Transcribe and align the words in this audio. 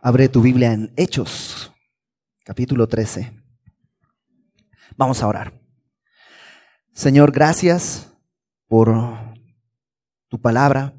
Abre 0.00 0.28
tu 0.28 0.42
Biblia 0.42 0.72
en 0.72 0.92
Hechos, 0.96 1.72
capítulo 2.44 2.86
13. 2.86 3.32
Vamos 4.96 5.22
a 5.22 5.26
orar. 5.26 5.60
Señor, 6.92 7.32
gracias 7.32 8.12
por 8.66 9.08
tu 10.28 10.40
palabra. 10.40 10.94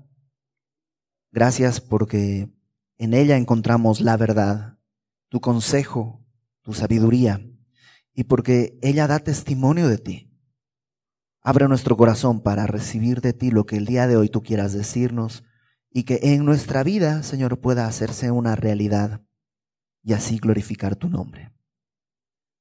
Gracias 1.31 1.81
porque 1.81 2.49
en 2.97 3.13
ella 3.13 3.37
encontramos 3.37 4.01
la 4.01 4.17
verdad, 4.17 4.79
tu 5.29 5.39
consejo, 5.39 6.25
tu 6.61 6.73
sabiduría, 6.73 7.41
y 8.13 8.23
porque 8.23 8.79
ella 8.81 9.07
da 9.07 9.19
testimonio 9.19 9.87
de 9.87 9.97
ti. 9.97 10.31
Abre 11.41 11.67
nuestro 11.67 11.95
corazón 11.95 12.41
para 12.41 12.65
recibir 12.65 13.21
de 13.21 13.33
ti 13.33 13.51
lo 13.51 13.65
que 13.65 13.77
el 13.77 13.85
día 13.85 14.07
de 14.07 14.17
hoy 14.17 14.29
tú 14.29 14.41
quieras 14.41 14.73
decirnos 14.73 15.43
y 15.97 16.03
que 16.03 16.19
en 16.21 16.43
nuestra 16.43 16.83
vida, 16.83 17.23
Señor, 17.23 17.61
pueda 17.61 17.87
hacerse 17.87 18.29
una 18.29 18.57
realidad 18.57 19.21
y 20.03 20.11
así 20.11 20.39
glorificar 20.39 20.97
tu 20.97 21.07
nombre. 21.07 21.53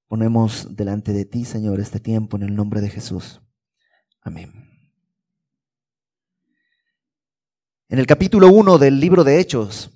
Ponemos 0.06 0.76
delante 0.76 1.12
de 1.12 1.24
ti, 1.24 1.44
Señor, 1.44 1.80
este 1.80 1.98
tiempo 1.98 2.36
en 2.36 2.44
el 2.44 2.54
nombre 2.54 2.80
de 2.80 2.90
Jesús. 2.90 3.40
Amén. 4.20 4.52
En 7.88 7.98
el 7.98 8.06
capítulo 8.06 8.50
1 8.52 8.78
del 8.78 9.00
libro 9.00 9.24
de 9.24 9.40
Hechos, 9.40 9.90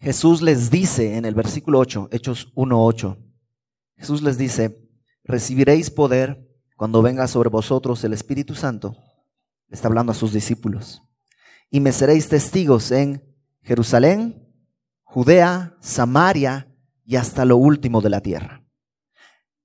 Jesús 0.00 0.42
les 0.42 0.68
dice 0.68 1.16
en 1.16 1.26
el 1.26 1.36
versículo 1.36 1.78
8, 1.78 2.08
Hechos 2.10 2.52
1.8, 2.56 3.18
Jesús 3.98 4.20
les 4.20 4.36
dice, 4.36 4.90
recibiréis 5.22 5.92
poder 5.92 6.44
cuando 6.74 7.02
venga 7.02 7.28
sobre 7.28 7.50
vosotros 7.50 8.02
el 8.02 8.12
Espíritu 8.12 8.56
Santo. 8.56 8.96
está 9.68 9.86
hablando 9.86 10.10
a 10.10 10.16
sus 10.16 10.32
discípulos 10.32 11.02
y 11.72 11.80
me 11.80 11.90
seréis 11.90 12.28
testigos 12.28 12.92
en 12.92 13.24
Jerusalén, 13.62 14.46
Judea, 15.02 15.74
Samaria 15.80 16.68
y 17.04 17.16
hasta 17.16 17.46
lo 17.46 17.56
último 17.56 18.02
de 18.02 18.10
la 18.10 18.20
tierra. 18.20 18.62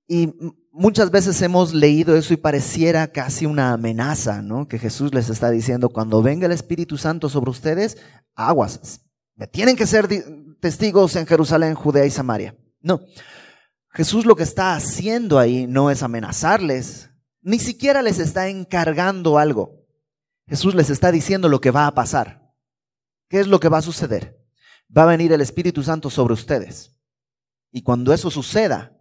Y 0.08 0.34
muchas 0.72 1.12
veces 1.12 1.42
hemos 1.42 1.74
leído 1.74 2.16
eso 2.16 2.34
y 2.34 2.38
pareciera 2.38 3.08
casi 3.08 3.46
una 3.46 3.74
amenaza, 3.74 4.42
¿no? 4.42 4.70
Que 4.70 4.80
Jesús 4.80 5.14
les 5.14 5.30
está 5.30 5.52
diciendo, 5.52 5.90
cuando 5.90 6.22
venga 6.22 6.46
el 6.46 6.54
Espíritu 6.54 6.98
Santo 6.98 7.28
sobre 7.28 7.52
ustedes, 7.52 7.98
aguas, 8.36 9.02
tienen 9.52 9.76
que 9.76 9.86
ser 9.86 10.08
testigos 10.62 11.14
en 11.18 11.28
Jerusalén, 11.28 11.76
Judea 11.76 12.06
y 12.06 12.10
Samaria. 12.10 12.56
No, 12.80 13.02
Jesús 13.90 14.26
lo 14.26 14.38
que 14.38 14.44
está 14.44 14.76
haciendo 14.76 15.40
ahí 15.40 15.68
no 15.68 15.92
es 15.92 16.04
amenazarles, 16.04 17.10
ni 17.42 17.60
siquiera 17.60 18.02
les 18.02 18.20
está 18.20 18.48
encargando 18.48 19.38
algo. 19.38 19.77
Jesús 20.48 20.76
les 20.76 20.90
está 20.90 21.12
diciendo 21.12 21.50
lo 21.50 21.62
que 21.62 21.72
va 21.72 21.88
a 21.88 21.94
pasar. 21.94 22.54
¿Qué 23.30 23.40
es 23.40 23.48
lo 23.48 23.60
que 23.60 23.70
va 23.70 23.80
a 23.80 23.82
suceder? 23.82 24.40
Va 24.96 25.04
a 25.04 25.08
venir 25.08 25.34
el 25.34 25.42
Espíritu 25.42 25.84
Santo 25.84 26.10
sobre 26.10 26.34
ustedes. 26.34 26.96
Y 27.72 27.82
cuando 27.82 28.14
eso 28.14 28.32
suceda, 28.32 28.98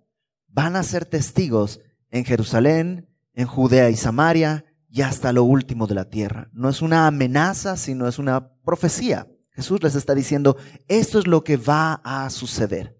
van 0.48 0.74
a 0.74 0.83
ser 0.83 1.05
testigos 1.05 1.80
en 2.11 2.24
Jerusalén, 2.24 3.08
en 3.34 3.47
Judea 3.47 3.91
y 3.91 3.97
Samaria 3.97 4.64
y 4.89 5.02
hasta 5.02 5.33
lo 5.33 5.44
último 5.44 5.86
de 5.86 5.94
la 5.94 6.08
tierra. 6.08 6.50
No 6.52 6.69
es 6.69 6.83
una 6.83 7.06
amenaza, 7.06 7.77
sino 7.77 8.08
es 8.08 8.19
una 8.19 8.52
profecía. 8.64 9.28
Jesús 9.50 9.83
les 9.83 9.94
está 9.94 10.14
diciendo, 10.14 10.56
esto 10.89 11.19
es 11.19 11.27
lo 11.27 11.44
que 11.44 11.56
va 11.56 12.00
a 12.05 12.28
suceder. 12.30 12.98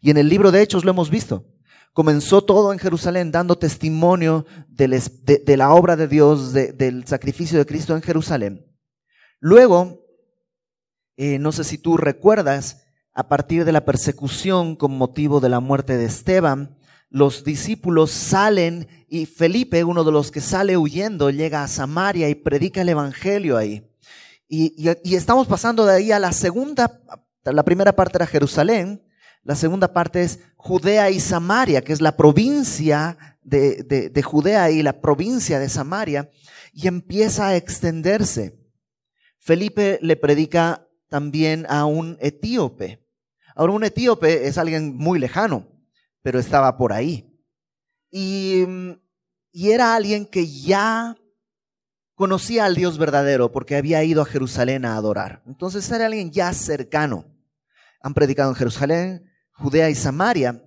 Y 0.00 0.10
en 0.10 0.16
el 0.16 0.28
libro 0.28 0.52
de 0.52 0.62
Hechos 0.62 0.84
lo 0.84 0.90
hemos 0.90 1.10
visto. 1.10 1.46
Comenzó 1.92 2.42
todo 2.42 2.72
en 2.72 2.78
Jerusalén 2.78 3.30
dando 3.30 3.58
testimonio 3.58 4.46
de, 4.68 5.56
la 5.56 5.74
obra 5.74 5.96
de 5.96 6.08
Dios, 6.08 6.52
del 6.52 7.06
sacrificio 7.06 7.58
de 7.58 7.66
Cristo 7.66 7.94
en 7.94 8.02
Jerusalén. 8.02 8.66
Luego, 9.40 10.06
eh, 11.16 11.38
no 11.38 11.52
sé 11.52 11.64
si 11.64 11.78
tú 11.78 11.96
recuerdas, 11.96 12.84
a 13.14 13.28
partir 13.28 13.64
de 13.64 13.72
la 13.72 13.84
persecución 13.84 14.74
con 14.74 14.96
motivo 14.96 15.40
de 15.40 15.50
la 15.50 15.60
muerte 15.60 15.96
de 15.96 16.06
Esteban, 16.06 16.78
los 17.10 17.44
discípulos 17.44 18.10
salen 18.10 18.88
y 19.06 19.26
Felipe, 19.26 19.84
uno 19.84 20.02
de 20.02 20.12
los 20.12 20.30
que 20.30 20.40
sale 20.40 20.78
huyendo, 20.78 21.28
llega 21.28 21.62
a 21.62 21.68
Samaria 21.68 22.30
y 22.30 22.34
predica 22.34 22.80
el 22.80 22.88
Evangelio 22.88 23.58
ahí. 23.58 23.86
Y, 24.48 24.88
estamos 25.14 25.46
pasando 25.46 25.84
de 25.84 25.94
ahí 25.94 26.12
a 26.12 26.18
la 26.18 26.32
segunda, 26.32 27.00
la 27.44 27.62
primera 27.62 27.94
parte 27.94 28.18
era 28.18 28.26
Jerusalén, 28.26 29.02
la 29.44 29.56
segunda 29.56 29.92
parte 29.92 30.22
es 30.22 30.40
Judea 30.56 31.10
y 31.10 31.18
Samaria, 31.18 31.82
que 31.82 31.92
es 31.92 32.00
la 32.00 32.16
provincia 32.16 33.38
de, 33.42 34.22
Judea 34.24 34.70
y 34.70 34.82
la 34.82 35.00
provincia 35.00 35.58
de 35.58 35.68
Samaria, 35.68 36.30
y 36.72 36.86
empieza 36.86 37.48
a 37.48 37.56
extenderse. 37.56 38.58
Felipe 39.38 39.98
le 40.00 40.16
predica 40.16 40.86
también 41.08 41.66
a 41.68 41.84
un 41.86 42.16
etíope. 42.20 43.04
Ahora, 43.56 43.72
un 43.72 43.84
etíope 43.84 44.46
es 44.46 44.58
alguien 44.58 44.96
muy 44.96 45.18
lejano, 45.18 45.66
pero 46.22 46.38
estaba 46.38 46.78
por 46.78 46.92
ahí. 46.92 47.28
Y, 48.10 48.64
y 49.50 49.70
era 49.72 49.96
alguien 49.96 50.24
que 50.24 50.46
ya 50.46 51.16
conocía 52.14 52.66
al 52.66 52.76
Dios 52.76 52.96
verdadero 52.96 53.50
porque 53.50 53.74
había 53.74 54.04
ido 54.04 54.22
a 54.22 54.26
Jerusalén 54.26 54.84
a 54.84 54.96
adorar. 54.96 55.42
Entonces 55.46 55.90
era 55.90 56.06
alguien 56.06 56.30
ya 56.30 56.52
cercano. 56.54 57.26
Han 58.00 58.14
predicado 58.14 58.50
en 58.50 58.56
Jerusalén, 58.56 59.31
Judea 59.52 59.90
y 59.90 59.94
Samaria. 59.94 60.64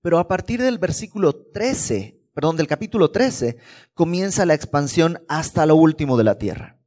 Pero 0.00 0.18
a 0.18 0.26
partir 0.26 0.60
del 0.60 0.78
versículo 0.78 1.34
13, 1.52 2.20
perdón, 2.34 2.56
del 2.56 2.66
capítulo 2.66 3.10
13, 3.10 3.56
comienza 3.94 4.46
la 4.46 4.54
expansión 4.54 5.22
hasta 5.28 5.66
lo 5.66 5.76
último 5.76 6.16
de 6.16 6.24
la 6.24 6.38
tierra. 6.38 6.78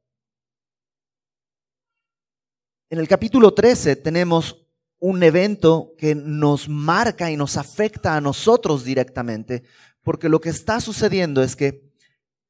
En 2.90 2.98
el 2.98 3.08
capítulo 3.08 3.52
13 3.52 3.96
tenemos 3.96 4.66
un 4.98 5.22
evento 5.22 5.94
que 5.98 6.14
nos 6.14 6.68
marca 6.68 7.30
y 7.30 7.36
nos 7.36 7.56
afecta 7.56 8.16
a 8.16 8.20
nosotros 8.20 8.84
directamente, 8.84 9.64
porque 10.02 10.28
lo 10.28 10.40
que 10.40 10.50
está 10.50 10.80
sucediendo 10.80 11.42
es 11.42 11.56
que 11.56 11.92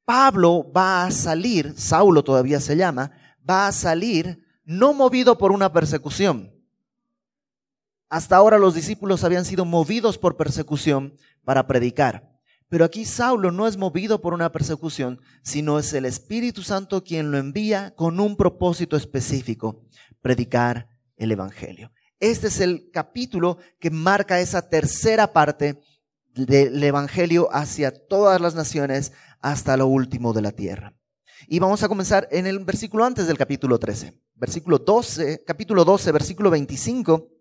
Pablo 0.05 0.71
va 0.71 1.05
a 1.05 1.11
salir, 1.11 1.73
Saulo 1.75 2.23
todavía 2.23 2.61
se 2.61 2.77
llama, 2.77 3.11
va 3.47 3.67
a 3.67 3.71
salir 3.71 4.45
no 4.63 4.93
movido 4.93 5.37
por 5.37 5.51
una 5.51 5.73
persecución, 5.73 6.56
hasta 8.09 8.35
ahora 8.35 8.57
los 8.57 8.73
discípulos 8.73 9.23
habían 9.23 9.45
sido 9.45 9.65
movidos 9.65 10.17
por 10.17 10.37
persecución 10.37 11.13
para 11.43 11.67
predicar. 11.67 12.31
Pero 12.69 12.83
aquí 12.83 13.05
Saulo 13.05 13.51
no 13.51 13.67
es 13.67 13.77
movido 13.77 14.21
por 14.21 14.33
una 14.33 14.51
persecución, 14.51 15.21
sino 15.41 15.79
es 15.79 15.93
el 15.93 16.05
Espíritu 16.05 16.63
Santo 16.63 17.03
quien 17.03 17.31
lo 17.31 17.37
envía 17.37 17.93
con 17.95 18.19
un 18.19 18.35
propósito 18.35 18.97
específico, 18.97 19.85
predicar 20.21 20.89
el 21.15 21.31
Evangelio. 21.31 21.91
Este 22.19 22.47
es 22.47 22.59
el 22.59 22.89
capítulo 22.91 23.57
que 23.79 23.89
marca 23.89 24.39
esa 24.39 24.69
tercera 24.69 25.31
parte 25.31 25.79
del 26.33 26.83
Evangelio 26.83 27.47
hacia 27.51 27.91
todas 27.91 28.41
las 28.41 28.53
naciones 28.53 29.13
hasta 29.39 29.77
lo 29.77 29.87
último 29.87 30.33
de 30.33 30.41
la 30.41 30.51
tierra. 30.51 30.93
Y 31.47 31.59
vamos 31.59 31.83
a 31.83 31.87
comenzar 31.87 32.27
en 32.31 32.47
el 32.47 32.59
versículo 32.59 33.05
antes 33.05 33.27
del 33.27 33.37
capítulo 33.37 33.79
13, 33.79 34.19
versículo 34.35 34.79
12, 34.79 35.43
capítulo 35.45 35.85
12, 35.85 36.11
versículo 36.11 36.49
25 36.49 37.36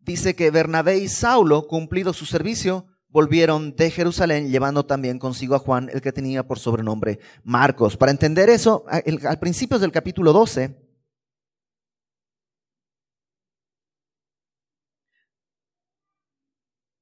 dice 0.00 0.34
que 0.34 0.50
Bernabé 0.50 0.98
y 0.98 1.08
Saulo, 1.08 1.66
cumplido 1.66 2.12
su 2.12 2.26
servicio, 2.26 2.86
volvieron 3.08 3.74
de 3.74 3.90
Jerusalén 3.90 4.50
llevando 4.50 4.86
también 4.86 5.18
consigo 5.18 5.54
a 5.54 5.58
Juan, 5.58 5.90
el 5.92 6.00
que 6.00 6.12
tenía 6.12 6.46
por 6.46 6.58
sobrenombre 6.58 7.18
Marcos. 7.42 7.96
Para 7.96 8.12
entender 8.12 8.48
eso, 8.48 8.84
al 8.88 9.38
principio 9.38 9.78
del 9.78 9.92
capítulo 9.92 10.32
12, 10.32 10.76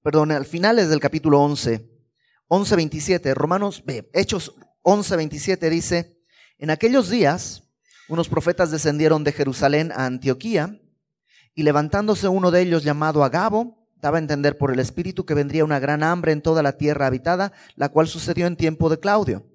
perdón, 0.03 0.33
al 0.33 0.47
finales 0.47 0.89
del 0.89 1.01
capítulo 1.01 1.41
11, 1.43 1.91
11.27, 2.49 3.35
Romanos, 3.35 3.85
Hechos 4.15 4.55
11.27 4.83 5.69
dice, 5.69 6.19
en 6.59 6.71
aquellos 6.71 7.11
días 7.11 7.65
unos 8.09 8.31
profetas 8.31 8.71
descendieron 8.71 9.23
de 9.23 9.33
Jerusalén 9.33 9.93
a 9.93 10.07
Antioquía, 10.07 10.81
y 11.55 11.63
levantándose 11.63 12.29
uno 12.29 12.51
de 12.51 12.63
ellos 12.63 12.85
llamado 12.85 13.25
Agabo, 13.25 13.79
daba 14.01 14.19
a 14.19 14.21
entender 14.21 14.57
por 14.57 14.73
el 14.73 14.79
Espíritu 14.79 15.25
que 15.25 15.35
vendría 15.35 15.65
una 15.65 15.79
gran 15.79 16.03
hambre 16.03 16.33
en 16.33 16.43
toda 16.43 16.63
la 16.63 16.73
tierra 16.73 17.07
habitada, 17.07 17.53
la 17.75 17.89
cual 17.89 18.07
sucedió 18.07 18.47
en 18.47 18.57
tiempo 18.57 18.89
de 18.89 19.01
Claudio. 19.01 19.47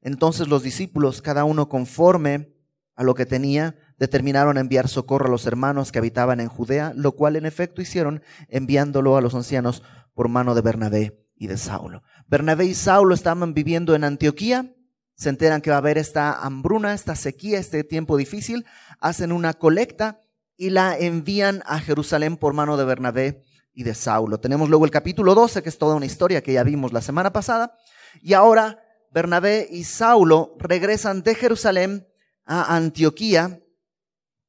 Entonces 0.00 0.48
los 0.48 0.62
discípulos, 0.62 1.22
cada 1.22 1.44
uno 1.44 1.68
conforme 1.68 2.54
a 2.96 3.02
lo 3.02 3.14
que 3.14 3.26
tenía, 3.26 3.76
determinaron 3.98 4.58
enviar 4.58 4.88
socorro 4.88 5.26
a 5.26 5.30
los 5.30 5.46
hermanos 5.46 5.92
que 5.92 5.98
habitaban 5.98 6.40
en 6.40 6.48
Judea, 6.48 6.92
lo 6.94 7.12
cual 7.12 7.36
en 7.36 7.46
efecto 7.46 7.82
hicieron, 7.82 8.22
enviándolo 8.48 9.16
a 9.16 9.20
los 9.20 9.34
ancianos 9.34 9.82
por 10.14 10.28
mano 10.28 10.54
de 10.54 10.60
Bernabé 10.60 11.26
y 11.36 11.46
de 11.46 11.56
Saulo. 11.56 12.02
Bernabé 12.28 12.66
y 12.66 12.74
Saulo 12.74 13.14
estaban 13.14 13.54
viviendo 13.54 13.94
en 13.94 14.04
Antioquía, 14.04 14.74
se 15.16 15.28
enteran 15.28 15.60
que 15.60 15.70
va 15.70 15.76
a 15.76 15.78
haber 15.78 15.96
esta 15.96 16.44
hambruna, 16.44 16.92
esta 16.92 17.14
sequía, 17.14 17.58
este 17.58 17.84
tiempo 17.84 18.16
difícil, 18.16 18.64
hacen 19.00 19.32
una 19.32 19.54
colecta 19.54 20.20
y 20.56 20.70
la 20.70 20.96
envían 20.96 21.62
a 21.66 21.80
Jerusalén 21.80 22.36
por 22.36 22.54
mano 22.54 22.76
de 22.76 22.84
Bernabé 22.84 23.44
y 23.72 23.82
de 23.82 23.94
Saulo. 23.94 24.38
Tenemos 24.38 24.68
luego 24.68 24.84
el 24.84 24.90
capítulo 24.90 25.34
12, 25.34 25.62
que 25.62 25.68
es 25.68 25.78
toda 25.78 25.96
una 25.96 26.06
historia 26.06 26.42
que 26.42 26.52
ya 26.52 26.62
vimos 26.62 26.92
la 26.92 27.00
semana 27.00 27.32
pasada. 27.32 27.76
Y 28.22 28.34
ahora 28.34 28.82
Bernabé 29.10 29.68
y 29.70 29.84
Saulo 29.84 30.56
regresan 30.58 31.22
de 31.22 31.34
Jerusalén 31.34 32.06
a 32.44 32.76
Antioquía, 32.76 33.60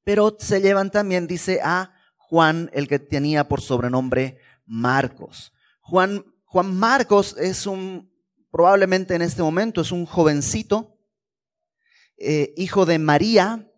Pero 0.04 0.38
se 0.40 0.62
llevan 0.62 0.92
también, 0.92 1.26
dice, 1.26 1.62
a 1.64 1.96
Juan, 2.18 2.70
el 2.74 2.88
que 2.88 3.00
tenía 3.00 3.48
por 3.48 3.62
sobrenombre 3.62 4.38
Marcos. 4.66 5.52
Juan, 5.82 6.24
Juan 6.44 6.76
Marcos 6.76 7.36
es 7.40 7.66
un, 7.66 8.12
probablemente 8.52 9.16
en 9.16 9.24
este 9.24 9.42
momento, 9.42 9.82
es 9.82 9.92
un 9.92 10.06
jovencito, 10.06 11.00
eh, 12.18 12.54
hijo 12.56 12.86
de 12.86 13.00
María, 13.00 13.72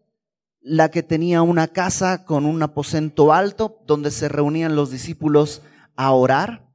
la 0.68 0.92
que 0.92 1.02
tenía 1.02 1.42
una 1.42 1.68
casa 1.68 2.26
con 2.26 2.46
un 2.46 2.62
aposento 2.62 3.32
alto 3.34 3.82
donde 3.88 4.12
se 4.12 4.28
reunían 4.28 4.76
los 4.76 4.92
discípulos 4.92 5.62
a 5.96 6.12
orar. 6.12 6.70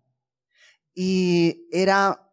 Y 0.95 1.69
era, 1.71 2.33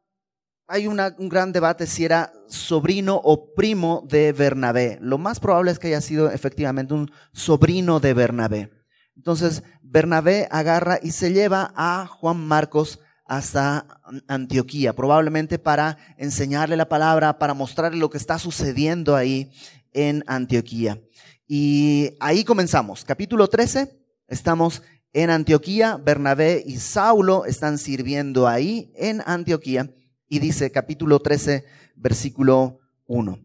hay 0.68 0.88
un 0.88 1.30
gran 1.30 1.52
debate 1.52 1.86
si 1.86 2.06
era 2.06 2.32
sobrino 2.48 3.20
o 3.24 3.54
primo 3.54 4.06
de 4.08 4.32
Bernabé. 4.32 4.98
Lo 5.02 5.18
más 5.18 5.40
probable 5.40 5.72
es 5.72 5.80
que 5.80 5.88
haya 5.88 6.02
sido 6.02 6.32
efectivamente 6.32 6.94
un 6.94 7.12
sobrino 7.34 8.00
de 8.00 8.14
Bernabé. 8.14 8.72
Entonces, 9.16 9.64
Bernabé 9.82 10.48
agarra 10.50 11.00
y 11.02 11.12
se 11.12 11.34
lleva 11.34 11.74
a 11.76 12.08
Juan 12.08 12.38
Marcos 12.38 13.00
hasta 13.26 13.86
Antioquía, 14.28 14.94
probablemente 14.94 15.60
para 15.60 15.98
enseñarle 16.18 16.78
la 16.78 16.90
palabra, 16.90 17.38
para 17.38 17.54
mostrarle 17.54 18.00
lo 18.00 18.10
que 18.10 18.18
está 18.18 18.40
sucediendo 18.40 19.16
ahí 19.16 19.52
en 19.94 20.24
Antioquía. 20.26 21.02
Y 21.52 22.16
ahí 22.20 22.44
comenzamos. 22.44 23.04
Capítulo 23.04 23.48
13, 23.48 24.00
estamos 24.28 24.84
en 25.14 25.32
Antioquía, 25.32 25.98
Bernabé 25.98 26.64
y 26.64 26.78
Saulo 26.78 27.46
están 27.46 27.80
sirviendo 27.80 28.48
ahí 28.48 28.94
en 28.96 29.24
Antioquía. 29.26 29.92
Y 30.28 30.38
dice 30.38 30.72
capítulo 30.72 31.20
13, 31.20 31.66
versículo 31.96 32.78
1. 33.08 33.40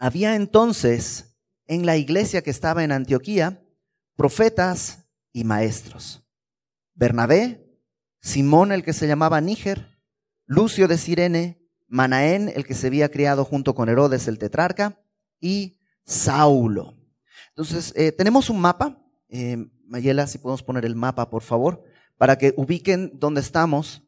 Había 0.00 0.34
entonces 0.34 1.36
en 1.68 1.86
la 1.86 1.96
iglesia 1.96 2.42
que 2.42 2.50
estaba 2.50 2.82
en 2.82 2.90
Antioquía 2.90 3.62
profetas 4.16 5.06
y 5.32 5.44
maestros. 5.44 6.26
Bernabé, 6.94 7.78
Simón 8.22 8.72
el 8.72 8.82
que 8.82 8.92
se 8.92 9.06
llamaba 9.06 9.40
Níger, 9.40 10.00
Lucio 10.46 10.88
de 10.88 10.98
Sirene, 10.98 11.64
Manaén 11.86 12.50
el 12.52 12.66
que 12.66 12.74
se 12.74 12.88
había 12.88 13.08
criado 13.08 13.44
junto 13.44 13.76
con 13.76 13.88
Herodes 13.88 14.26
el 14.26 14.40
tetrarca 14.40 15.00
y 15.38 15.78
Saulo. 16.04 17.03
Entonces, 17.56 17.92
eh, 17.96 18.10
tenemos 18.10 18.50
un 18.50 18.60
mapa. 18.60 19.00
Eh, 19.28 19.56
Mayela, 19.86 20.26
si 20.26 20.38
podemos 20.38 20.64
poner 20.64 20.84
el 20.84 20.96
mapa, 20.96 21.30
por 21.30 21.42
favor, 21.42 21.84
para 22.18 22.36
que 22.36 22.52
ubiquen 22.56 23.12
dónde 23.14 23.40
estamos. 23.40 24.02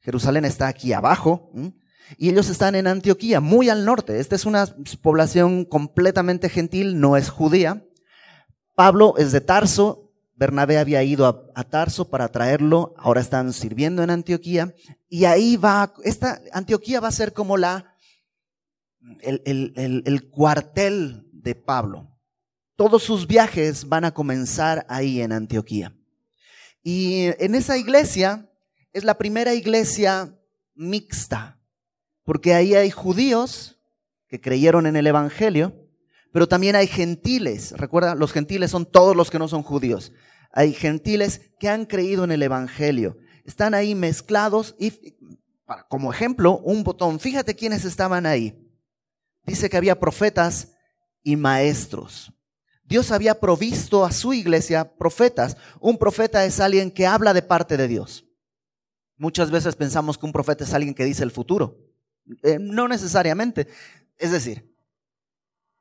Jerusalén 0.00 0.44
está 0.44 0.66
aquí 0.66 0.92
abajo. 0.92 1.52
Y 2.16 2.30
ellos 2.30 2.48
están 2.48 2.74
en 2.74 2.88
Antioquía, 2.88 3.40
muy 3.40 3.68
al 3.68 3.84
norte. 3.84 4.18
Esta 4.18 4.34
es 4.34 4.46
una 4.46 4.66
población 5.00 5.64
completamente 5.64 6.48
gentil, 6.48 6.98
no 6.98 7.16
es 7.16 7.30
judía. 7.30 7.86
Pablo 8.74 9.14
es 9.16 9.30
de 9.30 9.40
Tarso, 9.40 10.12
Bernabé 10.34 10.78
había 10.78 11.02
ido 11.02 11.52
a, 11.54 11.64
Tarso 11.64 12.08
para 12.10 12.28
traerlo, 12.28 12.94
ahora 12.96 13.20
están 13.20 13.52
sirviendo 13.52 14.02
en 14.02 14.10
Antioquía. 14.10 14.74
Y 15.08 15.24
ahí 15.24 15.56
va, 15.56 15.92
esta 16.02 16.40
Antioquía 16.52 17.00
va 17.00 17.08
a 17.08 17.12
ser 17.12 17.32
como 17.32 17.56
la, 17.56 17.94
el 19.20 20.28
cuartel 20.30 21.28
de 21.32 21.54
Pablo. 21.54 22.17
Todos 22.78 23.02
sus 23.02 23.26
viajes 23.26 23.88
van 23.88 24.04
a 24.04 24.14
comenzar 24.14 24.86
ahí 24.88 25.20
en 25.20 25.32
Antioquía. 25.32 25.92
Y 26.80 27.24
en 27.40 27.56
esa 27.56 27.76
iglesia 27.76 28.48
es 28.92 29.02
la 29.02 29.18
primera 29.18 29.52
iglesia 29.52 30.38
mixta, 30.76 31.60
porque 32.22 32.54
ahí 32.54 32.76
hay 32.76 32.92
judíos 32.92 33.80
que 34.28 34.40
creyeron 34.40 34.86
en 34.86 34.94
el 34.94 35.08
Evangelio, 35.08 35.88
pero 36.32 36.46
también 36.46 36.76
hay 36.76 36.86
gentiles. 36.86 37.72
Recuerda, 37.72 38.14
los 38.14 38.32
gentiles 38.32 38.70
son 38.70 38.86
todos 38.86 39.16
los 39.16 39.28
que 39.28 39.40
no 39.40 39.48
son 39.48 39.64
judíos. 39.64 40.12
Hay 40.52 40.72
gentiles 40.72 41.50
que 41.58 41.68
han 41.68 41.84
creído 41.84 42.22
en 42.22 42.30
el 42.30 42.44
Evangelio. 42.44 43.16
Están 43.44 43.74
ahí 43.74 43.96
mezclados 43.96 44.76
y, 44.78 45.16
como 45.88 46.12
ejemplo, 46.12 46.58
un 46.58 46.84
botón. 46.84 47.18
Fíjate 47.18 47.56
quiénes 47.56 47.84
estaban 47.84 48.24
ahí. 48.24 48.56
Dice 49.42 49.68
que 49.68 49.76
había 49.76 49.98
profetas 49.98 50.76
y 51.24 51.34
maestros. 51.34 52.32
Dios 52.88 53.10
había 53.10 53.38
provisto 53.38 54.06
a 54.06 54.12
su 54.12 54.32
iglesia 54.32 54.96
profetas. 54.96 55.58
Un 55.78 55.98
profeta 55.98 56.46
es 56.46 56.58
alguien 56.58 56.90
que 56.90 57.06
habla 57.06 57.34
de 57.34 57.42
parte 57.42 57.76
de 57.76 57.86
Dios. 57.86 58.24
Muchas 59.18 59.50
veces 59.50 59.76
pensamos 59.76 60.16
que 60.16 60.24
un 60.24 60.32
profeta 60.32 60.64
es 60.64 60.72
alguien 60.72 60.94
que 60.94 61.04
dice 61.04 61.22
el 61.22 61.30
futuro. 61.30 61.76
Eh, 62.42 62.56
no 62.58 62.88
necesariamente. 62.88 63.68
Es 64.16 64.32
decir, 64.32 64.74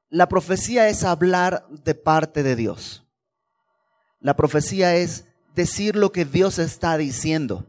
la 0.10 0.28
profecía 0.28 0.90
es 0.90 1.06
hablar 1.06 1.66
de 1.70 1.96
parte 1.96 2.44
de 2.44 2.58
Dios. 2.58 3.06
La 4.20 4.36
profecía 4.36 4.98
es 4.98 5.24
decir 5.56 5.96
lo 5.96 6.12
que 6.12 6.26
Dios 6.26 6.60
está 6.60 6.98
diciendo. 6.98 7.66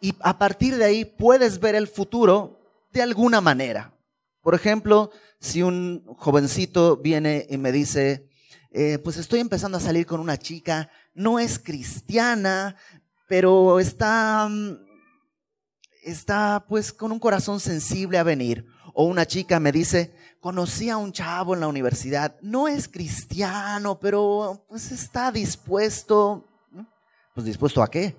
Y 0.00 0.16
a 0.20 0.36
partir 0.36 0.76
de 0.76 0.84
ahí 0.84 1.04
puedes 1.04 1.60
ver 1.60 1.76
el 1.76 1.86
futuro 1.86 2.58
de 2.92 3.02
alguna 3.02 3.40
manera. 3.40 3.94
Por 4.42 4.56
ejemplo, 4.56 5.12
si 5.40 5.62
un 5.62 6.04
jovencito 6.18 6.98
viene 6.98 7.46
y 7.48 7.56
me 7.56 7.72
dice, 7.72 8.28
eh, 8.70 8.98
pues 8.98 9.16
estoy 9.16 9.40
empezando 9.40 9.78
a 9.78 9.80
salir 9.80 10.06
con 10.06 10.20
una 10.20 10.36
chica, 10.36 10.90
no 11.14 11.38
es 11.38 11.58
cristiana, 11.58 12.76
pero 13.26 13.80
está, 13.80 14.46
mm, 14.48 14.76
está 16.04 16.64
pues 16.68 16.92
con 16.92 17.10
un 17.10 17.18
corazón 17.18 17.58
sensible 17.58 18.18
a 18.18 18.22
venir. 18.22 18.66
O 18.92 19.04
una 19.04 19.24
chica 19.26 19.58
me 19.60 19.72
dice, 19.72 20.14
conocí 20.40 20.90
a 20.90 20.98
un 20.98 21.12
chavo 21.12 21.54
en 21.54 21.60
la 21.60 21.68
universidad, 21.68 22.36
no 22.42 22.68
es 22.68 22.86
cristiano, 22.86 23.98
pero 23.98 24.66
pues 24.68 24.92
está 24.92 25.32
dispuesto. 25.32 26.46
Pues 27.34 27.46
dispuesto 27.46 27.82
a 27.82 27.90
qué? 27.90 28.16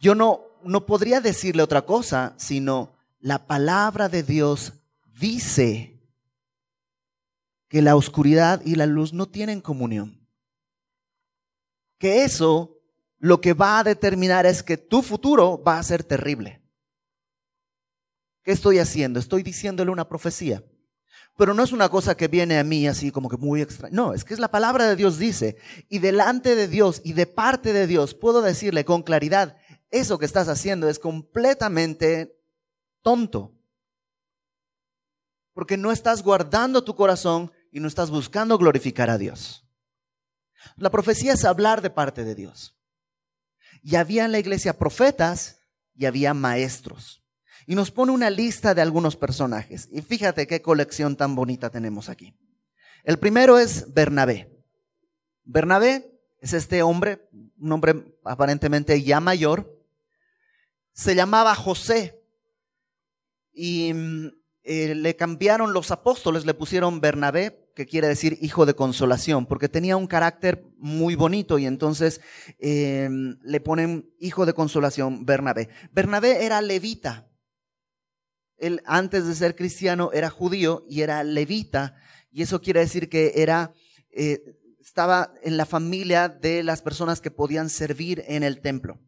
Yo 0.00 0.14
no, 0.14 0.40
no 0.64 0.84
podría 0.84 1.20
decirle 1.20 1.62
otra 1.62 1.82
cosa, 1.82 2.34
sino 2.36 2.92
la 3.22 3.46
palabra 3.46 4.08
de 4.08 4.24
Dios 4.24 4.74
dice 5.20 6.00
que 7.68 7.80
la 7.80 7.94
oscuridad 7.94 8.60
y 8.64 8.74
la 8.74 8.84
luz 8.86 9.12
no 9.12 9.28
tienen 9.28 9.60
comunión. 9.60 10.28
Que 11.98 12.24
eso 12.24 12.80
lo 13.18 13.40
que 13.40 13.54
va 13.54 13.78
a 13.78 13.84
determinar 13.84 14.44
es 14.44 14.64
que 14.64 14.76
tu 14.76 15.02
futuro 15.02 15.62
va 15.62 15.78
a 15.78 15.82
ser 15.84 16.02
terrible. 16.02 16.60
¿Qué 18.42 18.50
estoy 18.50 18.80
haciendo? 18.80 19.20
Estoy 19.20 19.44
diciéndole 19.44 19.92
una 19.92 20.08
profecía. 20.08 20.64
Pero 21.38 21.54
no 21.54 21.62
es 21.62 21.70
una 21.70 21.88
cosa 21.88 22.16
que 22.16 22.26
viene 22.26 22.58
a 22.58 22.64
mí 22.64 22.88
así 22.88 23.12
como 23.12 23.28
que 23.28 23.36
muy 23.36 23.62
extraña. 23.62 23.94
No, 23.94 24.14
es 24.14 24.24
que 24.24 24.34
es 24.34 24.40
la 24.40 24.50
palabra 24.50 24.88
de 24.88 24.96
Dios 24.96 25.16
dice. 25.16 25.56
Y 25.88 26.00
delante 26.00 26.56
de 26.56 26.66
Dios 26.66 27.00
y 27.04 27.12
de 27.12 27.28
parte 27.28 27.72
de 27.72 27.86
Dios 27.86 28.14
puedo 28.14 28.42
decirle 28.42 28.84
con 28.84 29.04
claridad, 29.04 29.56
eso 29.92 30.18
que 30.18 30.26
estás 30.26 30.48
haciendo 30.48 30.88
es 30.88 30.98
completamente 30.98 32.41
tonto. 33.02 33.54
Porque 35.52 35.76
no 35.76 35.92
estás 35.92 36.22
guardando 36.22 36.82
tu 36.82 36.94
corazón 36.94 37.52
y 37.70 37.80
no 37.80 37.88
estás 37.88 38.10
buscando 38.10 38.56
glorificar 38.56 39.10
a 39.10 39.18
Dios. 39.18 39.66
La 40.76 40.90
profecía 40.90 41.32
es 41.32 41.44
hablar 41.44 41.82
de 41.82 41.90
parte 41.90 42.24
de 42.24 42.34
Dios. 42.34 42.76
Y 43.82 43.96
había 43.96 44.24
en 44.24 44.32
la 44.32 44.38
iglesia 44.38 44.78
profetas 44.78 45.60
y 45.94 46.06
había 46.06 46.34
maestros. 46.34 47.22
Y 47.66 47.74
nos 47.74 47.90
pone 47.90 48.12
una 48.12 48.30
lista 48.30 48.74
de 48.74 48.82
algunos 48.82 49.16
personajes. 49.16 49.88
Y 49.92 50.02
fíjate 50.02 50.46
qué 50.46 50.62
colección 50.62 51.16
tan 51.16 51.34
bonita 51.34 51.70
tenemos 51.70 52.08
aquí. 52.08 52.34
El 53.04 53.18
primero 53.18 53.58
es 53.58 53.92
Bernabé. 53.92 54.64
Bernabé 55.44 56.20
es 56.40 56.52
este 56.52 56.82
hombre, 56.82 57.28
un 57.58 57.72
hombre 57.72 58.16
aparentemente 58.24 59.02
ya 59.02 59.20
mayor. 59.20 59.80
Se 60.92 61.14
llamaba 61.14 61.54
José 61.54 62.21
y 63.52 63.92
mm, 63.92 64.28
eh, 64.64 64.94
le 64.94 65.16
cambiaron 65.16 65.72
los 65.72 65.90
apóstoles, 65.90 66.46
le 66.46 66.54
pusieron 66.54 67.00
Bernabé, 67.00 67.70
que 67.74 67.86
quiere 67.86 68.06
decir 68.06 68.38
hijo 68.40 68.66
de 68.66 68.74
consolación, 68.74 69.46
porque 69.46 69.68
tenía 69.68 69.96
un 69.96 70.06
carácter 70.06 70.64
muy 70.76 71.14
bonito 71.14 71.58
y 71.58 71.66
entonces 71.66 72.20
em, 72.58 73.38
le 73.42 73.60
ponen 73.60 74.10
hijo 74.18 74.46
de 74.46 74.52
consolación 74.52 75.24
Bernabé. 75.24 75.68
Bernabé 75.90 76.44
era 76.44 76.60
levita. 76.60 77.28
Él 78.56 78.82
antes 78.84 79.26
de 79.26 79.34
ser 79.34 79.56
cristiano 79.56 80.10
era 80.12 80.30
judío 80.30 80.84
y 80.88 81.00
era 81.00 81.24
levita, 81.24 81.96
y 82.30 82.42
eso 82.42 82.60
quiere 82.60 82.80
decir 82.80 83.08
que 83.08 83.32
era, 83.36 83.72
eh, 84.10 84.40
estaba 84.80 85.34
en 85.42 85.56
la 85.56 85.66
familia 85.66 86.28
de 86.28 86.62
las 86.62 86.82
personas 86.82 87.20
que 87.20 87.30
podían 87.30 87.68
servir 87.68 88.22
en 88.28 88.44
el 88.44 88.60
templo. 88.60 89.00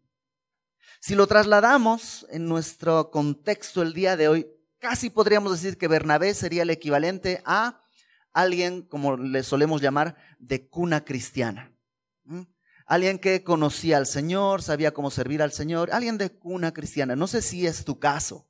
Si 1.06 1.14
lo 1.14 1.26
trasladamos 1.26 2.26
en 2.30 2.46
nuestro 2.46 3.10
contexto 3.10 3.82
el 3.82 3.92
día 3.92 4.16
de 4.16 4.28
hoy, 4.28 4.46
casi 4.78 5.10
podríamos 5.10 5.52
decir 5.52 5.76
que 5.76 5.86
Bernabé 5.86 6.32
sería 6.32 6.62
el 6.62 6.70
equivalente 6.70 7.42
a 7.44 7.84
alguien, 8.32 8.80
como 8.80 9.18
le 9.18 9.42
solemos 9.42 9.82
llamar, 9.82 10.16
de 10.38 10.66
cuna 10.66 11.04
cristiana. 11.04 11.70
Alguien 12.86 13.18
que 13.18 13.44
conocía 13.44 13.98
al 13.98 14.06
Señor, 14.06 14.62
sabía 14.62 14.94
cómo 14.94 15.10
servir 15.10 15.42
al 15.42 15.52
Señor, 15.52 15.90
alguien 15.92 16.16
de 16.16 16.30
cuna 16.30 16.72
cristiana. 16.72 17.14
No 17.14 17.26
sé 17.26 17.42
si 17.42 17.66
es 17.66 17.84
tu 17.84 17.98
caso. 17.98 18.48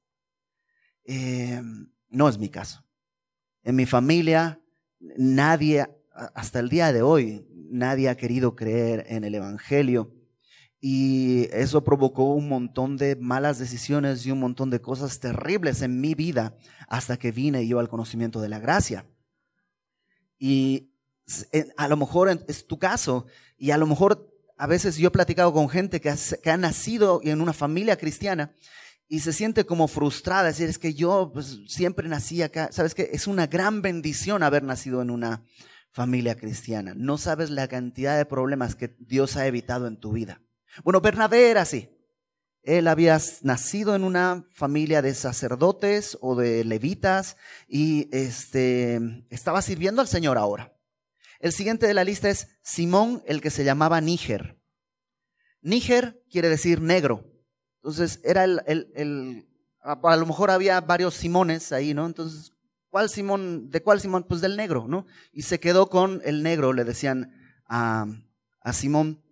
Em, 1.03 1.91
no 2.09 2.29
es 2.29 2.39
mi 2.39 2.51
caso. 2.51 2.85
En 3.65 3.75
mi 3.75 3.85
familia 3.85 4.61
nadie, 5.01 5.89
hasta 6.13 6.61
el 6.61 6.69
día 6.69 6.93
de 6.93 7.03
hoy, 7.03 7.49
nadie 7.51 8.09
ha 8.09 8.17
querido 8.17 8.55
creer 8.55 9.07
en 9.09 9.25
el 9.25 9.35
Evangelio. 9.35 10.14
Y 10.87 11.49
eso 11.51 11.83
provocó 11.83 12.35
un 12.35 12.47
montón 12.47 12.99
de 12.99 13.17
malas 13.17 13.59
decisiones 13.59 14.27
y 14.27 14.31
un 14.31 14.39
montón 14.39 14.69
de 14.69 14.83
cosas 14.83 15.19
terribles 15.19 15.81
en 15.81 15.99
mi 15.99 16.15
vida 16.15 16.59
hasta 16.89 17.17
que 17.17 17.33
vine 17.33 17.67
yo 17.67 17.79
al 17.79 17.89
conocimiento 17.89 18.43
de 18.43 18.51
la 18.51 18.59
gracia. 18.59 19.07
Y 20.39 20.91
a 21.79 21.89
lo 21.89 21.97
mejor 21.97 22.45
es 22.49 22.67
tu 22.67 22.79
caso 22.79 23.25
y 23.57 23.71
a 23.71 23.79
lo 23.79 23.87
mejor 23.87 24.31
a 24.59 24.67
veces 24.67 24.99
yo 24.99 25.09
he 25.09 25.11
platicado 25.11 25.55
con 25.55 25.71
gente 25.71 26.03
que 26.03 26.11
ha, 26.11 26.57
nacido 26.59 27.23
en 27.25 27.41
una 27.41 27.55
familia 27.55 27.97
cristiana 27.97 28.53
y 29.09 29.21
se 29.21 29.33
siente 29.33 29.65
como 29.65 29.89
frustrada, 29.89 30.49
decir, 30.49 30.69
es 30.69 30.79
que 30.79 30.93
yo 30.93 31.31
pues, 31.33 31.61
siempre 31.67 32.11
nací 32.11 32.43
acá. 32.43 32.69
Sabes 32.73 32.95
que 32.95 33.09
es 33.11 33.27
una 33.27 33.47
gran 33.47 33.81
bendición 33.81 34.43
haber 34.43 34.63
nacido 34.63 35.01
en 35.01 35.09
una 35.09 35.45
familia 35.93 36.37
cristiana. 36.37 36.93
No 36.95 37.17
sabes 37.17 37.49
la 37.49 37.69
cantidad 37.69 38.19
de 38.19 38.27
problemas 38.27 38.75
que 38.75 38.95
Dios 38.99 39.39
ha 39.39 39.47
evitado 39.47 39.87
en 39.87 39.97
tu 39.97 40.13
vida. 40.13 40.44
Bueno, 40.83 41.01
Bernabé 41.01 41.51
era 41.51 41.63
así. 41.63 41.91
Él 42.63 42.89
había 42.89 43.21
nacido 43.43 43.95
en 43.95 44.05
una 44.05 44.47
familia 44.51 45.03
de 45.03 45.15
sacerdotes 45.15 46.17
o 46.23 46.35
de 46.35 46.65
levitas 46.65 47.37
y 47.69 48.09
este, 48.11 49.27
estaba 49.29 49.61
sirviendo 49.61 50.01
al 50.01 50.09
Señor 50.09 50.39
ahora. 50.39 50.75
El 51.41 51.53
siguiente 51.53 51.87
de 51.87 51.93
la 51.93 52.05
lista 52.05 52.31
es 52.31 52.59
Simón, 52.63 53.23
el 53.27 53.43
que 53.43 53.51
se 53.51 53.65
llamaba 53.65 54.01
Níger. 54.01 54.59
Níger 55.61 56.23
quiere 56.31 56.49
decir 56.49 56.81
negro. 56.81 57.31
Entonces, 57.83 58.21
era 58.25 58.45
el, 58.45 58.63
el, 58.67 58.91
el, 58.95 59.49
a 59.83 60.17
lo 60.17 60.25
mejor 60.25 60.51
había 60.51 60.81
varios 60.81 61.15
Simones 61.15 61.71
ahí, 61.71 61.93
¿no? 61.93 62.07
Entonces, 62.07 62.53
¿cuál 62.89 63.11
Simón? 63.11 63.69
¿De 63.71 63.83
cuál 63.83 64.01
Simón? 64.01 64.25
Pues 64.27 64.41
del 64.41 64.57
negro, 64.57 64.87
¿no? 64.89 65.07
Y 65.33 65.43
se 65.43 65.61
quedó 65.61 65.91
con 65.91 66.23
el 66.25 66.43
negro, 66.43 66.73
le 66.73 66.85
decían 66.85 67.35
a, 67.67 68.07
a 68.61 68.73
Simón. 68.73 69.24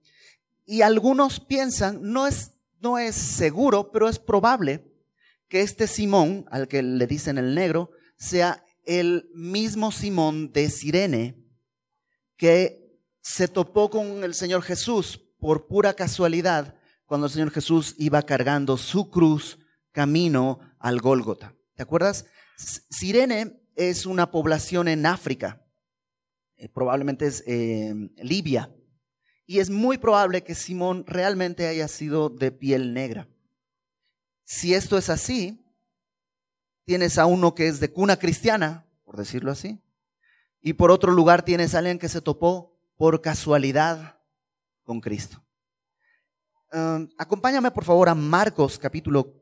Y 0.64 0.82
algunos 0.82 1.40
piensan, 1.40 2.00
no 2.02 2.26
es, 2.26 2.52
no 2.80 2.98
es 2.98 3.14
seguro, 3.14 3.90
pero 3.92 4.08
es 4.08 4.18
probable 4.18 4.84
que 5.48 5.60
este 5.62 5.86
Simón, 5.86 6.46
al 6.50 6.68
que 6.68 6.82
le 6.82 7.06
dicen 7.06 7.38
el 7.38 7.54
negro, 7.54 7.90
sea 8.16 8.64
el 8.84 9.30
mismo 9.34 9.92
Simón 9.92 10.52
de 10.52 10.70
Sirene 10.70 11.36
que 12.36 12.98
se 13.20 13.48
topó 13.48 13.90
con 13.90 14.24
el 14.24 14.34
Señor 14.34 14.62
Jesús 14.62 15.20
por 15.38 15.66
pura 15.66 15.94
casualidad 15.94 16.76
cuando 17.06 17.26
el 17.26 17.32
Señor 17.32 17.50
Jesús 17.50 17.94
iba 17.98 18.22
cargando 18.22 18.76
su 18.76 19.10
cruz 19.10 19.58
camino 19.92 20.60
al 20.78 21.00
Gólgota. 21.00 21.54
¿Te 21.74 21.82
acuerdas? 21.82 22.26
Sirene 22.56 23.60
es 23.74 24.06
una 24.06 24.30
población 24.30 24.88
en 24.88 25.06
África, 25.06 25.64
eh, 26.56 26.68
probablemente 26.68 27.26
es 27.26 27.44
eh, 27.46 27.94
Libia. 28.16 28.70
Y 29.46 29.58
es 29.58 29.70
muy 29.70 29.98
probable 29.98 30.42
que 30.42 30.54
Simón 30.54 31.04
realmente 31.06 31.66
haya 31.66 31.88
sido 31.88 32.28
de 32.28 32.52
piel 32.52 32.94
negra. 32.94 33.28
Si 34.44 34.74
esto 34.74 34.96
es 34.98 35.10
así, 35.10 35.64
tienes 36.84 37.18
a 37.18 37.26
uno 37.26 37.54
que 37.54 37.68
es 37.68 37.80
de 37.80 37.92
cuna 37.92 38.16
cristiana, 38.18 38.86
por 39.04 39.16
decirlo 39.16 39.50
así, 39.50 39.80
y 40.60 40.74
por 40.74 40.90
otro 40.90 41.12
lugar 41.12 41.44
tienes 41.44 41.74
a 41.74 41.78
alguien 41.78 41.98
que 41.98 42.08
se 42.08 42.20
topó 42.20 42.78
por 42.96 43.20
casualidad 43.20 44.20
con 44.84 45.00
Cristo. 45.00 45.42
Um, 46.72 47.08
acompáñame 47.18 47.70
por 47.70 47.84
favor 47.84 48.08
a 48.08 48.14
Marcos 48.14 48.78
capítulo 48.78 49.34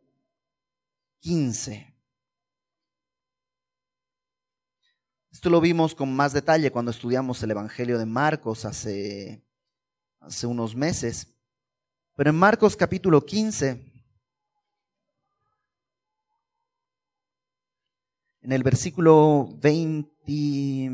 15. 1.20 1.94
Esto 5.30 5.48
lo 5.48 5.60
vimos 5.60 5.94
con 5.94 6.14
más 6.14 6.32
detalle 6.32 6.72
cuando 6.72 6.90
estudiamos 6.90 7.42
el 7.42 7.52
Evangelio 7.52 7.98
de 7.98 8.06
Marcos 8.06 8.64
hace 8.64 9.44
hace 10.20 10.46
unos 10.46 10.74
meses. 10.74 11.26
Pero 12.16 12.30
en 12.30 12.36
Marcos 12.36 12.76
capítulo 12.76 13.24
15, 13.24 13.90
en 18.42 18.52
el 18.52 18.62
versículo 18.62 19.48
20, 19.60 20.90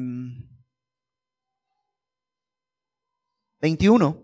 21, 3.60 4.22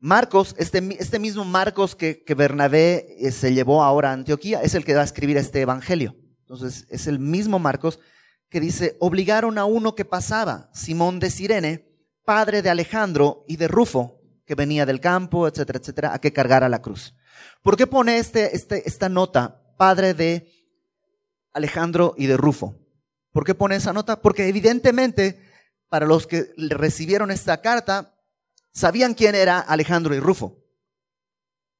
Marcos, 0.00 0.54
este, 0.58 0.78
este 1.00 1.18
mismo 1.18 1.44
Marcos 1.44 1.96
que, 1.96 2.22
que, 2.22 2.34
Bernabé 2.34 3.16
eh, 3.18 3.32
se 3.32 3.52
llevó 3.52 3.82
ahora 3.82 4.10
a 4.10 4.12
Antioquía, 4.12 4.62
es 4.62 4.74
el 4.74 4.84
que 4.84 4.94
va 4.94 5.00
a 5.00 5.04
escribir 5.04 5.36
este 5.36 5.60
evangelio. 5.60 6.14
Entonces, 6.40 6.86
es 6.88 7.08
el 7.08 7.18
mismo 7.18 7.58
Marcos 7.58 7.98
que 8.48 8.60
dice, 8.60 8.96
obligaron 9.00 9.58
a 9.58 9.64
uno 9.64 9.94
que 9.94 10.04
pasaba, 10.04 10.70
Simón 10.72 11.20
de 11.20 11.30
Sirene, 11.30 11.88
padre 12.24 12.62
de 12.62 12.70
Alejandro 12.70 13.44
y 13.46 13.56
de 13.56 13.68
Rufo, 13.68 14.20
que 14.46 14.54
venía 14.54 14.86
del 14.86 15.00
campo, 15.00 15.46
etcétera, 15.46 15.78
etcétera, 15.78 16.14
a 16.14 16.20
que 16.20 16.32
cargara 16.32 16.68
la 16.68 16.80
cruz. 16.80 17.14
¿Por 17.62 17.76
qué 17.76 17.86
pone 17.86 18.18
este, 18.18 18.56
este, 18.56 18.88
esta 18.88 19.08
nota, 19.08 19.62
padre 19.76 20.14
de 20.14 20.50
Alejandro 21.52 22.14
y 22.16 22.26
de 22.26 22.36
Rufo? 22.36 22.76
¿Por 23.32 23.44
qué 23.44 23.54
pone 23.54 23.76
esa 23.76 23.92
nota? 23.92 24.20
Porque 24.22 24.48
evidentemente 24.48 25.48
para 25.88 26.06
los 26.06 26.26
que 26.26 26.52
recibieron 26.56 27.30
esta 27.30 27.60
carta, 27.60 28.14
sabían 28.72 29.14
quién 29.14 29.34
era 29.34 29.58
Alejandro 29.58 30.14
y 30.14 30.20
Rufo. 30.20 30.58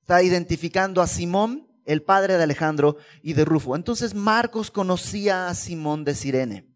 Está 0.00 0.22
identificando 0.22 1.02
a 1.02 1.06
Simón 1.06 1.67
el 1.88 2.02
padre 2.02 2.36
de 2.36 2.42
Alejandro 2.42 2.98
y 3.22 3.32
de 3.32 3.46
Rufo. 3.46 3.74
Entonces 3.74 4.14
Marcos 4.14 4.70
conocía 4.70 5.48
a 5.48 5.54
Simón 5.54 6.04
de 6.04 6.14
Sirene. 6.14 6.68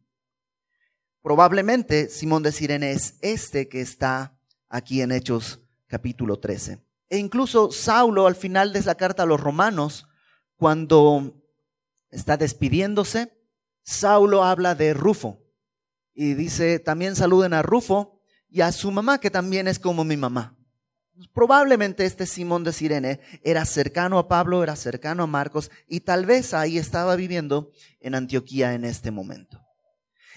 Probablemente 1.22 2.08
Simón 2.08 2.42
de 2.42 2.50
Sirene 2.50 2.92
es 2.92 3.18
este 3.20 3.68
que 3.68 3.82
está 3.82 4.38
aquí 4.70 5.02
en 5.02 5.12
Hechos 5.12 5.60
capítulo 5.86 6.38
13. 6.38 6.82
E 7.10 7.18
incluso 7.18 7.70
Saulo 7.70 8.26
al 8.26 8.36
final 8.36 8.72
de 8.72 8.80
la 8.80 8.94
carta 8.94 9.24
a 9.24 9.26
los 9.26 9.38
romanos, 9.38 10.08
cuando 10.56 11.44
está 12.10 12.38
despidiéndose, 12.38 13.38
Saulo 13.82 14.42
habla 14.42 14.74
de 14.74 14.94
Rufo 14.94 15.44
y 16.14 16.32
dice, 16.32 16.78
también 16.78 17.16
saluden 17.16 17.52
a 17.52 17.60
Rufo 17.60 18.18
y 18.48 18.62
a 18.62 18.72
su 18.72 18.90
mamá, 18.90 19.20
que 19.20 19.30
también 19.30 19.68
es 19.68 19.78
como 19.78 20.04
mi 20.04 20.16
mamá. 20.16 20.56
Probablemente 21.34 22.04
este 22.04 22.26
Simón 22.26 22.64
de 22.64 22.72
Sirene 22.72 23.20
era 23.42 23.64
cercano 23.64 24.18
a 24.18 24.28
Pablo, 24.28 24.62
era 24.62 24.76
cercano 24.76 25.22
a 25.22 25.26
Marcos 25.26 25.70
y 25.86 26.00
tal 26.00 26.26
vez 26.26 26.54
ahí 26.54 26.78
estaba 26.78 27.16
viviendo 27.16 27.70
en 28.00 28.14
Antioquía 28.14 28.74
en 28.74 28.84
este 28.84 29.10
momento. 29.10 29.60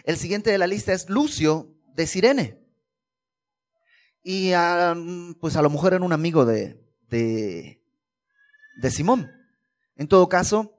El 0.03 0.17
siguiente 0.17 0.51
de 0.51 0.57
la 0.57 0.67
lista 0.67 0.93
es 0.93 1.09
Lucio 1.09 1.73
de 1.95 2.07
Sirene. 2.07 2.59
Y 4.21 4.51
pues 5.39 5.55
a 5.55 5.61
lo 5.61 5.69
mejor 5.69 5.93
era 5.93 6.03
un 6.03 6.13
amigo 6.13 6.45
de, 6.45 6.83
de, 7.09 7.81
de 8.81 8.91
Simón. 8.91 9.31
En 9.95 10.07
todo 10.07 10.27
caso, 10.27 10.75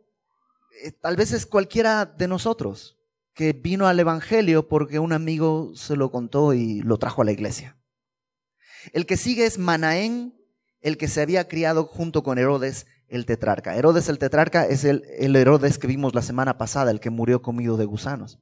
eh, 0.83 0.93
tal 0.93 1.17
vez 1.17 1.33
es 1.33 1.47
cualquiera 1.47 2.05
de 2.05 2.29
nosotros 2.29 2.99
que 3.35 3.53
vino 3.53 3.87
al 3.87 4.01
Evangelio 4.01 4.69
porque 4.69 4.99
un 4.99 5.13
amigo 5.13 5.73
se 5.75 5.97
lo 5.97 6.11
contó 6.11 6.55
y 6.55 6.81
lo 6.81 6.99
trajo 6.99 7.23
a 7.23 7.25
la 7.25 7.33
iglesia. 7.33 7.77
El 8.93 9.07
que 9.07 9.17
sigue 9.17 9.47
es 9.47 9.59
Manaén, 9.59 10.35
el 10.81 10.99
que 10.99 11.09
se 11.09 11.21
había 11.21 11.49
criado 11.49 11.85
junto 11.85 12.23
con 12.23 12.39
Herodes 12.39 12.87
el 13.09 13.27
tetrarca. 13.27 13.77
Herodes 13.77 14.09
el 14.09 14.19
tetrarca 14.19 14.67
es 14.67 14.85
el, 14.85 15.05
el 15.19 15.37
Herodes 15.37 15.79
que 15.79 15.87
vimos 15.87 16.15
la 16.15 16.23
semana 16.23 16.59
pasada, 16.59 16.91
el 16.91 17.01
que 17.01 17.11
murió 17.11 17.43
comido 17.43 17.77
de 17.77 17.85
gusanos. 17.85 18.39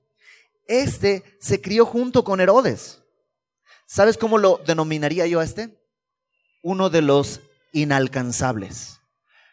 Este 0.66 1.22
se 1.40 1.60
crió 1.60 1.86
junto 1.86 2.24
con 2.24 2.40
Herodes. 2.40 3.02
¿Sabes 3.86 4.16
cómo 4.16 4.38
lo 4.38 4.60
denominaría 4.66 5.26
yo 5.26 5.40
a 5.40 5.44
este? 5.44 5.78
Uno 6.62 6.88
de 6.88 7.02
los 7.02 7.40
inalcanzables. 7.72 9.00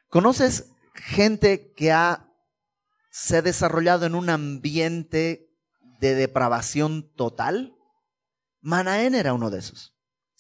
¿Conoces 0.10 0.70
gente 0.94 1.74
que 1.74 1.92
ha, 1.92 2.30
se 3.10 3.38
ha 3.38 3.42
desarrollado 3.42 4.06
en 4.06 4.16
un 4.16 4.30
ambiente 4.30 5.50
de 6.00 6.16
depravación 6.16 7.12
total? 7.16 7.76
Manaén 8.62 9.16
era 9.16 9.34
uno 9.34 9.50
de 9.50 9.60
esos 9.60 9.92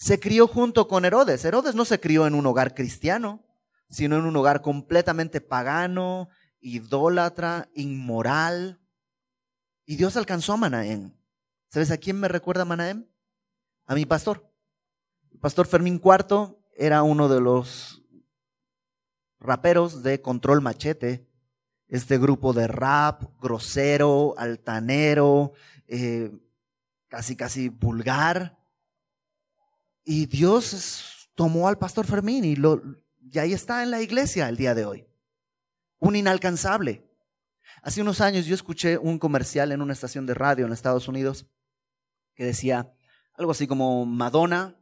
se 0.01 0.19
crió 0.19 0.47
junto 0.47 0.87
con 0.87 1.05
Herodes. 1.05 1.45
Herodes 1.45 1.75
no 1.75 1.85
se 1.85 1.99
crió 1.99 2.25
en 2.25 2.33
un 2.33 2.47
hogar 2.47 2.73
cristiano, 2.73 3.45
sino 3.87 4.17
en 4.17 4.25
un 4.25 4.35
hogar 4.35 4.63
completamente 4.63 5.41
pagano, 5.41 6.27
idólatra, 6.59 7.69
inmoral. 7.75 8.81
Y 9.85 9.97
Dios 9.97 10.17
alcanzó 10.17 10.53
a 10.53 10.57
Manaén. 10.57 11.15
¿Sabes 11.69 11.91
a 11.91 11.97
quién 11.97 12.19
me 12.19 12.27
recuerda 12.27 12.65
Manaén? 12.65 13.07
A 13.85 13.93
mi 13.93 14.07
pastor. 14.07 14.51
El 15.31 15.37
pastor 15.37 15.67
Fermín 15.67 16.01
IV 16.03 16.57
era 16.75 17.03
uno 17.03 17.29
de 17.29 17.39
los 17.39 18.01
raperos 19.39 20.01
de 20.01 20.19
Control 20.19 20.61
Machete, 20.61 21.29
este 21.87 22.17
grupo 22.17 22.53
de 22.53 22.65
rap 22.65 23.21
grosero, 23.39 24.33
altanero, 24.39 25.53
eh, 25.85 26.31
casi 27.07 27.35
casi 27.35 27.69
vulgar. 27.69 28.60
Y 30.03 30.25
Dios 30.25 31.29
tomó 31.35 31.67
al 31.67 31.77
pastor 31.77 32.05
Fermín 32.05 32.43
y, 32.43 32.55
lo, 32.55 32.81
y 33.19 33.39
ahí 33.39 33.53
está 33.53 33.83
en 33.83 33.91
la 33.91 34.01
iglesia 34.01 34.49
el 34.49 34.57
día 34.57 34.75
de 34.75 34.85
hoy. 34.85 35.07
Un 35.99 36.15
inalcanzable. 36.15 37.07
Hace 37.83 38.01
unos 38.01 38.21
años 38.21 38.45
yo 38.45 38.55
escuché 38.55 38.97
un 38.97 39.19
comercial 39.19 39.71
en 39.71 39.81
una 39.81 39.93
estación 39.93 40.25
de 40.25 40.33
radio 40.33 40.65
en 40.65 40.73
Estados 40.73 41.07
Unidos 41.07 41.47
que 42.35 42.45
decía 42.45 42.93
algo 43.33 43.51
así 43.51 43.67
como 43.67 44.05
Madonna, 44.05 44.75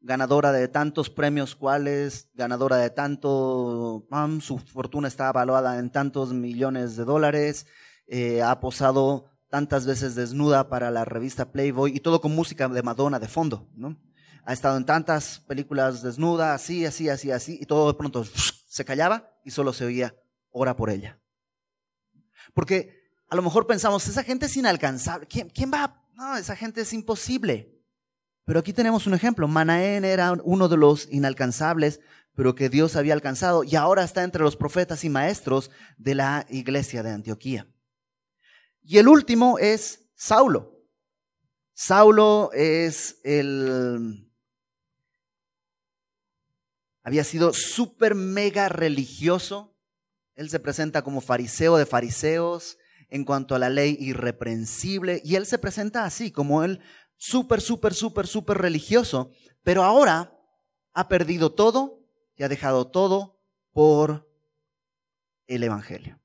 ganadora 0.00 0.52
de 0.52 0.68
tantos 0.68 1.10
premios 1.10 1.54
cuales, 1.54 2.28
ganadora 2.34 2.76
de 2.76 2.90
tanto, 2.90 4.06
su 4.40 4.58
fortuna 4.58 5.08
está 5.08 5.28
evaluada 5.30 5.78
en 5.78 5.90
tantos 5.90 6.32
millones 6.32 6.96
de 6.96 7.04
dólares, 7.04 7.66
eh, 8.06 8.42
ha 8.42 8.58
posado 8.60 9.26
tantas 9.48 9.86
veces 9.86 10.14
desnuda 10.14 10.68
para 10.68 10.90
la 10.90 11.04
revista 11.04 11.52
Playboy 11.52 11.94
y 11.94 12.00
todo 12.00 12.20
con 12.20 12.34
música 12.34 12.68
de 12.68 12.82
Madonna 12.82 13.18
de 13.18 13.28
fondo, 13.28 13.68
¿no? 13.74 13.96
Ha 14.44 14.52
estado 14.52 14.76
en 14.76 14.84
tantas 14.84 15.40
películas 15.40 16.02
desnuda, 16.02 16.54
así, 16.54 16.84
así, 16.84 17.08
así, 17.08 17.30
así, 17.30 17.58
y 17.60 17.66
todo 17.66 17.92
de 17.92 17.98
pronto 17.98 18.24
se 18.24 18.84
callaba 18.84 19.30
y 19.44 19.50
solo 19.50 19.72
se 19.72 19.84
oía, 19.84 20.16
ora 20.50 20.76
por 20.76 20.90
ella. 20.90 21.20
Porque 22.54 23.02
a 23.28 23.36
lo 23.36 23.42
mejor 23.42 23.66
pensamos, 23.66 24.06
esa 24.08 24.22
gente 24.22 24.46
es 24.46 24.56
inalcanzable, 24.56 25.26
¿quién, 25.26 25.48
quién 25.48 25.70
va? 25.72 26.04
No, 26.14 26.36
esa 26.36 26.56
gente 26.56 26.80
es 26.80 26.92
imposible. 26.92 27.72
Pero 28.44 28.58
aquí 28.58 28.72
tenemos 28.72 29.06
un 29.06 29.14
ejemplo. 29.14 29.46
Manaén 29.46 30.04
era 30.04 30.32
uno 30.44 30.68
de 30.68 30.76
los 30.76 31.08
inalcanzables, 31.10 32.00
pero 32.34 32.54
que 32.54 32.68
Dios 32.68 32.96
había 32.96 33.14
alcanzado 33.14 33.64
y 33.64 33.76
ahora 33.76 34.04
está 34.04 34.22
entre 34.24 34.42
los 34.42 34.56
profetas 34.56 35.04
y 35.04 35.10
maestros 35.10 35.70
de 35.96 36.14
la 36.14 36.46
iglesia 36.48 37.02
de 37.02 37.10
Antioquía. 37.10 37.68
Y 38.82 38.98
el 38.98 39.08
último 39.08 39.58
es 39.58 40.10
Saulo. 40.14 40.80
Saulo 41.74 42.50
es 42.52 43.20
el... 43.22 44.28
Había 47.02 47.24
sido 47.24 47.52
súper 47.52 48.14
mega 48.14 48.68
religioso. 48.68 49.76
Él 50.34 50.50
se 50.50 50.60
presenta 50.60 51.02
como 51.02 51.20
fariseo 51.20 51.76
de 51.76 51.86
fariseos 51.86 52.78
en 53.08 53.24
cuanto 53.24 53.54
a 53.54 53.58
la 53.58 53.68
ley 53.68 53.96
irreprensible. 54.00 55.20
Y 55.24 55.36
él 55.36 55.46
se 55.46 55.58
presenta 55.58 56.04
así, 56.04 56.30
como 56.30 56.64
él 56.64 56.80
súper, 57.16 57.60
súper, 57.60 57.94
súper, 57.94 58.26
súper 58.26 58.58
religioso, 58.58 59.30
pero 59.62 59.82
ahora 59.82 60.36
ha 60.92 61.08
perdido 61.08 61.52
todo 61.52 62.00
y 62.36 62.42
ha 62.42 62.48
dejado 62.48 62.90
todo 62.90 63.40
por 63.72 64.28
el 65.46 65.62
Evangelio. 65.62 66.20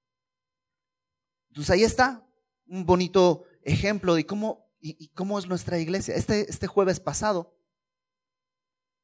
Entonces 1.49 1.71
ahí 1.71 1.83
está 1.83 2.27
un 2.67 2.85
bonito 2.85 3.43
ejemplo 3.63 4.15
de 4.15 4.25
cómo, 4.25 4.71
y, 4.79 5.09
cómo 5.09 5.39
es 5.39 5.47
nuestra 5.47 5.79
iglesia. 5.79 6.15
Este, 6.15 6.49
este 6.49 6.67
jueves 6.67 6.99
pasado 6.99 7.56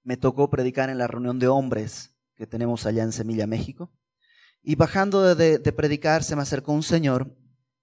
me 0.04 0.18
tocó 0.18 0.50
predicar 0.50 0.90
en 0.90 0.98
la 0.98 1.08
reunión 1.08 1.40
de 1.40 1.48
hombres 1.48 2.16
que 2.36 2.48
tenemos 2.48 2.86
allá 2.86 3.04
en 3.04 3.12
Semilla, 3.12 3.48
México. 3.48 3.92
Y 4.62 4.76
bajando 4.76 5.36
de, 5.36 5.60
de, 5.60 5.72
predicar 5.74 6.24
se 6.24 6.36
me 6.36 6.42
acercó 6.42 6.72
un 6.72 6.84
señor 6.84 7.36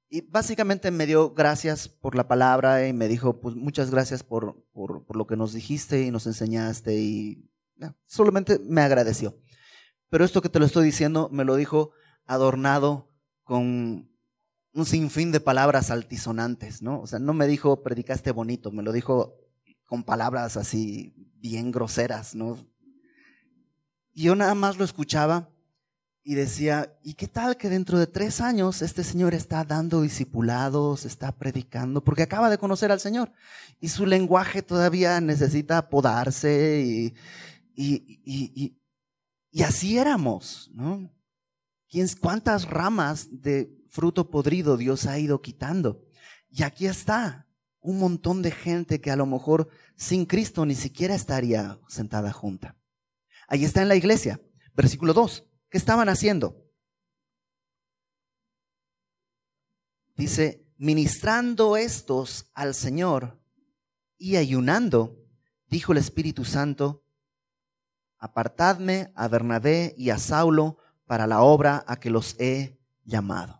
y 0.09 0.23
básicamente 0.23 0.91
me 0.91 1.07
dio 1.07 1.33
gracias 1.35 1.89
por 1.89 2.17
la 2.17 2.27
palabra 2.27 2.89
y 2.89 2.93
me 2.93 3.07
dijo, 3.07 3.41
pues 3.41 3.55
muchas 3.55 3.91
gracias 3.91 4.23
por, 4.25 4.65
por, 4.73 5.05
por 5.05 5.17
lo 5.17 5.27
que 5.27 5.37
nos 5.37 5.53
dijiste 5.53 6.03
y 6.03 6.11
nos 6.11 6.27
enseñaste 6.27 6.97
y 6.97 7.49
solamente 8.07 8.59
me 8.59 8.81
agradeció. 8.81 9.39
Pero 10.09 10.25
esto 10.25 10.43
que 10.43 10.49
te 10.49 10.59
lo 10.59 10.65
estoy 10.65 10.85
diciendo 10.85 11.29
me 11.31 11.45
lo 11.45 11.55
dijo 11.55 11.93
adornado 12.27 13.09
con 13.45 14.11
un 14.73 14.87
sinfín 14.87 15.33
de 15.33 15.41
palabras 15.41 15.91
altisonantes, 15.91 16.83
¿no? 16.83 17.01
O 17.01 17.07
sea, 17.07 17.19
no 17.19 17.33
me 17.33 17.47
dijo 17.47 17.83
predicaste 17.83 18.33
bonito, 18.33 18.73
me 18.73 18.83
lo 18.83 18.93
dijo 18.93 19.37
con 19.91 20.05
palabras 20.05 20.57
así 20.57 21.13
bien 21.41 21.73
groseras, 21.73 22.37
¿no? 22.37 22.57
Y 24.13 24.23
yo 24.23 24.37
nada 24.37 24.55
más 24.55 24.79
lo 24.79 24.85
escuchaba 24.85 25.51
y 26.23 26.37
decía, 26.37 26.97
¿y 27.03 27.15
qué 27.15 27.27
tal 27.27 27.57
que 27.57 27.69
dentro 27.69 27.99
de 27.99 28.07
tres 28.07 28.41
años 28.41 28.83
este 28.83 29.03
señor 29.03 29.35
está 29.35 29.65
dando 29.65 30.03
discipulados, 30.03 31.05
está 31.05 31.37
predicando, 31.37 32.05
porque 32.05 32.23
acaba 32.23 32.51
de 32.51 32.59
conocer 32.59 32.93
al 32.93 33.01
Señor 33.01 33.33
y 33.81 33.89
su 33.89 34.07
lenguaje 34.07 34.63
todavía 34.63 35.21
necesita 35.21 35.89
podarse 35.89 36.81
y, 36.87 37.15
y, 37.75 38.21
y, 38.25 38.79
y 39.51 39.63
así 39.65 39.99
éramos, 39.99 40.71
¿no? 40.73 41.11
¿Cuántas 42.21 42.71
ramas 42.71 43.27
de 43.33 43.77
fruto 43.89 44.31
podrido 44.31 44.77
Dios 44.77 45.07
ha 45.07 45.19
ido 45.19 45.43
quitando? 45.43 46.07
Y 46.49 46.63
aquí 46.63 46.87
está 46.87 47.49
un 47.81 47.99
montón 47.99 48.43
de 48.43 48.51
gente 48.51 49.01
que 49.01 49.11
a 49.11 49.17
lo 49.17 49.27
mejor 49.27 49.69
sin 50.01 50.25
Cristo 50.25 50.65
ni 50.65 50.75
siquiera 50.75 51.15
estaría 51.15 51.79
sentada 51.87 52.33
junta. 52.33 52.75
Ahí 53.47 53.67
está 53.67 53.83
en 53.83 53.89
la 53.89 53.97
iglesia, 53.97 54.41
versículo 54.73 55.13
2. 55.13 55.45
¿Qué 55.69 55.77
estaban 55.77 56.09
haciendo? 56.09 56.57
Dice, 60.17 60.67
ministrando 60.79 61.77
estos 61.77 62.51
al 62.55 62.75
Señor 62.75 63.45
y 64.17 64.37
ayunando, 64.37 65.23
dijo 65.67 65.93
el 65.93 65.99
Espíritu 65.99 66.47
Santo, 66.47 67.05
apartadme 68.17 69.13
a 69.15 69.29
Bernabé 69.29 69.95
y 69.99 70.09
a 70.09 70.19
Saulo 70.19 70.79
para 71.05 71.27
la 71.27 71.43
obra 71.43 71.85
a 71.87 72.01
que 72.01 72.09
los 72.09 72.41
he 72.41 72.81
llamado. 73.05 73.60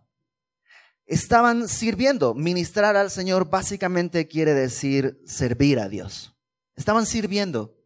Estaban 1.11 1.67
sirviendo. 1.67 2.33
Ministrar 2.33 2.95
al 2.95 3.11
Señor 3.11 3.49
básicamente 3.49 4.29
quiere 4.29 4.53
decir 4.53 5.21
servir 5.25 5.77
a 5.77 5.89
Dios. 5.89 6.33
Estaban 6.77 7.05
sirviendo 7.05 7.77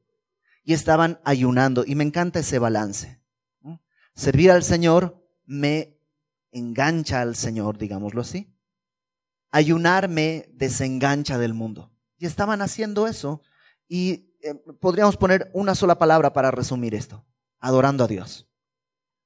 y 0.64 0.74
estaban 0.74 1.20
ayunando. 1.26 1.84
Y 1.88 1.96
me 1.96 2.04
encanta 2.04 2.38
ese 2.38 2.60
balance. 2.60 3.20
Servir 4.14 4.52
al 4.52 4.62
Señor 4.62 5.28
me 5.44 6.00
engancha 6.52 7.22
al 7.22 7.36
Señor, 7.36 7.80
digámoslo 7.80 8.22
así. 8.22 8.56
Ayunar 9.50 10.08
me 10.08 10.48
desengancha 10.54 11.40
del 11.40 11.56
mundo. 11.56 11.92
Y 12.20 12.28
estaban 12.28 12.62
haciendo 12.62 13.08
eso 13.08 13.42
y 13.88 14.36
eh, 14.44 14.54
podríamos 14.80 15.18
poner 15.18 15.50
una 15.56 15.74
sola 15.74 15.98
palabra 15.98 16.32
para 16.32 16.52
resumir 16.52 16.94
esto. 16.94 17.26
Adorando 17.58 18.04
a 18.04 18.08
Dios. 18.08 18.48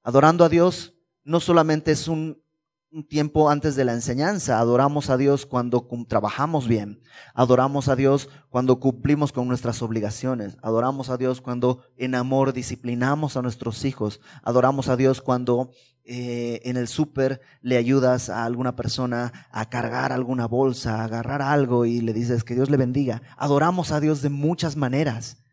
Adorando 0.03 0.45
a 0.45 0.49
Dios 0.49 0.95
no 1.25 1.41
solamente 1.41 1.91
es 1.91 2.07
un 2.07 2.41
un 2.91 3.05
tiempo 3.05 3.49
antes 3.49 3.75
de 3.75 3.85
la 3.85 3.93
enseñanza. 3.93 4.59
Adoramos 4.59 5.09
a 5.09 5.17
Dios 5.17 5.45
cuando 5.45 5.87
trabajamos 6.07 6.67
bien. 6.67 7.01
Adoramos 7.33 7.87
a 7.87 7.95
Dios 7.95 8.29
cuando 8.49 8.79
cumplimos 8.79 9.31
con 9.31 9.47
nuestras 9.47 9.81
obligaciones. 9.81 10.57
Adoramos 10.61 11.09
a 11.09 11.17
Dios 11.17 11.41
cuando 11.41 11.83
en 11.97 12.15
amor 12.15 12.53
disciplinamos 12.53 13.37
a 13.37 13.41
nuestros 13.41 13.85
hijos. 13.85 14.21
Adoramos 14.43 14.89
a 14.89 14.97
Dios 14.97 15.21
cuando 15.21 15.71
eh, 16.03 16.61
en 16.63 16.77
el 16.77 16.87
súper 16.87 17.41
le 17.61 17.77
ayudas 17.77 18.29
a 18.29 18.45
alguna 18.45 18.75
persona 18.75 19.47
a 19.51 19.69
cargar 19.69 20.11
alguna 20.11 20.47
bolsa, 20.47 21.01
a 21.01 21.03
agarrar 21.03 21.43
algo 21.43 21.85
y 21.85 22.01
le 22.01 22.13
dices 22.13 22.43
que 22.43 22.55
Dios 22.55 22.71
le 22.71 22.77
bendiga. 22.77 23.21
Adoramos 23.37 23.91
a 23.91 23.99
Dios 23.99 24.23
de 24.23 24.29
muchas 24.29 24.75
maneras. 24.75 25.43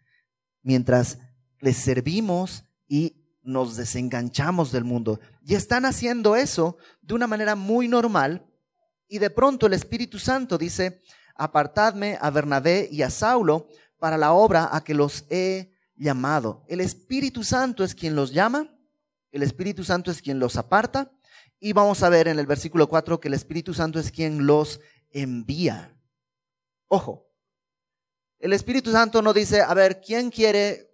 Mientras 0.63 1.19
le 1.61 1.75
servimos 1.75 2.65
y 2.89 3.26
nos 3.47 3.77
desenganchamos 3.77 4.73
del 4.73 4.85
mundo. 4.85 5.21
Y 5.43 5.55
están 5.55 5.85
haciendo 5.85 6.37
eso 6.37 6.77
de 7.01 7.15
una 7.15 7.27
manera 7.27 7.55
muy 7.55 7.89
normal. 7.89 8.47
Y 9.09 9.19
de 9.19 9.31
pronto 9.31 9.67
el 9.67 9.73
Espíritu 9.73 10.19
Santo 10.19 10.59
dice, 10.59 11.01
apartadme 11.37 12.19
a 12.21 12.31
Bernabé 12.31 12.89
y 12.91 13.03
a 13.03 13.11
Saulo 13.11 13.69
para 13.99 14.19
la 14.19 14.33
obra 14.33 14.69
a 14.73 14.83
que 14.83 14.95
los 14.95 15.25
he 15.31 15.73
llamado. 15.95 16.65
El 16.69 16.81
Espíritu 16.81 17.45
Santo 17.45 17.85
es 17.85 17.95
quien 17.95 18.17
los 18.17 18.33
llama, 18.33 18.77
el 19.31 19.43
Espíritu 19.43 19.85
Santo 19.85 20.11
es 20.11 20.21
quien 20.21 20.39
los 20.39 20.57
aparta. 20.57 21.13
Y 21.59 21.73
vamos 21.73 22.03
a 22.03 22.09
ver 22.09 22.29
en 22.29 22.39
el 22.39 22.47
versículo 22.47 22.89
4 22.89 23.21
que 23.21 23.29
el 23.29 23.35
Espíritu 23.35 23.73
Santo 23.73 23.99
es 23.99 24.11
quien 24.11 24.47
los 24.47 24.81
envía. 25.11 25.97
Ojo, 26.89 27.27
el 28.39 28.53
Espíritu 28.53 28.93
Santo 28.93 29.23
no 29.23 29.33
dice, 29.33 29.63
a 29.63 29.73
ver, 29.73 30.01
¿quién 30.01 30.31
quiere 30.31 30.86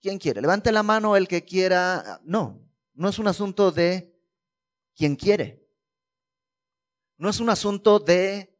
¿Quién 0.00 0.18
quiere? 0.18 0.40
Levante 0.40 0.72
la 0.72 0.82
mano 0.82 1.16
el 1.16 1.26
que 1.28 1.44
quiera. 1.44 2.20
No, 2.24 2.60
no 2.94 3.08
es 3.08 3.18
un 3.18 3.28
asunto 3.28 3.70
de 3.70 4.16
quien 4.94 5.16
quiere. 5.16 5.66
No 7.16 7.28
es 7.28 7.40
un 7.40 7.50
asunto 7.50 7.98
de 7.98 8.56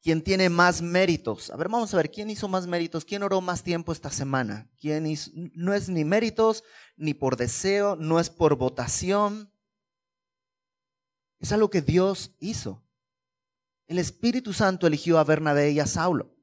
quien 0.00 0.22
tiene 0.22 0.48
más 0.48 0.82
méritos. 0.82 1.50
A 1.50 1.56
ver, 1.56 1.68
vamos 1.68 1.92
a 1.92 1.96
ver, 1.96 2.10
¿quién 2.10 2.30
hizo 2.30 2.46
más 2.46 2.68
méritos? 2.68 3.04
¿Quién 3.04 3.24
oró 3.24 3.40
más 3.40 3.64
tiempo 3.64 3.92
esta 3.92 4.10
semana? 4.10 4.70
¿Quién? 4.80 5.12
No 5.54 5.74
es 5.74 5.88
ni 5.88 6.04
méritos, 6.04 6.62
ni 6.96 7.14
por 7.14 7.36
deseo, 7.36 7.96
no 7.96 8.20
es 8.20 8.30
por 8.30 8.56
votación. 8.56 9.52
Es 11.40 11.50
algo 11.50 11.70
que 11.70 11.82
Dios 11.82 12.36
hizo. 12.38 12.84
El 13.88 13.98
Espíritu 13.98 14.52
Santo 14.52 14.86
eligió 14.86 15.18
a 15.18 15.24
Bernabé 15.24 15.72
y 15.72 15.80
a 15.80 15.86
Saulo. 15.86 16.34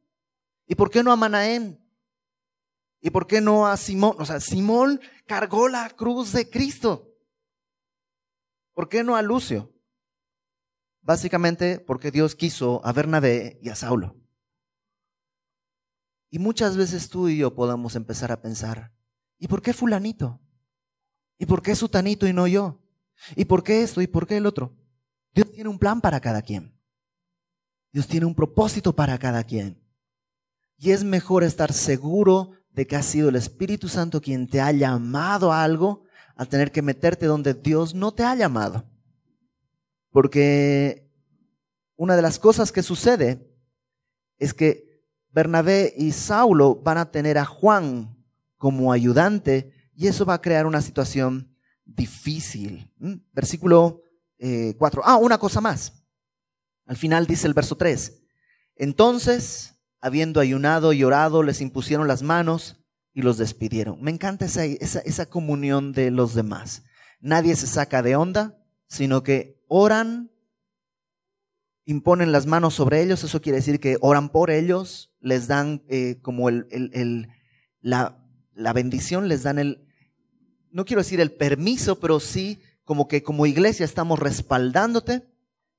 ¿Y 0.66 0.76
por 0.76 0.90
qué 0.90 1.04
no 1.04 1.12
a 1.12 1.16
Manaén? 1.16 1.83
¿Y 3.06 3.10
por 3.10 3.28
qué 3.28 3.42
no 3.42 3.68
a 3.68 3.76
Simón? 3.76 4.16
O 4.18 4.26
sea, 4.26 4.40
Simón 4.40 5.02
cargó 5.28 5.68
la 5.68 5.90
cruz 5.90 6.32
de 6.32 6.50
Cristo. 6.50 7.14
¿Por 8.74 8.88
qué 8.88 9.04
no 9.04 9.18
a 9.18 9.22
Lucio? 9.22 9.74
Básicamente 11.02 11.82
porque 11.82 12.12
Dios 12.12 12.34
quiso 12.34 12.80
a 12.86 12.94
Bernabé 12.94 13.60
y 13.62 13.68
a 13.68 13.76
Saulo. 13.76 14.16
Y 16.30 16.40
muchas 16.40 16.78
veces 16.78 17.10
tú 17.10 17.28
y 17.28 17.38
yo 17.38 17.54
podemos 17.54 17.98
empezar 17.98 18.32
a 18.32 18.42
pensar, 18.42 18.94
¿y 19.38 19.50
por 19.50 19.62
qué 19.62 19.74
fulanito? 19.74 20.40
¿Y 21.38 21.46
por 21.46 21.62
qué 21.62 21.76
sutanito 21.76 22.26
y 22.26 22.32
no 22.32 22.48
yo? 22.48 22.82
¿Y 23.36 23.44
por 23.44 23.66
qué 23.66 23.84
esto? 23.84 24.02
¿Y 24.02 24.08
por 24.08 24.26
qué 24.26 24.38
el 24.38 24.46
otro? 24.46 24.78
Dios 25.34 25.52
tiene 25.52 25.70
un 25.70 25.78
plan 25.78 26.00
para 26.00 26.22
cada 26.22 26.42
quien. 26.42 26.74
Dios 27.92 28.08
tiene 28.08 28.26
un 28.26 28.34
propósito 28.34 28.96
para 28.96 29.20
cada 29.20 29.44
quien. 29.44 29.84
Y 30.78 30.92
es 30.92 31.04
mejor 31.04 31.44
estar 31.44 31.74
seguro 31.74 32.63
de 32.74 32.88
que 32.88 32.96
ha 32.96 33.04
sido 33.04 33.30
el 33.30 33.36
Espíritu 33.36 33.88
Santo 33.88 34.22
quien 34.22 34.48
te 34.48 34.60
ha 34.60 34.72
llamado 34.72 35.52
a 35.52 35.64
algo 35.64 36.04
a 36.36 36.46
tener 36.46 36.72
que 36.72 36.82
meterte 36.82 37.26
donde 37.26 37.54
Dios 37.54 37.94
no 37.94 38.14
te 38.14 38.24
ha 38.24 38.36
llamado. 38.36 38.90
Porque 40.10 41.10
una 41.96 42.16
de 42.16 42.22
las 42.22 42.40
cosas 42.40 42.72
que 42.72 42.84
sucede 42.84 43.50
es 44.38 44.54
que 44.54 45.04
Bernabé 45.30 45.94
y 45.98 46.12
Saulo 46.12 46.76
van 46.76 46.98
a 46.98 47.12
tener 47.12 47.38
a 47.38 47.46
Juan 47.46 48.16
como 48.58 48.92
ayudante 48.92 49.74
y 49.96 50.08
eso 50.08 50.26
va 50.26 50.36
a 50.36 50.42
crear 50.42 50.66
una 50.66 50.82
situación 50.82 51.56
difícil. 51.86 52.92
¿Mm? 52.98 53.16
Versículo 53.32 54.02
4. 54.78 55.02
Eh, 55.02 55.04
ah, 55.06 55.18
una 55.18 55.38
cosa 55.38 55.62
más. 55.62 56.04
Al 56.86 56.98
final 56.98 57.26
dice 57.28 57.48
el 57.48 57.54
verso 57.54 57.78
3. 57.78 58.22
Entonces, 58.76 59.73
habiendo 60.04 60.42
ayunado 60.42 60.92
y 60.92 61.02
orado, 61.06 61.44
les 61.44 61.62
impusieron 61.62 62.10
las 62.10 62.24
manos 62.24 62.76
y 63.14 63.22
los 63.22 63.38
despidieron. 63.38 64.02
Me 64.02 64.12
encanta 64.12 64.44
esa, 64.44 64.66
esa, 64.66 65.26
comunión 65.28 65.94
de 65.94 66.12
los 66.12 66.36
demás. 66.36 66.84
Nadie 67.22 67.56
se 67.56 67.68
saca 67.68 68.04
de 68.04 68.18
onda, 68.18 68.62
sino 68.90 69.24
que 69.24 69.64
oran, 69.70 70.30
imponen 71.86 72.34
las 72.34 72.48
manos 72.48 72.74
sobre 72.74 73.02
ellos, 73.02 73.24
eso 73.24 73.42
quiere 73.42 73.60
decir 73.60 73.80
que 73.80 73.96
oran 74.02 74.28
por 74.28 74.52
ellos, 74.52 75.14
les 75.22 75.48
dan 75.48 75.84
eh, 75.88 76.20
como 76.22 76.50
el, 76.50 76.68
el, 76.70 77.30
la, 77.80 78.22
la 78.54 78.74
bendición, 78.74 79.30
les 79.30 79.44
dan 79.44 79.58
el, 79.58 79.88
no 80.70 80.84
quiero 80.84 81.02
decir 81.02 81.22
el 81.22 81.32
permiso, 81.32 82.02
pero 82.02 82.20
sí 82.20 82.60
como 82.84 83.08
que 83.08 83.24
como 83.24 83.46
iglesia 83.46 83.86
estamos 83.86 84.20
respaldándote 84.20 85.32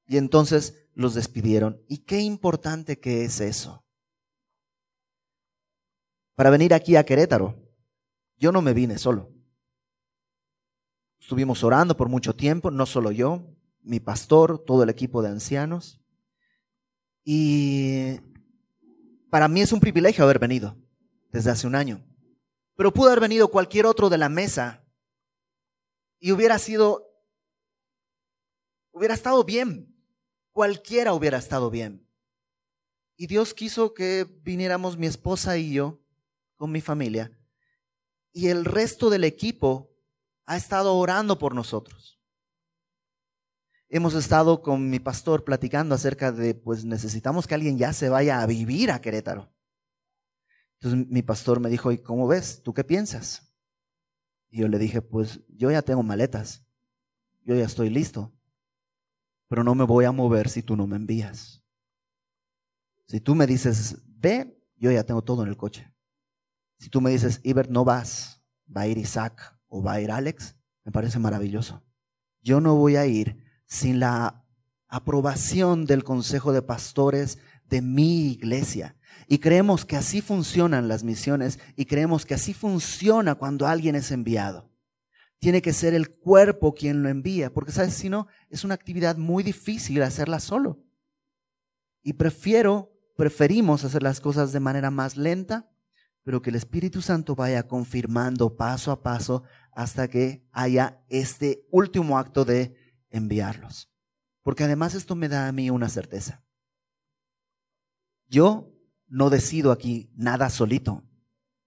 y 0.08 0.16
entonces 0.16 0.86
los 0.94 1.12
despidieron. 1.12 1.82
Y 1.88 1.98
qué 1.98 2.20
importante 2.20 2.98
que 2.98 3.26
es 3.26 3.42
eso. 3.42 3.83
Para 6.34 6.50
venir 6.50 6.74
aquí 6.74 6.96
a 6.96 7.04
Querétaro, 7.04 7.54
yo 8.36 8.50
no 8.50 8.60
me 8.60 8.74
vine 8.74 8.98
solo. 8.98 9.32
Estuvimos 11.20 11.62
orando 11.62 11.96
por 11.96 12.08
mucho 12.08 12.34
tiempo, 12.34 12.70
no 12.70 12.86
solo 12.86 13.12
yo, 13.12 13.56
mi 13.82 14.00
pastor, 14.00 14.58
todo 14.58 14.82
el 14.82 14.90
equipo 14.90 15.22
de 15.22 15.28
ancianos. 15.28 16.00
Y 17.24 18.20
para 19.30 19.48
mí 19.48 19.62
es 19.62 19.72
un 19.72 19.80
privilegio 19.80 20.24
haber 20.24 20.38
venido 20.38 20.76
desde 21.30 21.50
hace 21.50 21.66
un 21.66 21.76
año. 21.76 22.04
Pero 22.76 22.92
pudo 22.92 23.08
haber 23.08 23.20
venido 23.20 23.48
cualquier 23.48 23.86
otro 23.86 24.10
de 24.10 24.18
la 24.18 24.28
mesa 24.28 24.84
y 26.18 26.32
hubiera 26.32 26.58
sido, 26.58 27.06
hubiera 28.90 29.14
estado 29.14 29.44
bien. 29.44 29.96
Cualquiera 30.52 31.14
hubiera 31.14 31.38
estado 31.38 31.70
bien. 31.70 32.08
Y 33.16 33.28
Dios 33.28 33.54
quiso 33.54 33.94
que 33.94 34.26
viniéramos 34.42 34.98
mi 34.98 35.06
esposa 35.06 35.56
y 35.56 35.72
yo 35.72 36.03
con 36.56 36.72
mi 36.72 36.80
familia. 36.80 37.30
Y 38.32 38.48
el 38.48 38.64
resto 38.64 39.10
del 39.10 39.24
equipo 39.24 39.94
ha 40.46 40.56
estado 40.56 40.96
orando 40.96 41.38
por 41.38 41.54
nosotros. 41.54 42.20
Hemos 43.88 44.14
estado 44.14 44.62
con 44.62 44.90
mi 44.90 44.98
pastor 44.98 45.44
platicando 45.44 45.94
acerca 45.94 46.32
de, 46.32 46.54
pues 46.54 46.84
necesitamos 46.84 47.46
que 47.46 47.54
alguien 47.54 47.78
ya 47.78 47.92
se 47.92 48.08
vaya 48.08 48.40
a 48.40 48.46
vivir 48.46 48.90
a 48.90 49.00
Querétaro. 49.00 49.52
Entonces 50.80 51.08
mi 51.08 51.22
pastor 51.22 51.60
me 51.60 51.70
dijo, 51.70 51.92
¿y 51.92 51.98
cómo 51.98 52.26
ves? 52.26 52.62
¿Tú 52.62 52.74
qué 52.74 52.82
piensas? 52.82 53.54
Y 54.50 54.60
yo 54.60 54.68
le 54.68 54.78
dije, 54.78 55.00
pues 55.00 55.40
yo 55.48 55.70
ya 55.70 55.82
tengo 55.82 56.02
maletas, 56.02 56.66
yo 57.44 57.54
ya 57.54 57.64
estoy 57.64 57.88
listo, 57.88 58.32
pero 59.48 59.62
no 59.62 59.74
me 59.74 59.84
voy 59.84 60.04
a 60.04 60.12
mover 60.12 60.48
si 60.48 60.62
tú 60.62 60.76
no 60.76 60.86
me 60.86 60.96
envías. 60.96 61.62
Si 63.06 63.20
tú 63.20 63.34
me 63.34 63.46
dices, 63.46 64.02
ve, 64.06 64.60
yo 64.76 64.90
ya 64.90 65.04
tengo 65.04 65.22
todo 65.22 65.42
en 65.42 65.50
el 65.50 65.56
coche. 65.56 65.93
Si 66.84 66.90
tú 66.90 67.00
me 67.00 67.10
dices, 67.10 67.40
Iber, 67.44 67.70
no 67.70 67.82
vas, 67.82 68.42
va 68.68 68.82
a 68.82 68.86
ir 68.86 68.98
Isaac 68.98 69.56
o 69.68 69.82
va 69.82 69.94
a 69.94 70.02
ir 70.02 70.10
Alex, 70.10 70.54
me 70.84 70.92
parece 70.92 71.18
maravilloso. 71.18 71.82
Yo 72.42 72.60
no 72.60 72.74
voy 72.74 72.96
a 72.96 73.06
ir 73.06 73.42
sin 73.64 74.00
la 74.00 74.44
aprobación 74.86 75.86
del 75.86 76.04
Consejo 76.04 76.52
de 76.52 76.60
Pastores 76.60 77.38
de 77.70 77.80
mi 77.80 78.32
iglesia. 78.32 78.98
Y 79.28 79.38
creemos 79.38 79.86
que 79.86 79.96
así 79.96 80.20
funcionan 80.20 80.86
las 80.86 81.04
misiones 81.04 81.58
y 81.74 81.86
creemos 81.86 82.26
que 82.26 82.34
así 82.34 82.52
funciona 82.52 83.36
cuando 83.36 83.66
alguien 83.66 83.94
es 83.94 84.10
enviado. 84.10 84.70
Tiene 85.38 85.62
que 85.62 85.72
ser 85.72 85.94
el 85.94 86.10
cuerpo 86.10 86.74
quien 86.74 87.02
lo 87.02 87.08
envía, 87.08 87.50
porque 87.50 87.72
sabes, 87.72 87.94
si 87.94 88.10
no, 88.10 88.26
es 88.50 88.62
una 88.62 88.74
actividad 88.74 89.16
muy 89.16 89.42
difícil 89.42 90.02
hacerla 90.02 90.38
solo. 90.38 90.84
Y 92.02 92.12
prefiero, 92.12 92.92
preferimos 93.16 93.84
hacer 93.84 94.02
las 94.02 94.20
cosas 94.20 94.52
de 94.52 94.60
manera 94.60 94.90
más 94.90 95.16
lenta, 95.16 95.70
pero 96.24 96.42
que 96.42 96.50
el 96.50 96.56
Espíritu 96.56 97.02
Santo 97.02 97.36
vaya 97.36 97.68
confirmando 97.68 98.56
paso 98.56 98.90
a 98.90 99.02
paso 99.02 99.44
hasta 99.72 100.08
que 100.08 100.48
haya 100.50 101.04
este 101.08 101.66
último 101.70 102.18
acto 102.18 102.44
de 102.44 102.74
enviarlos. 103.10 103.92
Porque 104.42 104.64
además 104.64 104.94
esto 104.94 105.14
me 105.14 105.28
da 105.28 105.46
a 105.46 105.52
mí 105.52 105.70
una 105.70 105.88
certeza. 105.88 106.42
Yo 108.26 108.72
no 109.06 109.30
decido 109.30 109.70
aquí 109.70 110.10
nada 110.16 110.50
solito. 110.50 111.04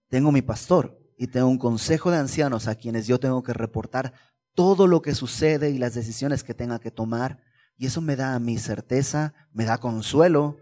Tengo 0.08 0.32
mi 0.32 0.42
pastor 0.42 0.98
y 1.16 1.28
tengo 1.28 1.48
un 1.48 1.58
consejo 1.58 2.10
de 2.10 2.18
ancianos 2.18 2.66
a 2.66 2.74
quienes 2.74 3.06
yo 3.06 3.20
tengo 3.20 3.42
que 3.42 3.52
reportar 3.52 4.12
todo 4.54 4.88
lo 4.88 5.02
que 5.02 5.14
sucede 5.14 5.70
y 5.70 5.78
las 5.78 5.94
decisiones 5.94 6.42
que 6.42 6.54
tenga 6.54 6.80
que 6.80 6.90
tomar. 6.90 7.40
Y 7.76 7.86
eso 7.86 8.00
me 8.00 8.16
da 8.16 8.34
a 8.34 8.40
mí 8.40 8.58
certeza, 8.58 9.34
me 9.52 9.64
da 9.64 9.78
consuelo, 9.78 10.56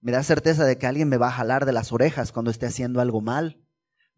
me 0.00 0.12
da 0.12 0.22
certeza 0.22 0.64
de 0.64 0.78
que 0.78 0.86
alguien 0.86 1.08
me 1.08 1.16
va 1.16 1.28
a 1.28 1.32
jalar 1.32 1.66
de 1.66 1.72
las 1.72 1.92
orejas 1.92 2.32
cuando 2.32 2.50
esté 2.50 2.66
haciendo 2.66 3.00
algo 3.00 3.20
mal. 3.20 3.64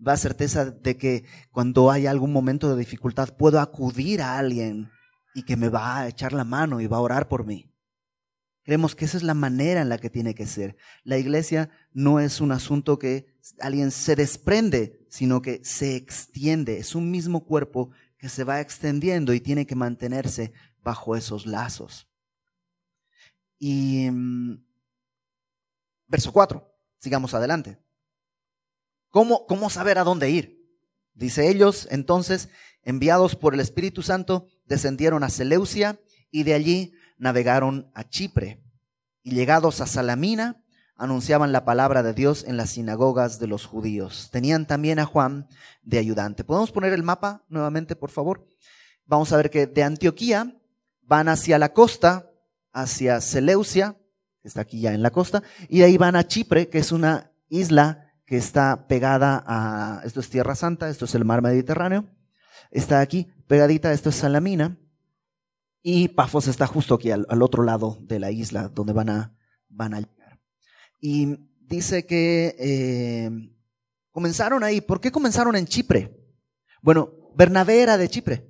Va 0.07 0.12
a 0.12 0.19
certeza 0.19 0.71
de 0.71 0.97
que 0.97 1.25
cuando 1.51 1.90
haya 1.90 2.11
algún 2.11 2.33
momento 2.33 2.71
de 2.71 2.79
dificultad 2.79 3.37
puedo 3.37 3.61
acudir 3.61 4.23
a 4.23 4.38
alguien 4.38 4.90
y 5.35 5.43
que 5.43 5.57
me 5.57 5.69
va 5.69 6.01
a 6.01 6.09
echar 6.09 6.33
la 6.33 6.45
mano 6.45 6.81
y 6.81 6.87
va 6.87 6.99
a 6.99 7.01
orar 7.01 7.29
por 7.29 7.45
mí. 7.45 7.71
Creemos 8.62 8.95
que 8.95 9.07
esa 9.07 9.16
es 9.16 9.23
la 9.23 9.35
manera 9.35 9.81
en 9.81 9.88
la 9.88 9.99
que 9.99 10.11
tiene 10.11 10.35
que 10.35 10.47
ser. 10.47 10.77
La 11.03 11.19
iglesia 11.19 11.71
no 11.93 12.21
es 12.21 12.40
un 12.40 12.53
asunto 12.53 12.99
que 12.99 13.27
alguien 13.59 13.90
se 13.90 14.16
desprende, 14.16 15.07
sino 15.09 15.40
que 15.40 15.61
se 15.64 15.97
extiende. 15.97 16.79
Es 16.79 16.95
un 16.95 17.11
mismo 17.11 17.45
cuerpo 17.45 17.90
que 18.19 18.29
se 18.29 18.45
va 18.45 18.61
extendiendo 18.61 19.33
y 19.33 19.40
tiene 19.40 19.66
que 19.66 19.75
mantenerse 19.75 20.53
bajo 20.83 21.16
esos 21.16 21.47
lazos. 21.47 22.07
Y 23.59 24.11
mm, 24.11 24.62
verso 26.11 26.33
4, 26.33 26.68
sigamos 26.99 27.33
adelante. 27.33 27.79
¿Cómo, 29.11 29.46
¿Cómo 29.46 29.70
saber 29.70 29.99
a 29.99 30.05
dónde 30.05 30.31
ir? 30.31 30.61
Dice 31.14 31.49
ellos, 31.49 31.88
entonces, 31.90 32.49
enviados 32.83 33.37
por 33.37 33.55
el 33.55 33.61
Espíritu 33.61 34.03
Santo, 34.03 34.46
descendieron 34.66 35.25
a 35.25 35.31
Seleucia 35.31 36.01
y 36.31 36.42
de 36.42 36.55
allí 36.55 36.92
navegaron 37.16 37.90
a 37.94 38.09
Chipre 38.09 38.62
y 39.23 39.33
llegados 39.33 39.81
a 39.81 39.87
Salamina, 39.87 40.64
anunciaban 40.96 41.53
la 41.53 41.64
palabra 41.64 42.03
de 42.03 42.12
Dios 42.12 42.44
en 42.44 42.57
las 42.57 42.70
sinagogas 42.70 43.38
de 43.38 43.46
los 43.46 43.66
judíos. 43.66 44.29
Tenían 44.31 44.66
también 44.66 44.99
a 44.99 45.07
Juan 45.07 45.49
de 45.83 45.99
ayudante. 45.99 46.44
¿Podemos 46.44 46.73
poner 46.73 46.92
el 46.92 47.03
mapa 47.03 47.44
nuevamente, 47.49 47.96
por 47.96 48.11
favor? 48.11 48.46
Vamos 49.07 49.33
a 49.33 49.37
ver 49.37 49.51
que 49.51 49.66
de 49.66 49.83
Antioquía 49.83 50.57
van 51.03 51.29
hacia 51.29 51.59
la 51.59 51.73
costa, 51.73 52.31
hacia 52.73 53.20
Seleucia, 53.20 54.00
está 54.42 54.62
aquí 54.62 54.81
ya 54.81 54.92
en 54.92 55.03
la 55.03 55.11
costa, 55.11 55.42
y 55.68 55.79
de 55.79 55.85
ahí 55.85 55.96
van 55.96 56.16
a 56.16 56.26
Chipre, 56.26 56.68
que 56.68 56.79
es 56.79 56.92
una 56.92 57.33
isla 57.48 58.12
que 58.26 58.37
está 58.37 58.87
pegada 58.87 59.42
a, 59.46 60.03
esto 60.05 60.20
es 60.20 60.31
Tierra 60.31 60.55
Santa, 60.55 60.88
esto 60.88 61.05
es 61.05 61.14
el 61.14 61.24
mar 61.24 61.42
Mediterráneo, 61.42 62.09
está 62.70 63.00
aquí 63.00 63.29
pegadita, 63.46 63.92
esto 63.92 64.11
es 64.11 64.16
Salamina, 64.16 64.79
y 65.83 66.09
Pafos 66.09 66.46
está 66.46 66.66
justo 66.66 66.94
aquí 66.94 67.11
al, 67.11 67.26
otro 67.42 67.62
lado 67.62 67.98
de 68.03 68.18
la 68.18 68.31
isla 68.31 68.68
donde 68.68 68.92
van 68.92 69.09
a, 69.09 69.35
van 69.68 69.94
a 69.94 70.00
llegar. 70.00 70.40
Y 71.00 71.38
dice 71.61 72.05
que 72.05 72.55
eh, 72.59 73.31
comenzaron 74.11 74.62
ahí. 74.62 74.81
¿Por 74.81 75.00
qué 75.00 75.11
comenzaron 75.11 75.57
en 75.57 75.66
Chipre? 75.66 76.14
Bueno, 76.83 77.12
Bernabé 77.35 77.81
era 77.81 77.96
de 77.96 78.09
Chipre. 78.09 78.50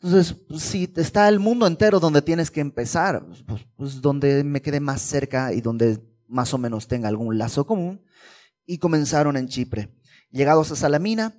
Entonces, 0.00 0.36
si 0.60 0.92
está 0.96 1.28
el 1.28 1.40
mundo 1.40 1.66
entero 1.66 1.98
donde 1.98 2.22
tienes 2.22 2.50
que 2.50 2.60
empezar, 2.60 3.26
pues, 3.46 3.66
pues 3.76 4.00
donde 4.00 4.44
me 4.44 4.62
quede 4.62 4.78
más 4.78 5.02
cerca 5.02 5.52
y 5.52 5.60
donde 5.60 6.00
más 6.28 6.54
o 6.54 6.58
menos 6.58 6.86
tenga 6.86 7.08
algún 7.08 7.36
lazo 7.36 7.66
común. 7.66 8.04
Y 8.64 8.78
comenzaron 8.78 9.36
en 9.36 9.48
Chipre. 9.48 9.94
Llegados 10.30 10.70
a 10.70 10.76
Salamina, 10.76 11.34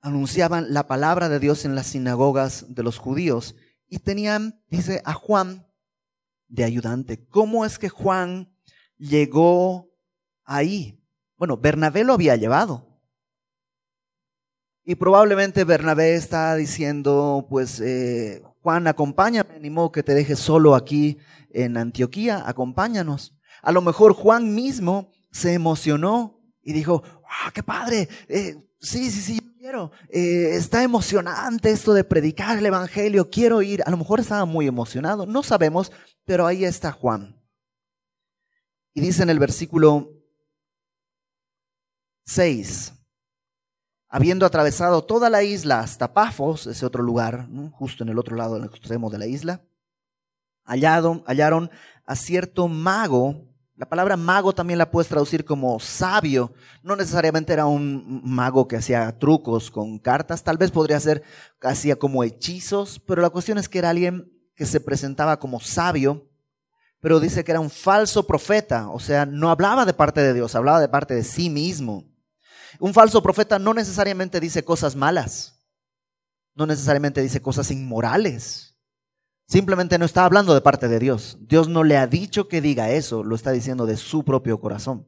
anunciaban 0.00 0.72
la 0.72 0.86
palabra 0.86 1.28
de 1.28 1.40
Dios 1.40 1.64
en 1.64 1.74
las 1.74 1.86
sinagogas 1.88 2.66
de 2.68 2.82
los 2.82 2.98
judíos 2.98 3.56
y 3.88 3.98
tenían, 3.98 4.62
dice, 4.68 5.00
a 5.04 5.14
Juan 5.14 5.66
de 6.48 6.64
ayudante. 6.64 7.26
¿Cómo 7.26 7.64
es 7.64 7.78
que 7.78 7.88
Juan 7.88 8.54
llegó 8.98 9.90
ahí? 10.44 11.02
Bueno, 11.36 11.56
Bernabé 11.56 12.04
lo 12.04 12.12
había 12.12 12.36
llevado. 12.36 12.93
Y 14.84 14.96
probablemente 14.96 15.64
Bernabé 15.64 16.14
está 16.14 16.54
diciendo, 16.56 17.46
pues 17.48 17.80
eh, 17.80 18.42
Juan, 18.60 18.86
acompáñame, 18.86 19.58
ni 19.58 19.70
modo 19.70 19.90
que 19.90 20.02
te 20.02 20.14
dejes 20.14 20.38
solo 20.38 20.74
aquí 20.74 21.18
en 21.50 21.78
Antioquía, 21.78 22.42
acompáñanos. 22.46 23.34
A 23.62 23.72
lo 23.72 23.80
mejor 23.80 24.12
Juan 24.12 24.54
mismo 24.54 25.10
se 25.30 25.54
emocionó 25.54 26.38
y 26.62 26.74
dijo, 26.74 27.02
¡ah, 27.26 27.50
qué 27.54 27.62
padre! 27.62 28.08
Eh, 28.28 28.56
sí, 28.78 29.10
sí, 29.10 29.20
sí, 29.22 29.54
quiero. 29.58 29.90
Eh, 30.10 30.50
está 30.52 30.82
emocionante 30.82 31.70
esto 31.70 31.94
de 31.94 32.04
predicar 32.04 32.58
el 32.58 32.66
Evangelio, 32.66 33.30
quiero 33.30 33.62
ir. 33.62 33.82
A 33.86 33.90
lo 33.90 33.96
mejor 33.96 34.20
estaba 34.20 34.44
muy 34.44 34.66
emocionado, 34.66 35.24
no 35.24 35.42
sabemos, 35.42 35.92
pero 36.26 36.46
ahí 36.46 36.66
está 36.66 36.92
Juan. 36.92 37.40
Y 38.92 39.00
dice 39.00 39.22
en 39.22 39.30
el 39.30 39.38
versículo 39.38 40.10
6, 42.26 42.92
habiendo 44.14 44.46
atravesado 44.46 45.02
toda 45.02 45.28
la 45.28 45.42
isla 45.42 45.80
hasta 45.80 46.14
Pafos, 46.14 46.68
ese 46.68 46.86
otro 46.86 47.02
lugar, 47.02 47.48
justo 47.72 48.04
en 48.04 48.10
el 48.10 48.18
otro 48.20 48.36
lado, 48.36 48.56
en 48.56 48.62
el 48.62 48.68
extremo 48.68 49.10
de 49.10 49.18
la 49.18 49.26
isla, 49.26 49.64
hallaron, 50.64 51.24
hallaron 51.26 51.68
a 52.06 52.14
cierto 52.14 52.68
mago. 52.68 53.52
La 53.74 53.88
palabra 53.88 54.16
mago 54.16 54.54
también 54.54 54.78
la 54.78 54.92
puedes 54.92 55.08
traducir 55.08 55.44
como 55.44 55.80
sabio. 55.80 56.52
No 56.84 56.94
necesariamente 56.94 57.52
era 57.52 57.66
un 57.66 58.22
mago 58.24 58.68
que 58.68 58.76
hacía 58.76 59.18
trucos 59.18 59.68
con 59.72 59.98
cartas, 59.98 60.44
tal 60.44 60.58
vez 60.58 60.70
podría 60.70 61.00
ser, 61.00 61.24
hacía 61.60 61.96
como 61.96 62.22
hechizos, 62.22 63.00
pero 63.00 63.20
la 63.20 63.30
cuestión 63.30 63.58
es 63.58 63.68
que 63.68 63.78
era 63.80 63.90
alguien 63.90 64.32
que 64.54 64.64
se 64.64 64.78
presentaba 64.78 65.40
como 65.40 65.58
sabio, 65.58 66.30
pero 67.00 67.18
dice 67.18 67.42
que 67.42 67.50
era 67.50 67.58
un 67.58 67.68
falso 67.68 68.28
profeta, 68.28 68.90
o 68.90 69.00
sea, 69.00 69.26
no 69.26 69.50
hablaba 69.50 69.84
de 69.84 69.92
parte 69.92 70.20
de 70.20 70.34
Dios, 70.34 70.54
hablaba 70.54 70.78
de 70.78 70.88
parte 70.88 71.14
de 71.14 71.24
sí 71.24 71.50
mismo. 71.50 72.13
Un 72.78 72.92
falso 72.92 73.22
profeta 73.22 73.58
no 73.58 73.74
necesariamente 73.74 74.40
dice 74.40 74.64
cosas 74.64 74.96
malas, 74.96 75.60
no 76.54 76.66
necesariamente 76.66 77.20
dice 77.22 77.40
cosas 77.40 77.70
inmorales. 77.70 78.76
Simplemente 79.46 79.98
no 79.98 80.04
está 80.04 80.24
hablando 80.24 80.54
de 80.54 80.62
parte 80.62 80.88
de 80.88 80.98
Dios. 80.98 81.36
Dios 81.40 81.68
no 81.68 81.84
le 81.84 81.96
ha 81.96 82.06
dicho 82.06 82.48
que 82.48 82.60
diga 82.60 82.90
eso, 82.90 83.22
lo 83.22 83.34
está 83.34 83.52
diciendo 83.52 83.86
de 83.86 83.96
su 83.96 84.24
propio 84.24 84.58
corazón. 84.58 85.06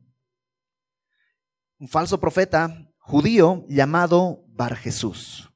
Un 1.79 1.89
falso 1.89 2.21
profeta 2.21 2.91
judío 2.99 3.65
llamado 3.69 4.45
Bar 4.49 4.77
Jesús. 4.77 5.51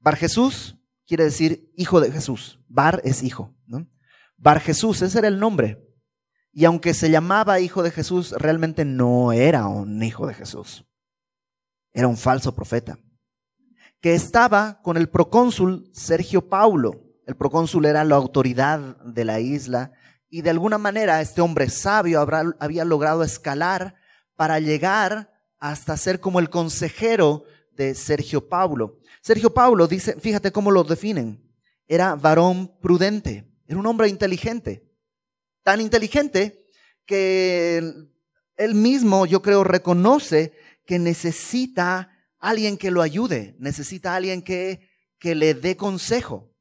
Bar 0.00 0.16
Jesús 0.16 0.76
quiere 1.06 1.24
decir 1.24 1.72
hijo 1.76 2.00
de 2.00 2.12
Jesús. 2.12 2.60
Bar 2.68 3.00
es 3.04 3.22
hijo. 3.22 3.54
Bar 4.36 4.60
Jesús, 4.60 5.02
ese 5.02 5.18
era 5.18 5.28
el 5.28 5.38
nombre. 5.38 5.86
Y 6.52 6.64
aunque 6.64 6.94
se 6.94 7.10
llamaba 7.10 7.60
hijo 7.60 7.82
de 7.82 7.90
Jesús, 7.90 8.32
realmente 8.32 8.84
no 8.84 9.32
era 9.32 9.66
un 9.66 10.02
hijo 10.02 10.26
de 10.26 10.34
Jesús 10.34 10.84
era 11.92 12.08
un 12.08 12.16
falso 12.16 12.54
profeta, 12.54 12.98
que 14.00 14.14
estaba 14.14 14.80
con 14.82 14.96
el 14.96 15.08
procónsul 15.08 15.90
Sergio 15.92 16.48
Paulo. 16.48 17.04
El 17.26 17.36
procónsul 17.36 17.84
era 17.84 18.04
la 18.04 18.16
autoridad 18.16 18.96
de 19.04 19.24
la 19.24 19.40
isla 19.40 19.92
y 20.28 20.42
de 20.42 20.50
alguna 20.50 20.78
manera 20.78 21.20
este 21.20 21.40
hombre 21.40 21.68
sabio 21.68 22.26
había 22.58 22.84
logrado 22.84 23.22
escalar 23.22 23.94
para 24.36 24.58
llegar 24.60 25.32
hasta 25.58 25.96
ser 25.96 26.20
como 26.20 26.40
el 26.40 26.48
consejero 26.48 27.44
de 27.72 27.94
Sergio 27.94 28.48
Paulo. 28.48 28.98
Sergio 29.22 29.52
Paulo 29.52 29.86
dice, 29.86 30.18
fíjate 30.18 30.50
cómo 30.50 30.70
lo 30.70 30.84
definen, 30.84 31.42
era 31.86 32.14
varón 32.14 32.74
prudente, 32.80 33.46
era 33.66 33.78
un 33.78 33.86
hombre 33.86 34.08
inteligente, 34.08 34.88
tan 35.62 35.80
inteligente 35.80 36.64
que 37.04 37.78
él 38.56 38.74
mismo, 38.74 39.26
yo 39.26 39.42
creo, 39.42 39.64
reconoce 39.64 40.54
que 40.84 40.98
necesita 40.98 42.10
alguien 42.38 42.76
que 42.76 42.90
lo 42.90 43.02
ayude, 43.02 43.54
necesita 43.58 44.14
alguien 44.14 44.42
que, 44.42 44.88
que 45.18 45.34
le 45.34 45.54
dé 45.54 45.76
consejo. 45.76 46.54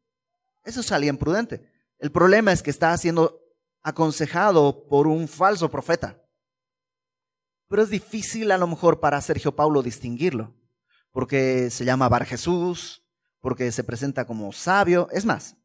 Eso 0.63 0.81
es 0.81 0.91
alguien 0.91 1.17
prudente. 1.17 1.69
El 1.97 2.11
problema 2.11 2.51
es 2.51 2.61
que 2.61 2.69
está 2.69 2.95
siendo 2.97 3.41
aconsejado 3.81 4.87
por 4.87 5.07
un 5.07 5.27
falso 5.27 5.69
profeta. 5.69 6.21
Pero 7.67 7.83
es 7.83 7.89
difícil 7.89 8.51
a 8.51 8.57
lo 8.57 8.67
mejor 8.67 8.99
para 8.99 9.21
Sergio 9.21 9.55
Paulo 9.55 9.83
distinguirlo, 9.83 10.55
porque 11.11 11.69
se 11.69 11.85
llama 11.85 12.09
Bar 12.09 12.25
Jesús, 12.25 13.03
porque 13.39 13.71
se 13.71 13.83
presenta 13.83 14.25
como 14.25 14.51
sabio. 14.51 15.07
Es 15.11 15.25
más, 15.25 15.55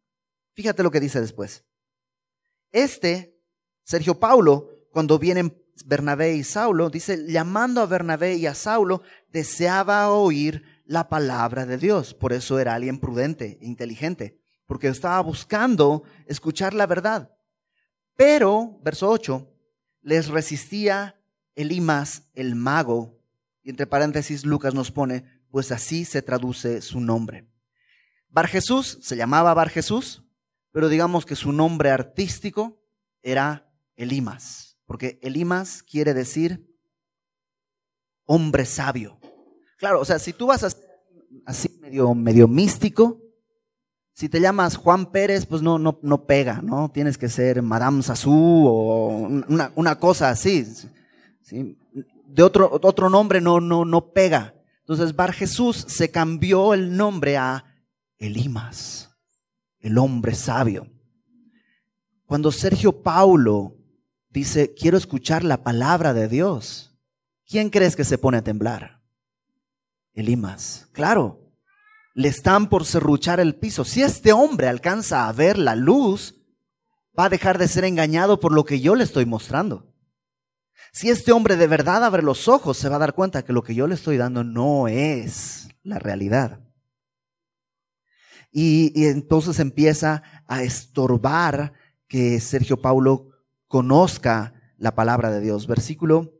fíjate 0.53 0.83
lo 0.83 0.91
que 0.91 1.01
dice 1.01 1.21
después. 1.21 1.65
Este, 2.73 3.41
Sergio 3.85 4.19
Paulo, 4.19 4.69
cuando 4.91 5.19
vienen 5.19 5.64
Bernabé 5.85 6.37
y 6.37 6.45
Saulo, 6.45 6.91
dice, 6.91 7.27
llamando 7.27 7.81
a 7.81 7.87
Bernabé 7.87 8.37
y 8.37 8.47
a 8.47 8.55
Saulo, 8.55 9.03
deseaba 9.31 10.11
oír 10.11 10.63
la 10.85 11.09
palabra 11.09 11.67
de 11.67 11.79
Dios. 11.79 12.15
Por 12.15 12.33
eso 12.33 12.59
era 12.59 12.75
alguien 12.75 12.99
prudente, 12.99 13.59
inteligente, 13.61 14.41
porque 14.67 14.89
estaba 14.89 15.21
buscando 15.21 16.05
escuchar 16.27 16.75
la 16.75 16.87
verdad. 16.87 17.31
Pero, 18.17 18.79
verso 18.83 19.11
8, 19.11 19.51
les 20.03 20.29
resistía 20.29 21.21
Elimas, 21.57 22.31
el 22.35 22.55
mago, 22.55 23.19
y 23.63 23.71
entre 23.71 23.87
paréntesis 23.87 24.45
Lucas 24.45 24.75
nos 24.75 24.91
pone, 24.91 25.25
pues 25.51 25.73
así 25.73 26.05
se 26.05 26.23
traduce 26.23 26.83
su 26.83 27.01
nombre. 27.01 27.49
Bar 28.29 28.49
Jesús 28.49 28.99
se 29.03 29.17
llamaba 29.17 29.55
Bar 29.55 29.71
Jesús, 29.71 30.25
pero 30.73 30.89
digamos 30.89 31.25
que 31.25 31.37
su 31.37 31.53
nombre 31.53 31.91
artístico 31.91 32.83
era 33.23 33.73
Elimas 33.97 34.74
porque 34.87 35.19
Elimas 35.23 35.83
quiere 35.83 36.15
decir 36.15 36.67
hombre 38.27 38.65
sabio. 38.65 39.19
Claro, 39.79 40.01
o 40.01 40.05
sea, 40.05 40.19
si 40.19 40.33
tú 40.33 40.47
vas 40.47 40.65
a 40.65 40.69
así 41.47 41.69
medio, 41.81 42.49
místico, 42.49 43.21
si 44.13 44.29
te 44.29 44.41
llamas 44.41 44.77
Juan 44.77 45.11
Pérez, 45.11 45.47
pues 45.47 45.63
no, 45.63 45.79
no, 45.79 45.99
no 46.03 46.27
pega, 46.27 46.63
¿no? 46.63 46.91
Tienes 46.91 47.19
que 47.19 47.29
ser 47.29 47.63
Madame 47.63 48.03
Sassou 48.03 48.67
o 48.67 49.09
una, 49.49 49.73
una 49.75 49.99
cosa 49.99 50.31
así. 50.31 50.65
¿sí? 51.43 51.77
De 52.27 52.43
otro, 52.43 52.79
otro 52.83 53.11
nombre 53.11 53.41
no, 53.41 53.61
no, 53.61 53.85
no 53.85 54.13
pega. 54.13 54.55
Entonces 54.81 55.17
Bar 55.17 55.33
Jesús 55.33 55.85
se 55.89 56.11
cambió 56.11 56.75
el 56.75 56.97
nombre 56.97 57.37
a 57.37 57.65
Elimas, 58.19 59.11
el 59.81 59.99
hombre 59.99 60.35
sabio. 60.35 60.87
Cuando 62.27 62.53
Sergio 62.53 63.03
Paulo 63.03 63.77
dice, 64.35 64.75
quiero 64.75 64.99
escuchar 64.99 65.45
la 65.45 65.63
palabra 65.63 66.13
de 66.13 66.29
Dios. 66.29 66.99
¿Quién 67.47 67.71
crees 67.71 67.95
que 67.95 68.05
se 68.05 68.19
pone 68.19 68.39
a 68.39 68.45
temblar? 68.45 69.01
Elimas. 70.13 70.89
Claro, 70.93 71.53
le 72.15 72.29
están 72.29 72.69
por 72.69 72.85
serruchar 72.85 73.39
el 73.39 73.55
piso. 73.55 73.85
Si 73.85 74.03
este 74.03 74.33
hombre 74.33 74.67
alcanza 74.69 75.29
a 75.29 75.33
ver 75.33 75.57
la 75.57 75.77
luz, 75.77 76.35
va 77.19 77.27
a 77.27 77.29
dejar 77.29 77.59
de 77.59 77.69
ser 77.69 77.85
engañado 77.85 78.41
por 78.41 78.53
lo 78.53 78.65
que 78.65 78.81
yo 78.81 78.97
le 78.97 79.05
estoy 79.05 79.25
mostrando. 79.25 79.95
Si 80.93 81.11
este 81.11 81.33
hombre 81.33 81.57
de 81.57 81.69
verdad 81.69 82.05
abre 82.05 82.23
los 82.23 82.49
ojos, 82.49 82.77
se 82.77 82.89
va 82.89 82.97
a 82.97 83.01
dar 83.01 83.15
cuenta 83.15 83.45
que 83.45 83.53
lo 83.53 83.63
que 83.63 83.75
yo 83.75 83.87
le 83.87 83.95
estoy 83.95 84.17
dando 84.17 84.43
no 84.43 84.89
es 84.89 85.69
la 85.83 86.01
realidad. 86.01 86.61
Y, 88.51 88.93
y 89.01 89.07
entonces 89.07 89.61
empieza 89.61 90.23
a 90.47 90.63
estorbar 90.63 91.73
que 92.09 92.41
Sergio 92.41 92.81
Paulo 92.81 93.34
conozca 93.75 94.55
la 94.77 94.95
palabra 94.95 95.33
de 95.33 95.41
Dios. 95.41 95.67
Versículo 95.67 96.33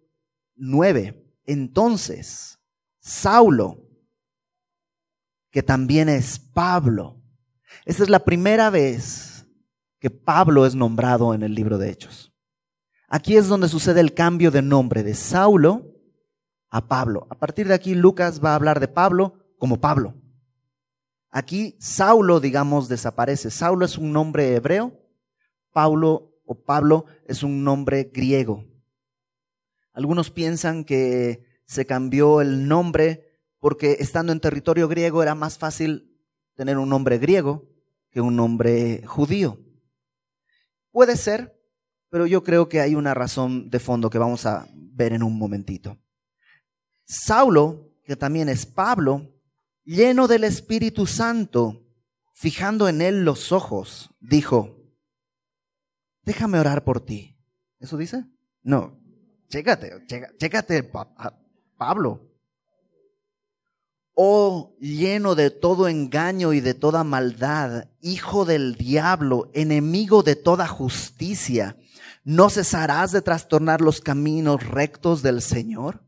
9. 0.55 1.37
Entonces, 1.47 2.61
Saulo, 3.01 3.89
que 5.51 5.65
también 5.65 6.09
es 6.09 6.39
Pablo. 6.39 7.21
Esta 7.87 8.05
es 8.05 8.09
la 8.09 8.21
primera 8.21 8.71
vez 8.71 9.49
que 9.99 10.11
Pablo 10.11 10.65
es 10.65 10.77
nombrado 10.77 11.35
en 11.35 11.43
el 11.43 11.57
libro 11.57 11.77
de 11.77 11.91
Hechos. 11.91 12.33
Aquí 13.09 13.37
es 13.37 13.49
donde 13.49 13.69
sucede 13.69 14.01
el 14.01 14.15
cambio 14.15 14.53
de 14.53 14.63
nombre 14.63 15.03
de 15.03 15.15
Saulo 15.15 15.93
a 16.71 16.87
Pablo. 16.87 17.27
A 17.31 17.35
partir 17.35 17.67
de 17.67 17.75
aquí 17.75 17.97
Lucas 17.97 18.41
va 18.45 18.53
a 18.53 18.55
hablar 18.55 18.79
de 18.79 18.87
Pablo 18.87 19.41
como 19.59 19.81
Pablo. 19.81 20.15
Aquí 21.33 21.77
Saulo, 21.81 22.39
digamos, 22.39 22.89
desaparece. 22.89 23.51
Saulo 23.51 23.87
es 23.87 23.99
un 23.99 24.13
nombre 24.13 24.55
hebreo. 24.55 25.01
Pablo 25.73 26.31
o 26.45 26.63
Pablo 26.63 27.07
es 27.27 27.43
un 27.43 27.65
nombre 27.65 28.11
griego. 28.13 28.65
Algunos 29.93 30.31
piensan 30.31 30.85
que 30.85 31.45
se 31.67 31.87
cambió 31.87 32.41
el 32.41 32.69
nombre 32.69 33.41
porque 33.61 33.97
estando 34.01 34.33
en 34.33 34.41
territorio 34.41 34.89
griego 34.89 35.23
era 35.23 35.35
más 35.35 35.57
fácil 35.57 36.21
tener 36.55 36.79
un 36.79 36.89
nombre 36.89 37.19
griego 37.19 37.69
que 38.11 38.21
un 38.21 38.37
nombre 38.37 39.03
judío. 39.07 39.59
Puede 40.91 41.17
ser, 41.17 41.61
pero 42.11 42.27
yo 42.27 42.45
creo 42.45 42.69
que 42.69 42.81
hay 42.81 42.95
una 42.95 43.15
razón 43.15 43.71
de 43.71 43.81
fondo 43.81 44.11
que 44.11 44.19
vamos 44.19 44.47
a 44.47 44.69
ver 44.73 45.13
en 45.13 45.23
un 45.23 45.37
momentito. 45.39 45.99
Saulo, 47.05 47.91
que 48.05 48.17
también 48.17 48.49
es 48.49 48.67
Pablo, 48.67 49.33
lleno 49.85 50.29
del 50.29 50.45
Espíritu 50.45 51.07
Santo, 51.07 51.83
fijando 52.33 52.89
en 52.89 53.03
él 53.03 53.25
los 53.25 53.51
ojos, 53.51 54.11
dijo, 54.21 54.84
déjame 56.25 56.59
orar 56.59 56.85
por 56.85 57.01
ti. 57.01 57.37
¿Eso 57.81 57.97
dice? 57.97 58.25
No, 58.63 58.99
chécate, 59.49 60.07
chécate, 60.39 60.91
Pablo. 61.77 62.31
oh 64.15 64.75
lleno 64.81 65.35
de 65.35 65.51
todo 65.51 65.89
engaño 65.89 66.53
y 66.53 66.61
de 66.61 66.75
toda 66.75 67.05
maldad, 67.05 67.89
hijo 68.01 68.45
del 68.45 68.77
diablo, 68.77 69.51
enemigo 69.55 70.23
de 70.23 70.37
toda 70.37 70.67
justicia, 70.67 71.77
¿no 72.25 72.49
cesarás 72.49 73.13
de 73.13 73.23
trastornar 73.23 73.81
los 73.81 74.01
caminos 74.01 74.67
rectos 74.67 75.23
del 75.23 75.43
Señor? 75.43 76.05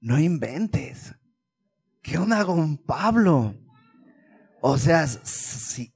No 0.00 0.18
inventes. 0.18 1.14
¿Qué 2.02 2.18
onda 2.18 2.44
con 2.44 2.78
Pablo? 2.78 3.54
O 4.60 4.78
sea, 4.78 5.06
si 5.06 5.95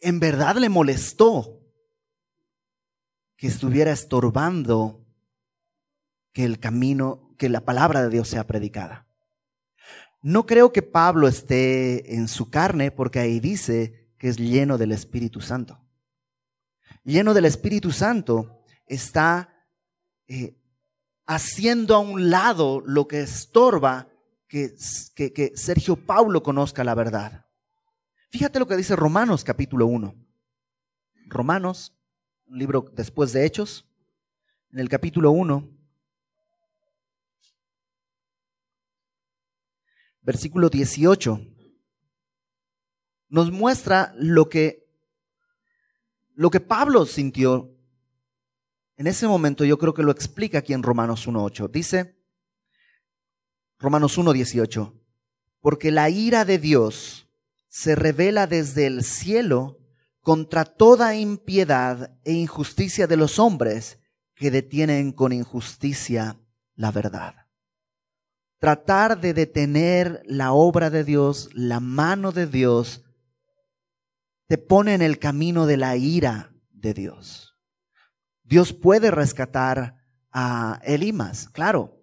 en 0.00 0.20
verdad 0.20 0.56
le 0.56 0.68
molestó 0.68 1.58
que 3.36 3.46
estuviera 3.46 3.92
estorbando 3.92 5.06
que 6.32 6.44
el 6.44 6.58
camino, 6.58 7.34
que 7.38 7.48
la 7.48 7.64
palabra 7.64 8.02
de 8.02 8.10
Dios 8.10 8.28
sea 8.28 8.46
predicada. 8.46 9.06
No 10.20 10.46
creo 10.46 10.72
que 10.72 10.82
Pablo 10.82 11.28
esté 11.28 12.16
en 12.16 12.28
su 12.28 12.50
carne 12.50 12.90
porque 12.90 13.20
ahí 13.20 13.38
dice 13.38 14.12
que 14.18 14.28
es 14.28 14.36
lleno 14.36 14.76
del 14.76 14.92
Espíritu 14.92 15.40
Santo. 15.40 15.80
Lleno 17.04 17.32
del 17.32 17.44
Espíritu 17.44 17.92
Santo 17.92 18.64
está 18.86 19.54
eh, 20.26 20.60
haciendo 21.26 21.94
a 21.94 22.00
un 22.00 22.30
lado 22.30 22.80
lo 22.84 23.06
que 23.06 23.20
estorba 23.20 24.08
que, 24.48 24.74
que, 25.14 25.32
que 25.32 25.52
Sergio 25.54 25.94
Paulo 25.94 26.42
conozca 26.42 26.82
la 26.82 26.94
verdad. 26.94 27.47
Fíjate 28.30 28.58
lo 28.58 28.66
que 28.66 28.76
dice 28.76 28.94
Romanos 28.94 29.42
capítulo 29.44 29.86
1. 29.86 30.14
Romanos, 31.26 31.94
un 32.46 32.58
libro 32.58 32.90
después 32.92 33.32
de 33.32 33.46
Hechos, 33.46 33.86
en 34.72 34.80
el 34.80 34.88
capítulo 34.88 35.30
1, 35.30 35.68
versículo 40.22 40.68
18, 40.68 41.40
nos 43.30 43.50
muestra 43.50 44.12
lo 44.16 44.48
que, 44.48 44.86
lo 46.34 46.50
que 46.50 46.60
Pablo 46.60 47.06
sintió 47.06 47.74
en 48.98 49.06
ese 49.06 49.28
momento 49.28 49.64
yo 49.64 49.78
creo 49.78 49.94
que 49.94 50.02
lo 50.02 50.10
explica 50.10 50.58
aquí 50.58 50.72
en 50.72 50.82
Romanos 50.82 51.28
1.8. 51.28 51.70
Dice, 51.70 52.18
Romanos 53.78 54.18
1.18, 54.18 54.92
porque 55.60 55.92
la 55.92 56.10
ira 56.10 56.44
de 56.44 56.58
Dios 56.58 57.27
se 57.68 57.94
revela 57.94 58.46
desde 58.46 58.86
el 58.86 59.04
cielo 59.04 59.78
contra 60.20 60.64
toda 60.64 61.14
impiedad 61.14 62.18
e 62.24 62.32
injusticia 62.32 63.06
de 63.06 63.16
los 63.16 63.38
hombres 63.38 63.98
que 64.34 64.50
detienen 64.50 65.12
con 65.12 65.32
injusticia 65.32 66.40
la 66.74 66.90
verdad. 66.90 67.34
Tratar 68.58 69.20
de 69.20 69.34
detener 69.34 70.22
la 70.26 70.52
obra 70.52 70.90
de 70.90 71.04
Dios, 71.04 71.48
la 71.54 71.80
mano 71.80 72.32
de 72.32 72.46
Dios, 72.46 73.04
te 74.48 74.58
pone 74.58 74.94
en 74.94 75.02
el 75.02 75.18
camino 75.18 75.66
de 75.66 75.76
la 75.76 75.96
ira 75.96 76.52
de 76.70 76.94
Dios. 76.94 77.54
Dios 78.42 78.72
puede 78.72 79.10
rescatar 79.10 79.96
a 80.32 80.80
Elimas, 80.84 81.48
claro. 81.48 81.97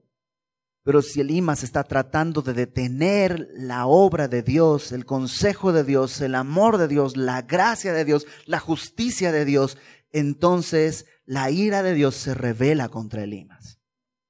Pero 0.86 1.02
si 1.02 1.20
Elimas 1.20 1.64
está 1.64 1.84
tratando 1.84 2.44
de 2.44 2.54
detener 2.54 3.50
la 3.56 3.88
obra 3.88 4.28
de 4.28 4.44
Dios, 4.44 4.92
el 4.92 5.04
consejo 5.04 5.74
de 5.74 5.84
Dios, 5.84 6.22
el 6.22 6.36
amor 6.36 6.78
de 6.78 6.88
Dios, 6.88 7.18
la 7.18 7.42
gracia 7.42 7.92
de 7.92 8.06
Dios, 8.06 8.28
la 8.46 8.60
justicia 8.60 9.32
de 9.32 9.46
Dios, 9.46 9.80
entonces 10.12 11.08
la 11.26 11.50
ira 11.50 11.82
de 11.82 11.96
Dios 11.96 12.14
se 12.14 12.36
revela 12.36 12.90
contra 12.90 13.24
Elimas. 13.24 13.80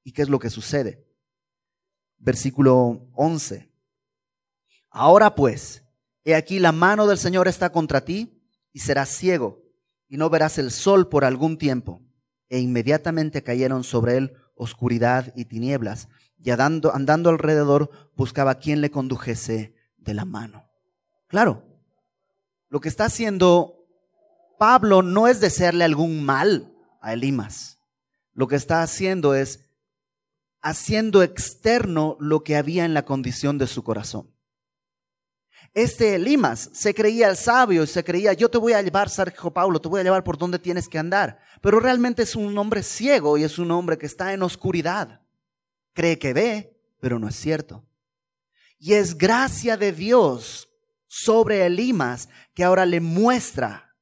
¿Y 0.01 0.13
qué 0.13 0.21
es 0.21 0.29
lo 0.29 0.39
que 0.39 0.49
sucede? 0.49 1.05
Versículo 2.19 3.09
11. 3.15 3.69
Ahora 4.91 5.35
pues, 5.35 5.83
he 6.23 6.35
aquí 6.35 6.59
la 6.59 6.71
mano 6.71 7.05
del 7.05 7.17
Señor 7.17 7.49
está 7.49 7.73
contra 7.73 8.05
ti 8.05 8.41
y 8.71 8.79
serás 8.79 9.09
ciego 9.09 9.61
y 10.07 10.15
no 10.15 10.29
verás 10.29 10.57
el 10.57 10.71
sol 10.71 11.09
por 11.09 11.25
algún 11.25 11.57
tiempo 11.57 12.01
e 12.47 12.59
inmediatamente 12.59 13.43
cayeron 13.43 13.83
sobre 13.83 14.15
él 14.15 14.37
oscuridad 14.55 15.33
y 15.35 15.43
tinieblas, 15.43 16.07
y 16.45 16.51
andando, 16.51 16.93
andando 16.93 17.31
alrededor 17.31 17.89
buscaba 18.15 18.59
quien 18.59 18.79
le 18.79 18.91
condujese 18.91 19.73
de 19.97 20.13
la 20.13 20.25
mano. 20.25 20.69
Claro, 21.27 21.65
lo 22.69 22.79
que 22.79 22.87
está 22.87 23.05
haciendo 23.05 23.87
Pablo 24.59 25.01
no 25.01 25.27
es 25.27 25.41
desearle 25.41 25.83
algún 25.83 26.23
mal 26.23 26.71
a 27.01 27.13
Elimas. 27.13 27.79
Lo 28.33 28.47
que 28.47 28.57
está 28.57 28.83
haciendo 28.83 29.33
es 29.33 29.71
haciendo 30.61 31.23
externo 31.23 32.15
lo 32.19 32.43
que 32.43 32.55
había 32.55 32.85
en 32.85 32.93
la 32.93 33.05
condición 33.05 33.57
de 33.57 33.65
su 33.65 33.83
corazón. 33.83 34.31
Este 35.73 36.19
Limas 36.19 36.69
se 36.73 36.93
creía 36.93 37.27
el 37.27 37.37
sabio 37.37 37.81
y 37.83 37.87
se 37.87 38.03
creía, 38.03 38.33
yo 38.33 38.49
te 38.49 38.59
voy 38.59 38.73
a 38.73 38.83
llevar, 38.83 39.09
Sergio 39.09 39.51
Paulo, 39.51 39.81
te 39.81 39.89
voy 39.89 40.01
a 40.01 40.03
llevar 40.03 40.23
por 40.23 40.37
donde 40.37 40.59
tienes 40.59 40.87
que 40.87 40.99
andar. 40.99 41.39
Pero 41.59 41.79
realmente 41.79 42.21
es 42.21 42.35
un 42.35 42.55
hombre 42.55 42.83
ciego 42.83 43.35
y 43.35 43.43
es 43.43 43.57
un 43.57 43.71
hombre 43.71 43.97
que 43.97 44.05
está 44.05 44.31
en 44.31 44.43
oscuridad. 44.43 45.24
Cree 45.95 46.19
que 46.19 46.33
ve, 46.33 46.77
pero 46.99 47.17
no 47.19 47.29
es 47.29 47.35
cierto. 47.35 47.85
Y 48.77 48.93
es 48.93 49.17
gracia 49.17 49.77
de 49.77 49.93
Dios 49.93 50.69
sobre 51.07 51.65
Elimas 51.65 52.27
que 52.53 52.65
ahora 52.65 52.85
le 52.85 52.99
muestra. 52.99 53.95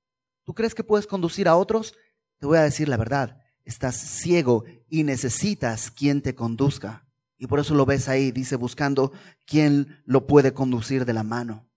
¿Tú 0.43 0.55
crees 0.55 0.73
que 0.73 0.83
puedes 0.83 1.05
conducir 1.05 1.47
a 1.47 1.55
otros? 1.55 1.93
Te 2.39 2.47
voy 2.47 2.57
a 2.57 2.63
decir 2.63 2.89
la 2.89 2.97
verdad. 2.97 3.37
Estás 3.63 3.95
ciego 3.95 4.65
y 4.89 5.03
necesitas 5.03 5.91
quien 5.91 6.23
te 6.23 6.33
conduzca. 6.33 7.07
Y 7.37 7.45
por 7.45 7.59
eso 7.59 7.75
lo 7.75 7.85
ves 7.85 8.09
ahí, 8.09 8.31
dice, 8.31 8.55
buscando 8.55 9.11
quién 9.45 10.01
lo 10.05 10.25
puede 10.25 10.53
conducir 10.53 11.05
de 11.05 11.13
la 11.13 11.23
mano. 11.23 11.69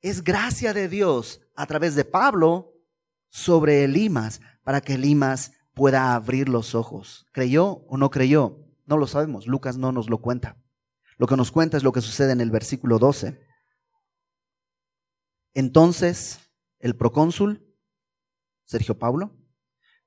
Es 0.00 0.22
gracia 0.22 0.72
de 0.72 0.88
Dios 0.88 1.40
a 1.56 1.66
través 1.66 1.96
de 1.96 2.04
Pablo 2.04 2.72
sobre 3.30 3.82
Elimas 3.82 4.40
para 4.62 4.80
que 4.80 4.94
Elimas 4.94 5.50
pueda 5.74 6.14
abrir 6.14 6.48
los 6.48 6.76
ojos. 6.76 7.26
¿Creyó 7.32 7.84
o 7.88 7.96
no 7.96 8.10
creyó? 8.10 8.63
No 8.86 8.96
lo 8.96 9.06
sabemos. 9.06 9.46
Lucas 9.46 9.76
no 9.76 9.92
nos 9.92 10.10
lo 10.10 10.20
cuenta. 10.20 10.56
Lo 11.16 11.26
que 11.26 11.36
nos 11.36 11.50
cuenta 11.50 11.76
es 11.76 11.82
lo 11.82 11.92
que 11.92 12.00
sucede 12.00 12.32
en 12.32 12.40
el 12.40 12.50
versículo 12.50 12.98
12. 12.98 13.40
Entonces, 15.54 16.40
el 16.80 16.96
procónsul, 16.96 17.64
Sergio 18.64 18.98
Pablo, 18.98 19.36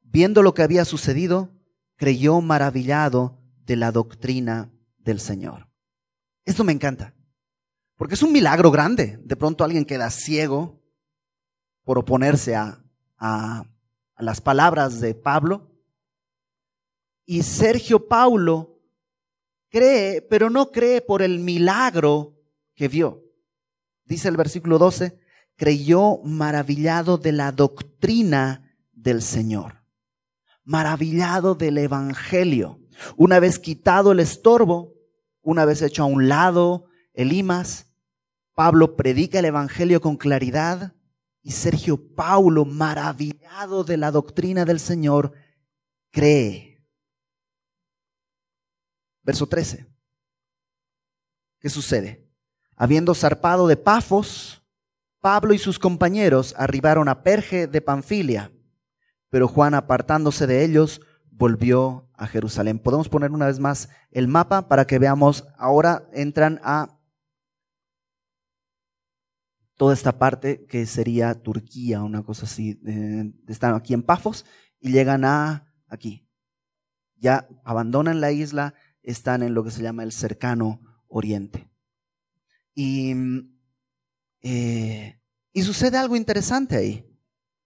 viendo 0.01 0.43
lo 0.43 0.53
que 0.53 0.63
había 0.63 0.85
sucedido, 0.85 1.57
creyó 1.95 2.41
maravillado 2.41 3.41
de 3.65 3.75
la 3.75 3.91
doctrina 3.91 4.71
del 4.97 5.19
Señor. 5.19 5.69
Esto 6.45 6.63
me 6.63 6.71
encanta, 6.71 7.15
porque 7.95 8.15
es 8.15 8.23
un 8.23 8.31
milagro 8.31 8.71
grande. 8.71 9.19
De 9.23 9.35
pronto 9.35 9.63
alguien 9.63 9.85
queda 9.85 10.09
ciego 10.09 10.81
por 11.83 11.97
oponerse 11.97 12.55
a, 12.55 12.83
a, 13.17 13.65
las 14.17 14.41
palabras 14.41 14.99
de 14.99 15.15
Pablo. 15.15 15.76
Y 17.29 17.43
Sergio 17.43 18.07
Paulo 18.07 18.79
cree, 19.69 20.21
pero 20.21 20.49
no 20.49 20.71
cree 20.71 21.01
por 21.01 21.21
el 21.21 21.39
milagro 21.39 22.39
que 22.73 22.87
vio. 22.87 23.21
Dice 24.05 24.29
el 24.29 24.37
versículo 24.37 24.77
12, 24.79 25.19
creyó 25.57 26.19
maravillado 26.23 27.17
de 27.17 27.33
la 27.33 27.51
doctrina 27.51 28.73
del 28.93 29.21
Señor, 29.21 29.83
maravillado 30.63 31.53
del 31.53 31.77
Evangelio. 31.77 32.79
Una 33.17 33.41
vez 33.41 33.59
quitado 33.59 34.13
el 34.13 34.21
estorbo, 34.21 34.93
una 35.41 35.65
vez 35.65 35.81
hecho 35.81 36.03
a 36.03 36.05
un 36.05 36.29
lado 36.29 36.85
el 37.13 37.33
imas, 37.33 37.87
Pablo 38.55 38.95
predica 38.95 39.39
el 39.39 39.45
Evangelio 39.45 39.99
con 39.99 40.15
claridad 40.15 40.93
y 41.41 41.51
Sergio 41.51 42.15
Paulo, 42.15 42.63
maravillado 42.63 43.83
de 43.83 43.97
la 43.97 44.11
doctrina 44.11 44.63
del 44.63 44.79
Señor, 44.79 45.33
cree. 46.11 46.66
Verso 49.27 49.45
13. 49.45 49.85
¿Qué 51.59 51.69
sucede? 51.69 52.31
Habiendo 52.77 53.13
zarpado 53.13 53.67
de 53.67 53.75
Pafos, 53.75 54.63
Pablo 55.19 55.53
y 55.53 55.57
sus 55.57 55.79
compañeros 55.79 56.55
arribaron 56.57 57.09
a 57.09 57.23
Perge 57.23 57.67
de 57.67 57.81
Panfilia, 57.81 58.53
pero 59.29 59.49
Juan 59.49 59.73
apartándose 59.73 60.47
de 60.47 60.63
ellos, 60.63 61.01
volvió 61.29 62.09
a 62.13 62.25
Jerusalén. 62.25 62.79
Podemos 62.79 63.09
poner 63.09 63.31
una 63.31 63.47
vez 63.47 63.59
más 63.59 63.89
el 64.11 64.29
mapa 64.29 64.69
para 64.69 64.87
que 64.87 64.97
veamos, 64.97 65.45
ahora 65.57 66.07
entran 66.13 66.61
a 66.63 66.97
toda 69.75 69.93
esta 69.93 70.17
parte 70.17 70.65
que 70.67 70.85
sería 70.85 71.33
Turquía, 71.33 72.01
una 72.01 72.23
cosa 72.23 72.45
así. 72.45 72.79
Están 73.49 73.75
aquí 73.75 73.93
en 73.93 74.03
Pafos 74.03 74.45
y 74.79 74.93
llegan 74.93 75.25
a 75.25 75.67
aquí. 75.87 76.25
Ya 77.17 77.49
abandonan 77.65 78.21
la 78.21 78.31
isla, 78.31 78.73
están 79.11 79.43
en 79.43 79.53
lo 79.53 79.63
que 79.63 79.71
se 79.71 79.81
llama 79.81 80.03
el 80.03 80.11
cercano 80.11 80.81
oriente. 81.07 81.69
Y, 82.75 83.13
eh, 84.41 85.19
y 85.53 85.61
sucede 85.63 85.97
algo 85.97 86.15
interesante 86.15 86.75
ahí. 86.75 87.09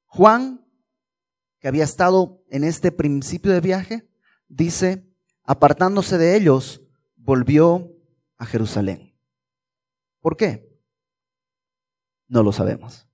Juan 0.05 0.65
que 1.59 1.67
había 1.67 1.83
estado 1.83 2.43
en 2.49 2.63
este 2.63 2.91
principio 2.91 3.51
de 3.51 3.61
viaje, 3.61 4.09
dice, 4.47 5.07
apartándose 5.43 6.17
de 6.17 6.35
ellos, 6.35 6.81
volvió 7.15 7.91
a 8.37 8.45
Jerusalén. 8.45 9.15
¿Por 10.19 10.37
qué? 10.37 10.71
No 12.27 12.41
lo 12.43 12.51
sabemos. 12.51 13.07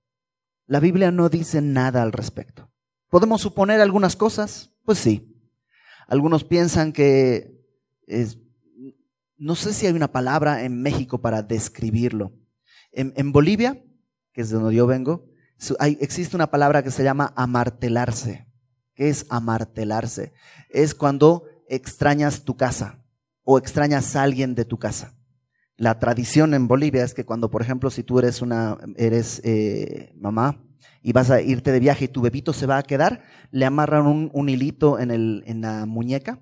La 0.66 0.80
Biblia 0.80 1.10
no 1.10 1.28
dice 1.28 1.60
nada 1.60 2.02
al 2.02 2.12
respecto. 2.12 2.70
¿Podemos 3.08 3.40
suponer 3.40 3.80
algunas 3.80 4.16
cosas? 4.16 4.72
Pues 4.84 4.98
sí. 4.98 5.34
Algunos 6.06 6.44
piensan 6.44 6.92
que 6.92 7.57
no 9.38 9.54
sé 9.54 9.72
si 9.72 9.86
hay 9.86 9.92
una 9.92 10.12
palabra 10.12 10.64
en 10.64 10.82
México 10.82 11.20
para 11.20 11.42
describirlo. 11.42 12.32
En, 12.92 13.32
Bolivia, 13.32 13.82
que 14.32 14.40
es 14.40 14.50
de 14.50 14.56
donde 14.56 14.74
yo 14.74 14.86
vengo, 14.86 15.26
existe 16.00 16.36
una 16.36 16.50
palabra 16.50 16.82
que 16.82 16.90
se 16.90 17.04
llama 17.04 17.32
amartelarse. 17.36 18.46
¿Qué 18.94 19.08
es 19.08 19.26
amartelarse? 19.28 20.32
Es 20.70 20.94
cuando 20.94 21.44
extrañas 21.68 22.44
tu 22.44 22.56
casa 22.56 23.04
o 23.44 23.58
extrañas 23.58 24.16
a 24.16 24.22
alguien 24.22 24.54
de 24.54 24.64
tu 24.64 24.78
casa. 24.78 25.14
La 25.76 26.00
tradición 26.00 26.54
en 26.54 26.66
Bolivia 26.66 27.04
es 27.04 27.14
que 27.14 27.24
cuando, 27.24 27.50
por 27.50 27.62
ejemplo, 27.62 27.90
si 27.90 28.02
tú 28.02 28.18
eres 28.18 28.42
una, 28.42 28.78
eres 28.96 29.40
eh, 29.44 30.12
mamá 30.16 30.64
y 31.02 31.12
vas 31.12 31.30
a 31.30 31.40
irte 31.40 31.70
de 31.70 31.78
viaje 31.78 32.06
y 32.06 32.08
tu 32.08 32.20
bebito 32.20 32.52
se 32.52 32.66
va 32.66 32.78
a 32.78 32.82
quedar, 32.82 33.22
le 33.52 33.64
amarran 33.64 34.30
un, 34.32 34.48
hilito 34.48 34.98
en, 34.98 35.12
el, 35.12 35.44
en 35.46 35.60
la 35.60 35.86
muñeca 35.86 36.40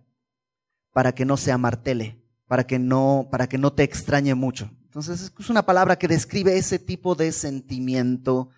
para 0.97 1.15
que 1.15 1.27
no 1.27 1.37
se 1.37 1.53
amartele, 1.53 2.19
para 2.49 2.67
que 2.67 2.79
no, 2.79 3.29
para 3.31 3.51
que 3.51 3.59
no 3.59 3.71
te 3.71 3.83
extrañe 3.83 4.35
mucho. 4.35 4.71
Entonces 4.85 5.31
es 5.39 5.51
una 5.51 5.67
palabra 5.67 5.99
que 5.99 6.09
describe 6.09 6.57
ese 6.57 6.79
tipo 6.79 7.15
de 7.15 7.33
sentimiento 7.33 8.49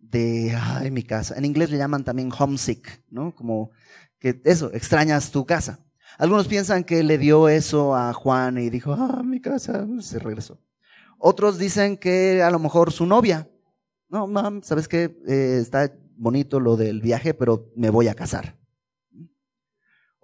de, 0.00 0.58
ay, 0.60 0.90
mi 0.90 1.04
casa. 1.04 1.36
En 1.38 1.44
inglés 1.44 1.70
le 1.70 1.78
llaman 1.78 2.02
también 2.02 2.32
homesick, 2.36 3.00
¿no? 3.10 3.32
Como 3.32 3.70
que 4.18 4.42
eso, 4.44 4.72
extrañas 4.74 5.30
tu 5.30 5.46
casa. 5.46 5.78
Algunos 6.18 6.48
piensan 6.48 6.82
que 6.82 7.04
le 7.04 7.16
dio 7.16 7.48
eso 7.48 7.94
a 7.94 8.12
Juan 8.12 8.58
y 8.58 8.70
dijo, 8.70 8.92
ah, 8.94 9.22
mi 9.24 9.40
casa, 9.40 9.86
se 10.00 10.18
regresó. 10.18 10.58
Otros 11.16 11.58
dicen 11.58 11.96
que 11.96 12.42
a 12.42 12.50
lo 12.50 12.58
mejor 12.58 12.90
su 12.90 13.06
novia, 13.06 13.48
no, 14.08 14.26
mam, 14.26 14.64
sabes 14.64 14.88
que 14.88 15.16
eh, 15.28 15.58
está 15.60 15.92
bonito 16.16 16.58
lo 16.58 16.76
del 16.76 17.00
viaje, 17.00 17.34
pero 17.34 17.70
me 17.76 17.90
voy 17.90 18.08
a 18.08 18.14
casar. 18.14 18.56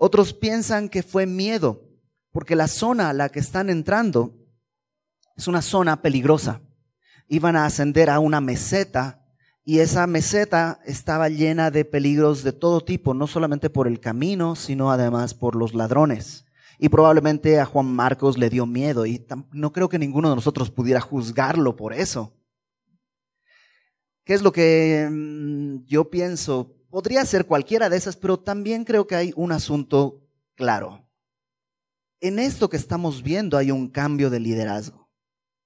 Otros 0.03 0.33
piensan 0.33 0.89
que 0.89 1.03
fue 1.03 1.27
miedo, 1.27 1.83
porque 2.33 2.57
la 2.57 2.69
zona 2.69 3.11
a 3.11 3.13
la 3.13 3.29
que 3.29 3.39
están 3.39 3.69
entrando 3.69 4.35
es 5.37 5.47
una 5.47 5.61
zona 5.61 6.01
peligrosa. 6.01 6.63
Iban 7.29 7.55
a 7.55 7.67
ascender 7.67 8.09
a 8.09 8.19
una 8.19 8.41
meseta 8.41 9.23
y 9.63 9.81
esa 9.81 10.07
meseta 10.07 10.81
estaba 10.87 11.29
llena 11.29 11.71
de 11.71 11.85
peligros 11.85 12.43
de 12.43 12.53
todo 12.53 12.81
tipo, 12.81 13.13
no 13.13 13.27
solamente 13.27 13.69
por 13.69 13.87
el 13.87 14.01
camino, 14.01 14.57
sino 14.57 14.91
además 14.91 15.35
por 15.35 15.55
los 15.55 15.75
ladrones. 15.75 16.47
Y 16.79 16.89
probablemente 16.89 17.61
a 17.61 17.67
Juan 17.67 17.95
Marcos 17.95 18.39
le 18.39 18.49
dio 18.49 18.65
miedo 18.65 19.05
y 19.05 19.27
no 19.53 19.71
creo 19.71 19.91
que 19.91 19.99
ninguno 19.99 20.31
de 20.31 20.37
nosotros 20.37 20.71
pudiera 20.71 21.03
juzgarlo 21.03 21.77
por 21.77 21.93
eso. 21.93 22.33
¿Qué 24.25 24.33
es 24.33 24.41
lo 24.41 24.51
que 24.51 25.07
mm, 25.11 25.85
yo 25.85 26.09
pienso? 26.09 26.80
Podría 26.91 27.25
ser 27.25 27.47
cualquiera 27.47 27.89
de 27.89 27.97
esas, 27.97 28.17
pero 28.17 28.39
también 28.39 28.85
creo 28.85 29.07
que 29.07 29.15
hay 29.15 29.33
un 29.37 29.53
asunto 29.53 30.27
claro. 30.57 31.09
En 32.21 32.39
esto 32.39 32.69
que 32.69 32.77
estamos 32.77 33.23
viendo 33.23 33.57
hay 33.57 33.71
un 33.71 33.89
cambio 33.89 34.29
de 34.29 34.41
liderazgo. 34.41 35.09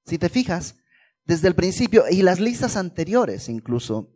Si 0.04 0.18
te 0.18 0.28
fijas, 0.28 0.76
desde 1.24 1.48
el 1.48 1.54
principio 1.54 2.04
y 2.10 2.22
las 2.22 2.40
listas 2.40 2.76
anteriores 2.76 3.48
incluso, 3.48 4.14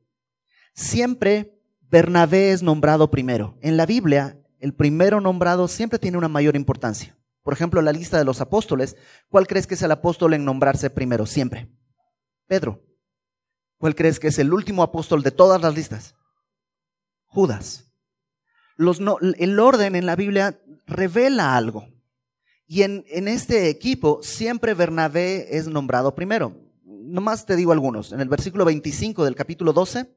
siempre 0.74 1.58
Bernabé 1.80 2.52
es 2.52 2.62
nombrado 2.62 3.10
primero. 3.10 3.56
En 3.62 3.78
la 3.78 3.86
Biblia, 3.86 4.38
el 4.60 4.74
primero 4.74 5.20
nombrado 5.22 5.66
siempre 5.66 5.98
tiene 5.98 6.18
una 6.18 6.28
mayor 6.28 6.54
importancia. 6.54 7.16
Por 7.42 7.54
ejemplo, 7.54 7.80
la 7.80 7.92
lista 7.92 8.18
de 8.18 8.26
los 8.26 8.42
apóstoles, 8.42 8.96
¿cuál 9.30 9.46
crees 9.46 9.66
que 9.66 9.74
es 9.74 9.82
el 9.82 9.90
apóstol 9.90 10.34
en 10.34 10.44
nombrarse 10.44 10.90
primero? 10.90 11.24
Siempre. 11.24 11.70
Pedro. 12.46 12.84
¿Cuál 13.78 13.94
crees 13.94 14.20
que 14.20 14.28
es 14.28 14.38
el 14.38 14.52
último 14.52 14.82
apóstol 14.82 15.22
de 15.22 15.30
todas 15.30 15.62
las 15.62 15.74
listas? 15.74 16.14
Judas. 17.28 17.92
Los 18.76 19.00
el 19.38 19.58
orden 19.60 19.94
en 19.94 20.06
la 20.06 20.16
Biblia 20.16 20.60
revela 20.86 21.56
algo. 21.56 21.88
Y 22.66 22.82
en, 22.82 23.04
en 23.08 23.28
este 23.28 23.70
equipo 23.70 24.22
siempre 24.22 24.74
Bernabé 24.74 25.56
es 25.56 25.68
nombrado 25.68 26.14
primero 26.14 26.68
nomás 27.08 27.46
te 27.46 27.56
digo 27.56 27.72
algunos. 27.72 28.12
En 28.12 28.20
el 28.20 28.28
versículo 28.28 28.64
25 28.64 29.24
del 29.24 29.34
capítulo 29.34 29.72
12 29.72 30.14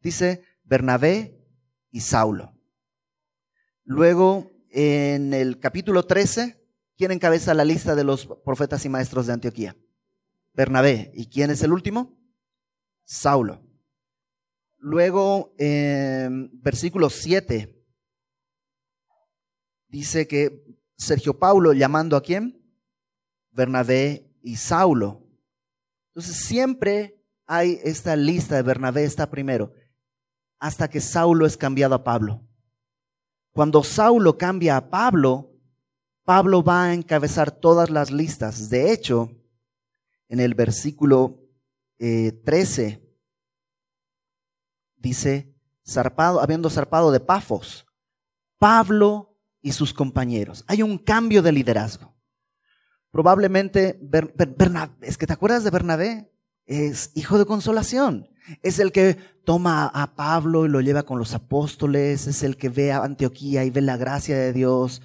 dice 0.00 0.42
Bernabé 0.64 1.40
y 1.90 2.00
Saulo. 2.00 2.52
Luego, 3.84 4.52
en 4.70 5.32
el 5.34 5.60
capítulo 5.60 6.04
13, 6.04 6.60
¿quién 6.96 7.12
encabeza 7.12 7.54
la 7.54 7.64
lista 7.64 7.94
de 7.94 8.04
los 8.04 8.26
profetas 8.44 8.84
y 8.84 8.88
maestros 8.88 9.26
de 9.26 9.34
Antioquía? 9.34 9.76
Bernabé. 10.52 11.12
¿Y 11.14 11.26
quién 11.26 11.50
es 11.50 11.62
el 11.62 11.72
último? 11.72 12.18
Saulo. 13.04 13.62
Luego, 14.86 15.54
en 15.56 16.50
versículo 16.60 17.08
7, 17.08 17.74
dice 19.88 20.28
que 20.28 20.62
Sergio 20.98 21.38
Paulo 21.38 21.72
llamando 21.72 22.18
a 22.18 22.22
quién? 22.22 22.62
Bernabé 23.50 24.30
y 24.42 24.56
Saulo. 24.56 25.26
Entonces 26.08 26.36
siempre 26.36 27.18
hay 27.46 27.80
esta 27.82 28.14
lista 28.14 28.56
de 28.56 28.62
Bernabé 28.62 29.04
está 29.04 29.30
primero, 29.30 29.72
hasta 30.58 30.90
que 30.90 31.00
Saulo 31.00 31.46
es 31.46 31.56
cambiado 31.56 31.94
a 31.94 32.04
Pablo. 32.04 32.46
Cuando 33.52 33.82
Saulo 33.84 34.36
cambia 34.36 34.76
a 34.76 34.90
Pablo, 34.90 35.50
Pablo 36.24 36.62
va 36.62 36.84
a 36.84 36.92
encabezar 36.92 37.52
todas 37.52 37.88
las 37.88 38.10
listas. 38.10 38.68
De 38.68 38.92
hecho, 38.92 39.30
en 40.28 40.40
el 40.40 40.52
versículo 40.52 41.40
13 41.96 42.84
eh, 42.86 43.03
dice, 45.04 45.54
zarpado, 45.86 46.40
habiendo 46.40 46.70
zarpado 46.70 47.12
de 47.12 47.20
Pafos, 47.20 47.86
Pablo 48.58 49.38
y 49.60 49.72
sus 49.72 49.92
compañeros. 49.92 50.64
Hay 50.66 50.82
un 50.82 50.98
cambio 50.98 51.42
de 51.42 51.52
liderazgo. 51.52 52.16
Probablemente, 53.10 54.00
es 55.02 55.18
que 55.18 55.26
te 55.26 55.32
acuerdas 55.32 55.62
de 55.62 55.70
Bernabé, 55.70 56.32
es 56.64 57.12
hijo 57.14 57.38
de 57.38 57.44
consolación. 57.44 58.28
Es 58.62 58.78
el 58.78 58.92
que 58.92 59.18
toma 59.44 59.86
a 59.86 60.16
Pablo 60.16 60.64
y 60.64 60.68
lo 60.68 60.80
lleva 60.80 61.04
con 61.04 61.18
los 61.18 61.34
apóstoles, 61.34 62.26
es 62.26 62.42
el 62.42 62.56
que 62.56 62.70
ve 62.70 62.90
a 62.90 63.04
Antioquía 63.04 63.64
y 63.64 63.70
ve 63.70 63.82
la 63.82 63.98
gracia 63.98 64.36
de 64.36 64.52
Dios. 64.52 65.02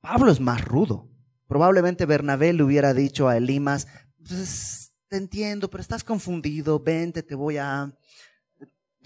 Pablo 0.00 0.30
es 0.30 0.40
más 0.40 0.64
rudo. 0.64 1.08
Probablemente 1.46 2.06
Bernabé 2.06 2.52
le 2.52 2.64
hubiera 2.64 2.92
dicho 2.92 3.28
a 3.28 3.36
Elimas, 3.36 3.86
pues, 4.18 4.92
te 5.08 5.16
entiendo, 5.16 5.70
pero 5.70 5.80
estás 5.80 6.02
confundido, 6.02 6.80
vente, 6.80 7.22
te 7.22 7.36
voy 7.36 7.56
a, 7.58 7.96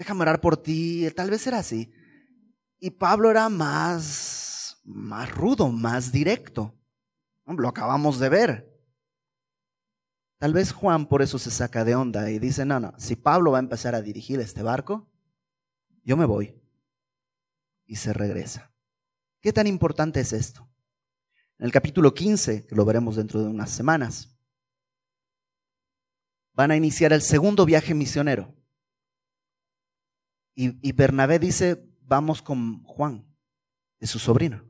déjame 0.01 0.23
orar 0.23 0.41
por 0.41 0.57
ti, 0.57 1.07
tal 1.15 1.29
vez 1.29 1.45
era 1.45 1.59
así. 1.59 1.93
Y 2.79 2.89
Pablo 2.89 3.29
era 3.29 3.49
más, 3.49 4.81
más 4.83 5.29
rudo, 5.29 5.69
más 5.69 6.11
directo. 6.11 6.75
Lo 7.45 7.67
acabamos 7.67 8.17
de 8.17 8.29
ver. 8.29 8.83
Tal 10.39 10.53
vez 10.53 10.71
Juan 10.71 11.05
por 11.05 11.21
eso 11.21 11.37
se 11.37 11.51
saca 11.51 11.85
de 11.85 11.93
onda 11.93 12.31
y 12.31 12.39
dice, 12.39 12.65
no, 12.65 12.79
no, 12.79 12.95
si 12.97 13.15
Pablo 13.15 13.51
va 13.51 13.59
a 13.59 13.61
empezar 13.61 13.93
a 13.93 14.01
dirigir 14.01 14.39
este 14.39 14.63
barco, 14.63 15.07
yo 16.03 16.17
me 16.17 16.25
voy. 16.25 16.59
Y 17.85 17.97
se 17.97 18.11
regresa. 18.11 18.73
¿Qué 19.39 19.53
tan 19.53 19.67
importante 19.67 20.19
es 20.19 20.33
esto? 20.33 20.67
En 21.59 21.67
el 21.67 21.71
capítulo 21.71 22.15
15, 22.15 22.65
que 22.65 22.75
lo 22.75 22.85
veremos 22.85 23.17
dentro 23.17 23.39
de 23.39 23.49
unas 23.49 23.69
semanas, 23.69 24.35
van 26.53 26.71
a 26.71 26.75
iniciar 26.75 27.13
el 27.13 27.21
segundo 27.21 27.67
viaje 27.67 27.93
misionero. 27.93 28.55
Y, 30.53 30.91
Bernabé 30.91 31.39
dice, 31.39 31.89
vamos 32.01 32.41
con 32.41 32.83
Juan, 32.83 33.25
es 33.99 34.09
su 34.09 34.19
sobrino. 34.19 34.63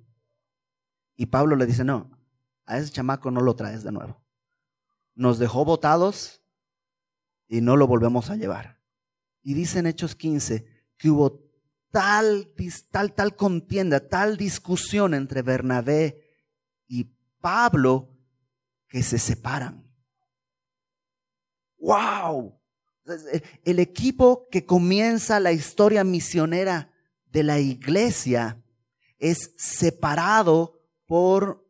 Y 1.16 1.26
Pablo 1.26 1.56
le 1.56 1.66
dice, 1.66 1.84
no, 1.84 2.18
a 2.66 2.78
ese 2.78 2.92
chamaco 2.92 3.32
no 3.32 3.42
lo 3.42 3.56
traes 3.56 3.84
de 3.84 3.92
nuevo. 3.92 4.24
Nos 5.16 5.40
dejó 5.40 5.66
botados 5.66 6.42
y 7.48 7.62
no 7.62 7.76
lo 7.76 7.88
volvemos 7.88 8.30
a 8.30 8.36
llevar. 8.36 8.80
Y 9.42 9.54
dice 9.54 9.80
en 9.80 9.88
Hechos 9.88 10.16
15 10.16 10.66
que 10.98 11.10
hubo 11.10 11.52
tal, 11.90 12.54
tal, 12.92 13.14
tal 13.14 13.36
contienda, 13.36 14.08
tal 14.08 14.38
discusión 14.38 15.14
entre 15.14 15.42
Bernabé 15.42 16.30
y 16.88 17.16
Pablo 17.42 18.16
que 18.88 19.04
se 19.04 19.18
separan. 19.18 19.90
¡Wow! 21.78 22.61
El 23.64 23.80
equipo 23.80 24.48
que 24.52 24.66
comienza 24.66 25.40
la 25.40 25.52
historia 25.52 26.04
misionera 26.04 26.92
de 27.32 27.44
la 27.44 27.60
iglesia 27.60 28.64
es 29.18 29.54
separado 29.58 30.82
por 31.06 31.62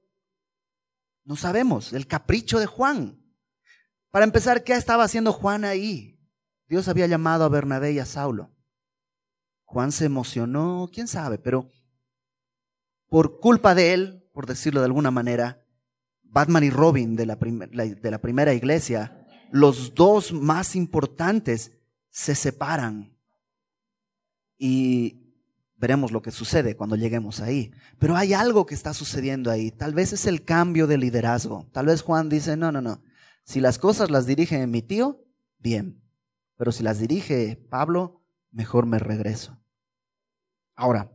no 1.24 1.36
sabemos, 1.36 1.94
el 1.94 2.08
capricho 2.08 2.60
de 2.60 2.66
Juan. 2.66 3.24
Para 4.10 4.26
empezar, 4.26 4.64
¿qué 4.64 4.74
estaba 4.74 5.04
haciendo 5.04 5.32
Juan 5.32 5.64
ahí? 5.64 6.20
Dios 6.68 6.88
había 6.88 7.08
llamado 7.08 7.46
a 7.46 7.50
Bernabé 7.50 7.94
y 7.94 8.00
a 8.00 8.06
Saulo. 8.06 8.52
Juan 9.64 9.92
se 9.92 10.06
emocionó, 10.06 10.90
quién 10.92 11.08
sabe, 11.08 11.38
pero 11.38 11.72
por 13.08 13.40
culpa 13.40 13.76
de 13.76 13.94
él, 13.94 14.30
por 14.34 14.46
decirlo 14.46 14.82
de 14.82 14.88
alguna 14.88 15.12
manera, 15.12 15.66
Batman 16.24 16.64
y 16.64 16.70
Robin 16.70 17.16
de 17.16 17.26
la, 17.26 17.36
de 17.36 18.12
la 18.12 18.20
primera 18.20 18.54
iglesia, 18.54 19.21
los 19.52 19.94
dos 19.94 20.32
más 20.34 20.76
importantes 20.76 21.72
se 22.10 22.36
separan. 22.36 23.18
Y 24.58 25.36
veremos 25.76 26.12
lo 26.12 26.22
que 26.22 26.32
sucede 26.32 26.76
cuando 26.76 26.96
lleguemos 26.96 27.42
ahí. 27.42 27.72
Pero 28.00 28.16
hay 28.16 28.34
algo 28.34 28.66
que 28.66 28.76
está 28.76 28.94
sucediendo 28.94 29.52
ahí. 29.52 29.72
Tal 29.72 29.94
vez 29.94 30.14
es 30.14 30.26
el 30.26 30.46
cambio 30.46 30.88
de 30.88 30.98
liderazgo. 30.98 31.68
Tal 31.74 31.88
vez 31.88 32.02
Juan 32.02 32.30
dice, 32.30 32.56
no, 32.56 32.72
no, 32.72 32.82
no. 32.82 33.04
Si 33.44 33.60
las 33.60 33.78
cosas 33.80 34.10
las 34.10 34.26
dirige 34.26 34.66
mi 34.68 34.82
tío, 34.82 35.26
bien. 35.58 36.02
Pero 36.56 36.72
si 36.72 36.84
las 36.84 37.00
dirige 37.00 37.56
Pablo, 37.70 38.24
mejor 38.52 38.86
me 38.86 39.00
regreso. 39.00 39.58
Ahora, 40.76 41.12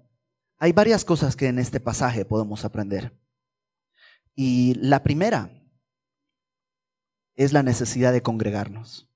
hay 0.59 0.72
varias 0.72 1.05
cosas 1.05 1.37
que 1.37 1.47
en 1.47 1.59
este 1.59 1.80
pasaje 1.80 2.24
podemos 2.24 2.64
aprender. 2.64 3.16
Y 4.34 4.74
la 4.74 5.03
primera 5.03 5.51
es 7.37 7.53
la 7.53 7.62
necesidad 7.62 8.12
de 8.12 8.22
congregarnos. 8.22 9.09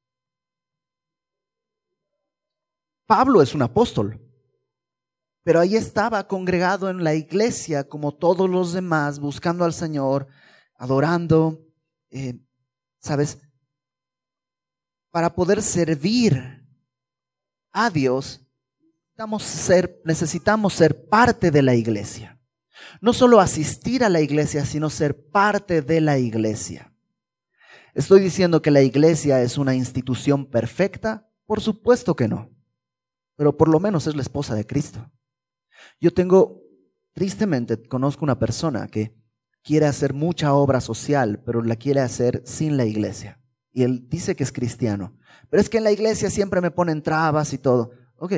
Pablo 3.06 3.42
es 3.42 3.54
un 3.54 3.62
apóstol, 3.62 4.20
pero 5.42 5.58
ahí 5.58 5.74
estaba 5.74 6.28
congregado 6.28 6.90
en 6.90 7.02
la 7.02 7.14
iglesia 7.14 7.88
como 7.88 8.14
todos 8.14 8.48
los 8.48 8.72
demás, 8.72 9.18
buscando 9.18 9.64
al 9.64 9.72
Señor, 9.72 10.28
adorando, 10.76 11.66
eh, 12.10 12.38
¿sabes? 13.00 13.38
Para 15.10 15.34
poder 15.34 15.60
servir 15.62 16.64
a 17.72 17.90
Dios, 17.90 18.46
necesitamos 19.16 19.42
ser, 19.42 20.00
necesitamos 20.04 20.74
ser 20.74 21.08
parte 21.08 21.50
de 21.50 21.62
la 21.62 21.74
iglesia. 21.74 22.40
No 23.00 23.12
solo 23.12 23.40
asistir 23.40 24.04
a 24.04 24.08
la 24.08 24.20
iglesia, 24.20 24.64
sino 24.64 24.88
ser 24.88 25.28
parte 25.30 25.82
de 25.82 26.00
la 26.00 26.18
iglesia. 26.18 26.89
¿Estoy 27.94 28.20
diciendo 28.20 28.62
que 28.62 28.70
la 28.70 28.82
iglesia 28.82 29.42
es 29.42 29.58
una 29.58 29.74
institución 29.74 30.46
perfecta? 30.46 31.28
Por 31.46 31.60
supuesto 31.60 32.14
que 32.14 32.28
no. 32.28 32.50
Pero 33.36 33.56
por 33.56 33.68
lo 33.68 33.80
menos 33.80 34.06
es 34.06 34.14
la 34.14 34.22
esposa 34.22 34.54
de 34.54 34.66
Cristo. 34.66 35.10
Yo 36.00 36.12
tengo, 36.12 36.62
tristemente, 37.12 37.82
conozco 37.82 38.24
una 38.24 38.38
persona 38.38 38.86
que 38.88 39.14
quiere 39.62 39.86
hacer 39.86 40.14
mucha 40.14 40.54
obra 40.54 40.80
social, 40.80 41.42
pero 41.44 41.62
la 41.62 41.76
quiere 41.76 42.00
hacer 42.00 42.42
sin 42.44 42.76
la 42.76 42.84
iglesia. 42.84 43.40
Y 43.72 43.82
él 43.82 44.08
dice 44.08 44.36
que 44.36 44.44
es 44.44 44.52
cristiano. 44.52 45.16
Pero 45.48 45.60
es 45.60 45.68
que 45.68 45.78
en 45.78 45.84
la 45.84 45.92
iglesia 45.92 46.30
siempre 46.30 46.60
me 46.60 46.70
ponen 46.70 47.02
trabas 47.02 47.52
y 47.52 47.58
todo. 47.58 47.92
Ok, 48.16 48.34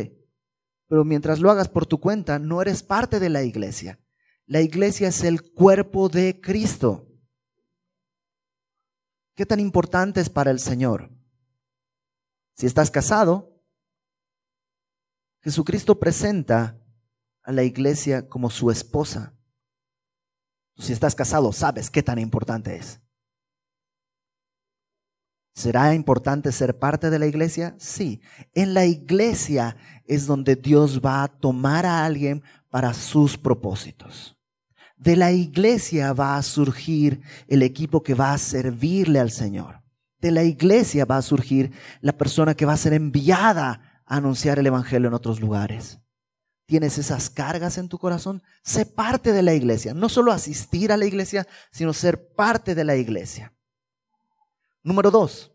pero 0.88 1.05
mientras 1.05 1.40
lo 1.40 1.50
hagas 1.50 1.68
por 1.68 1.86
tu 1.86 2.00
cuenta, 2.00 2.38
no 2.38 2.61
eres 2.61 2.82
parte 2.82 3.18
de 3.18 3.30
la 3.30 3.42
iglesia. 3.42 3.98
La 4.46 4.61
iglesia 4.61 5.09
es 5.09 5.24
el 5.24 5.42
cuerpo 5.42 6.09
de 6.09 6.40
Cristo. 6.40 7.09
¿Qué 9.35 9.47
tan 9.47 9.61
importante 9.61 10.20
es 10.20 10.28
para 10.28 10.51
el 10.51 10.59
Señor? 10.59 11.11
Si 12.55 12.66
estás 12.66 12.91
casado, 12.91 13.62
Jesucristo 15.41 15.99
presenta 15.99 16.78
a 17.43 17.53
la 17.53 17.64
iglesia 17.64 18.28
como 18.28 18.51
su 18.51 18.70
esposa. 18.70 19.35
Si 20.76 20.93
estás 20.93 21.14
casado, 21.14 21.53
sabes 21.53 21.91
qué 21.91 22.03
tan 22.03 22.18
importante 22.18 22.76
es. 22.76 23.01
¿Será 25.55 25.95
importante 25.95 26.51
ser 26.51 26.78
parte 26.78 27.11
de 27.11 27.18
la 27.18 27.26
iglesia? 27.26 27.74
Sí. 27.78 28.20
En 28.55 28.72
la 28.74 28.87
iglesia 28.87 29.76
es 30.07 30.26
donde 30.26 30.57
Dios 30.57 31.01
va 31.01 31.22
a 31.22 31.28
tomar 31.28 31.85
a 31.85 32.05
alguien 32.05 32.43
para 32.70 32.95
sus 32.95 33.37
propósitos. 33.37 34.39
De 35.03 35.16
la 35.16 35.32
iglesia 35.32 36.12
va 36.12 36.36
a 36.36 36.42
surgir 36.42 37.22
el 37.48 37.64
equipo 37.64 38.05
que 38.05 38.14
va 38.14 38.32
a 38.32 38.38
servirle 38.38 39.18
al 39.18 39.32
Señor. 39.32 39.82
De 40.20 40.30
la 40.30 40.44
iglesia 40.44 41.05
va 41.05 41.16
a 41.16 41.22
surgir 41.22 41.72
la 42.00 42.12
persona 42.12 42.55
que 42.55 42.66
va 42.66 42.74
a 42.74 42.76
ser 42.76 42.92
enviada 42.92 44.05
a 44.07 44.16
anunciar 44.16 44.61
el 44.61 44.66
Evangelio 44.68 45.09
en 45.09 45.14
otros 45.14 45.40
lugares. 45.40 45.98
¿Tienes 46.66 46.98
esas 46.98 47.30
cargas 47.30 47.78
en 47.78 47.88
tu 47.88 47.98
corazón? 47.98 48.44
Sé 48.62 48.86
parte 48.86 49.32
de 49.32 49.42
la 49.42 49.55
iglesia. 49.55 49.92
No 49.92 50.09
solo 50.09 50.30
asistir 50.30 50.92
a 50.92 50.96
la 50.96 51.05
iglesia, 51.05 51.48
sino 51.72 51.92
ser 51.92 52.32
parte 52.36 52.76
de 52.76 52.84
la 52.84 52.94
iglesia. 52.94 53.53
Número 54.84 55.11
dos, 55.11 55.50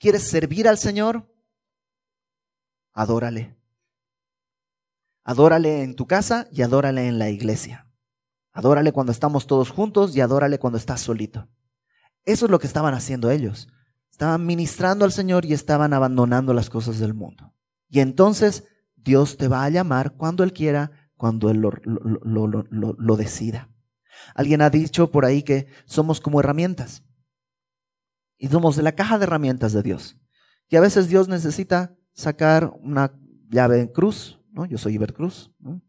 ¿quieres 0.00 0.28
servir 0.28 0.66
al 0.66 0.78
Señor? 0.78 1.32
Adórale. 2.92 3.56
Adórale 5.22 5.84
en 5.84 5.94
tu 5.94 6.08
casa 6.08 6.48
y 6.50 6.62
adórale 6.62 7.06
en 7.06 7.20
la 7.20 7.30
iglesia. 7.30 7.87
Adórale 8.58 8.90
cuando 8.90 9.12
estamos 9.12 9.46
todos 9.46 9.70
juntos 9.70 10.16
y 10.16 10.20
adórale 10.20 10.58
cuando 10.58 10.78
estás 10.78 11.00
solito. 11.00 11.48
Eso 12.24 12.46
es 12.46 12.50
lo 12.50 12.58
que 12.58 12.66
estaban 12.66 12.92
haciendo 12.92 13.30
ellos. 13.30 13.68
Estaban 14.10 14.46
ministrando 14.46 15.04
al 15.04 15.12
Señor 15.12 15.44
y 15.44 15.52
estaban 15.52 15.92
abandonando 15.92 16.52
las 16.52 16.68
cosas 16.68 16.98
del 16.98 17.14
mundo. 17.14 17.54
Y 17.88 18.00
entonces 18.00 18.64
Dios 18.96 19.36
te 19.36 19.46
va 19.46 19.62
a 19.62 19.70
llamar 19.70 20.16
cuando 20.16 20.42
Él 20.42 20.52
quiera, 20.52 20.90
cuando 21.16 21.50
Él 21.50 21.58
lo, 21.58 21.70
lo 21.84 23.16
decida. 23.16 23.70
Alguien 24.34 24.60
ha 24.60 24.70
dicho 24.70 25.12
por 25.12 25.24
ahí 25.24 25.44
que 25.44 25.68
somos 25.84 26.20
como 26.20 26.40
herramientas. 26.40 27.04
Y 28.38 28.48
somos 28.48 28.74
de 28.74 28.82
la 28.82 28.96
caja 28.96 29.18
de 29.18 29.24
herramientas 29.26 29.72
de 29.72 29.84
Dios. 29.84 30.16
Y 30.68 30.74
a 30.74 30.80
veces 30.80 31.06
Dios 31.06 31.28
necesita 31.28 31.96
sacar 32.12 32.72
una 32.82 33.14
llave 33.50 33.82
en 33.82 33.86
cruz, 33.86 34.40
¿no? 34.50 34.66
Yo 34.66 34.78
soy 34.78 34.94
Ibercruz, 34.94 35.52
¿no? 35.60 35.80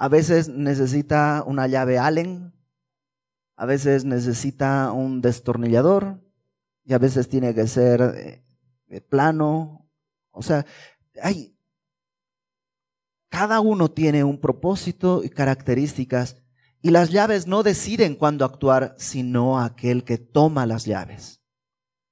A 0.00 0.08
veces 0.08 0.48
necesita 0.48 1.44
una 1.46 1.66
llave 1.66 1.98
Allen, 1.98 2.54
a 3.54 3.66
veces 3.66 4.06
necesita 4.06 4.92
un 4.92 5.20
destornillador, 5.20 6.18
y 6.86 6.94
a 6.94 6.98
veces 6.98 7.28
tiene 7.28 7.54
que 7.54 7.66
ser 7.66 8.42
eh, 8.88 9.00
plano. 9.02 9.86
O 10.30 10.42
sea, 10.42 10.64
hay, 11.22 11.54
cada 13.28 13.60
uno 13.60 13.90
tiene 13.90 14.24
un 14.24 14.40
propósito 14.40 15.22
y 15.22 15.28
características 15.28 16.38
y 16.80 16.92
las 16.92 17.10
llaves 17.10 17.46
no 17.46 17.62
deciden 17.62 18.14
cuándo 18.14 18.46
actuar, 18.46 18.94
sino 18.96 19.60
aquel 19.60 20.04
que 20.04 20.16
toma 20.16 20.64
las 20.64 20.86
llaves. 20.86 21.42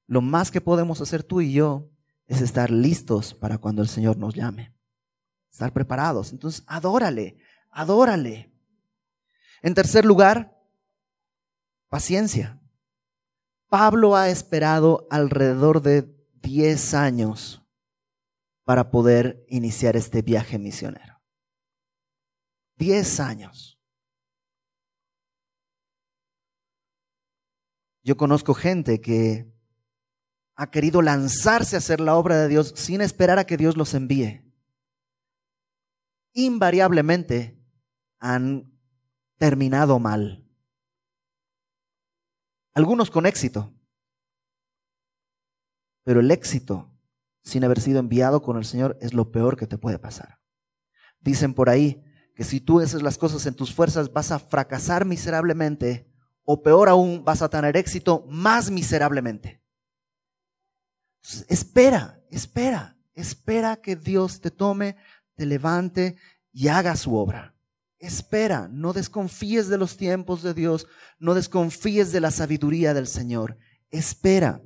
Lo 0.06 0.20
más 0.20 0.50
que 0.50 0.60
podemos 0.60 1.00
hacer 1.00 1.22
tú 1.22 1.40
y 1.40 1.54
yo 1.54 1.88
es 2.26 2.42
estar 2.42 2.70
listos 2.70 3.32
para 3.32 3.56
cuando 3.56 3.80
el 3.80 3.88
Señor 3.88 4.18
nos 4.18 4.34
llame. 4.34 4.74
Estar 5.50 5.72
preparados. 5.72 6.32
Entonces, 6.32 6.64
adórale, 6.66 7.38
adórale. 7.78 8.52
En 9.62 9.72
tercer 9.72 10.04
lugar, 10.04 10.60
paciencia. 11.88 12.60
Pablo 13.68 14.16
ha 14.16 14.30
esperado 14.30 15.06
alrededor 15.10 15.80
de 15.80 16.12
10 16.42 16.94
años 16.94 17.62
para 18.64 18.90
poder 18.90 19.44
iniciar 19.48 19.96
este 19.96 20.22
viaje 20.22 20.58
misionero. 20.58 21.22
10 22.78 23.20
años. 23.20 23.80
Yo 28.02 28.16
conozco 28.16 28.54
gente 28.54 29.00
que 29.00 29.54
ha 30.56 30.68
querido 30.72 31.00
lanzarse 31.00 31.76
a 31.76 31.78
hacer 31.78 32.00
la 32.00 32.16
obra 32.16 32.38
de 32.38 32.48
Dios 32.48 32.72
sin 32.74 33.02
esperar 33.02 33.38
a 33.38 33.44
que 33.44 33.56
Dios 33.56 33.76
los 33.76 33.94
envíe. 33.94 34.42
Invariablemente 36.32 37.57
han 38.18 38.72
terminado 39.36 39.98
mal. 39.98 40.44
Algunos 42.74 43.10
con 43.10 43.26
éxito. 43.26 43.72
Pero 46.04 46.20
el 46.20 46.30
éxito 46.30 46.90
sin 47.48 47.64
haber 47.64 47.80
sido 47.80 47.98
enviado 47.98 48.42
con 48.42 48.56
el 48.56 48.64
Señor 48.64 48.98
es 49.00 49.14
lo 49.14 49.32
peor 49.32 49.56
que 49.56 49.66
te 49.66 49.78
puede 49.78 49.98
pasar. 49.98 50.40
Dicen 51.20 51.54
por 51.54 51.68
ahí 51.68 52.04
que 52.34 52.44
si 52.44 52.60
tú 52.60 52.80
haces 52.80 53.02
las 53.02 53.18
cosas 53.18 53.44
en 53.46 53.54
tus 53.54 53.74
fuerzas 53.74 54.12
vas 54.12 54.30
a 54.30 54.38
fracasar 54.38 55.04
miserablemente 55.04 56.08
o 56.44 56.62
peor 56.62 56.88
aún, 56.88 57.24
vas 57.24 57.42
a 57.42 57.48
tener 57.48 57.76
éxito 57.76 58.24
más 58.28 58.70
miserablemente. 58.70 59.62
Espera, 61.48 62.22
espera, 62.30 62.96
espera 63.14 63.76
que 63.76 63.96
Dios 63.96 64.40
te 64.40 64.50
tome, 64.50 64.96
te 65.34 65.44
levante 65.44 66.16
y 66.52 66.68
haga 66.68 66.96
su 66.96 67.16
obra. 67.16 67.57
Espera, 67.98 68.68
no 68.70 68.92
desconfíes 68.92 69.68
de 69.68 69.76
los 69.76 69.96
tiempos 69.96 70.42
de 70.42 70.54
Dios, 70.54 70.86
no 71.18 71.34
desconfíes 71.34 72.12
de 72.12 72.20
la 72.20 72.30
sabiduría 72.30 72.94
del 72.94 73.08
Señor. 73.08 73.58
Espera. 73.90 74.62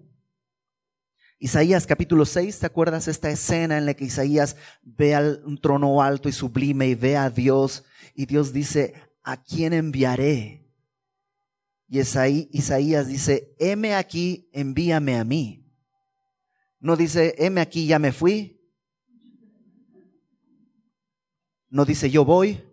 Isaías 1.38 1.86
capítulo 1.86 2.24
6, 2.24 2.60
¿te 2.60 2.66
acuerdas 2.66 3.08
esta 3.08 3.30
escena 3.30 3.78
en 3.78 3.86
la 3.86 3.94
que 3.94 4.04
Isaías 4.04 4.56
ve 4.82 5.14
al 5.14 5.42
un 5.44 5.58
trono 5.58 6.02
alto 6.02 6.28
y 6.28 6.32
sublime 6.32 6.88
y 6.88 6.94
ve 6.94 7.16
a 7.16 7.30
Dios 7.30 7.84
y 8.14 8.26
Dios 8.26 8.52
dice, 8.52 8.94
¿a 9.22 9.42
quién 9.42 9.72
enviaré? 9.72 10.70
Y 11.88 12.00
Isaías 12.00 13.08
dice, 13.08 13.54
heme 13.58 13.94
aquí, 13.94 14.48
envíame 14.52 15.18
a 15.18 15.24
mí. 15.24 15.68
No 16.78 16.96
dice, 16.96 17.34
heme 17.38 17.60
aquí, 17.60 17.86
ya 17.86 17.98
me 17.98 18.12
fui. 18.12 18.60
No 21.68 21.84
dice, 21.84 22.10
yo 22.10 22.24
voy. 22.24 22.71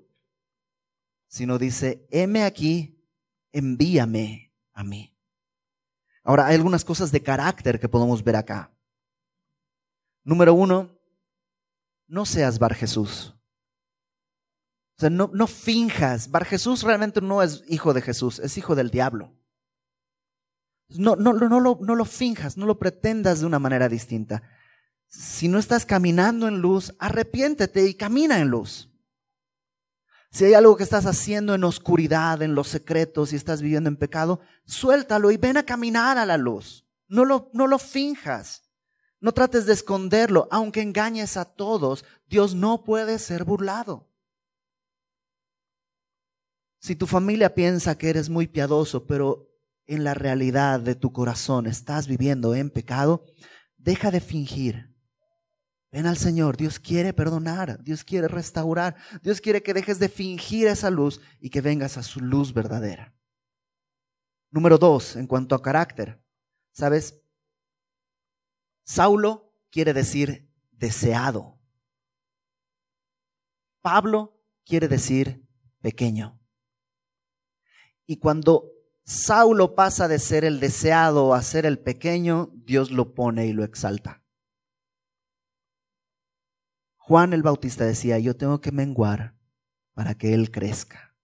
Sino 1.30 1.60
dice, 1.60 2.06
heme 2.10 2.44
aquí, 2.44 3.08
envíame 3.54 4.54
a 4.74 4.84
mí. 4.84 5.16
Ahora, 6.24 6.48
hay 6.48 6.56
algunas 6.56 6.84
cosas 6.84 7.12
de 7.12 7.24
carácter 7.24 7.80
que 7.80 7.88
podemos 7.88 8.24
ver 8.24 8.36
acá. 8.36 8.76
Número 10.24 10.54
uno, 10.54 11.00
no 12.08 12.26
seas 12.26 12.60
Bar 12.60 12.74
Jesús. 12.74 13.36
O 14.98 15.00
sea, 15.00 15.10
no, 15.10 15.30
no 15.34 15.48
finjas. 15.48 16.30
Bar 16.30 16.46
Jesús 16.46 16.84
realmente 16.84 17.22
no 17.22 17.42
es 17.42 17.64
hijo 17.70 17.94
de 17.94 18.02
Jesús, 18.02 18.40
es 18.40 18.58
hijo 18.58 18.76
del 18.76 18.90
diablo. 18.90 19.34
No, 20.90 21.16
no, 21.16 21.34
no, 21.34 21.60
lo, 21.60 21.80
no 21.82 21.96
lo 21.96 22.06
finjas, 22.06 22.58
no 22.58 22.66
lo 22.66 22.80
pretendas 22.80 23.40
de 23.40 23.46
una 23.46 23.60
manera 23.60 23.88
distinta. 23.88 24.42
Si 25.08 25.48
no 25.48 25.60
estás 25.60 25.86
caminando 25.86 26.48
en 26.48 26.60
luz, 26.60 26.96
arrepiéntete 27.00 27.88
y 27.88 27.94
camina 27.94 28.40
en 28.40 28.50
luz. 28.50 28.89
Si 30.32 30.46
hay 30.46 30.54
algo 30.54 30.78
que 30.78 30.84
estás 30.84 31.06
haciendo 31.06 31.56
en 31.56 31.64
oscuridad, 31.64 32.42
en 32.42 32.54
los 32.54 32.68
secretos 32.68 33.34
y 33.34 33.36
estás 33.36 33.62
viviendo 33.62 33.90
en 33.90 33.98
pecado, 33.98 34.42
suéltalo 34.66 35.32
y 35.32 35.38
ven 35.38 35.58
a 35.58 35.66
caminar 35.66 36.18
a 36.18 36.26
la 36.26 36.38
luz. 36.38 36.86
No 37.08 37.26
lo, 37.26 37.50
no 37.54 37.66
lo 37.66 37.80
finjas. 37.80 38.70
No 39.20 39.34
trates 39.34 39.66
de 39.66 39.74
esconderlo. 39.74 40.48
Aunque 40.52 40.82
engañes 40.82 41.36
a 41.36 41.46
todos, 41.46 42.06
Dios 42.28 42.54
no 42.54 42.84
puede 42.84 43.18
ser 43.18 43.44
burlado. 43.44 44.08
Si 46.80 46.96
tu 46.96 47.08
familia 47.08 47.56
piensa 47.56 47.98
que 47.98 48.10
eres 48.10 48.30
muy 48.30 48.48
piadoso, 48.48 49.06
pero 49.06 49.50
en 49.88 50.04
la 50.04 50.14
realidad 50.14 50.80
de 50.80 50.96
tu 50.96 51.12
corazón 51.12 51.66
estás 51.66 52.08
viviendo 52.08 52.54
en 52.54 52.70
pecado, 52.70 53.26
deja 53.78 54.12
de 54.12 54.22
fingir. 54.22 54.96
Ven 55.92 56.06
al 56.06 56.18
Señor, 56.18 56.56
Dios 56.56 56.80
quiere 56.80 57.14
perdonar, 57.14 57.84
Dios 57.84 58.04
quiere 58.04 58.28
restaurar, 58.28 58.96
Dios 59.24 59.42
quiere 59.42 59.64
que 59.64 59.74
dejes 59.74 59.98
de 59.98 60.08
fingir 60.08 60.68
esa 60.68 60.92
luz 60.92 61.20
y 61.40 61.50
que 61.50 61.62
vengas 61.62 61.98
a 61.98 62.04
su 62.04 62.20
luz 62.20 62.54
verdadera. 62.54 63.16
Número 64.52 64.78
dos, 64.78 65.16
en 65.16 65.26
cuanto 65.26 65.56
a 65.56 65.62
carácter, 65.62 66.24
¿sabes? 66.72 67.20
Saulo 68.84 69.56
quiere 69.72 69.94
decir 69.94 70.52
deseado. 70.72 71.60
Pablo 73.82 74.40
quiere 74.66 74.88
decir 74.88 75.48
pequeño. 75.82 76.40
Y 78.06 78.18
cuando 78.18 78.72
Saulo 79.06 79.74
pasa 79.74 80.08
de 80.08 80.20
ser 80.20 80.46
el 80.46 80.60
deseado 80.60 81.34
a 81.34 81.42
ser 81.42 81.66
el 81.66 81.80
pequeño, 81.80 82.52
Dios 82.54 82.92
lo 82.92 83.16
pone 83.16 83.48
y 83.48 83.54
lo 83.54 83.64
exalta. 83.64 84.19
Juan 87.10 87.34
el 87.34 87.42
Bautista 87.42 87.86
decía, 87.86 88.20
yo 88.20 88.36
tengo 88.36 88.62
que 88.62 88.72
menguar 88.72 89.36
para 89.96 90.14
que 90.14 90.36
Él 90.36 90.52
crezca. 90.52 91.16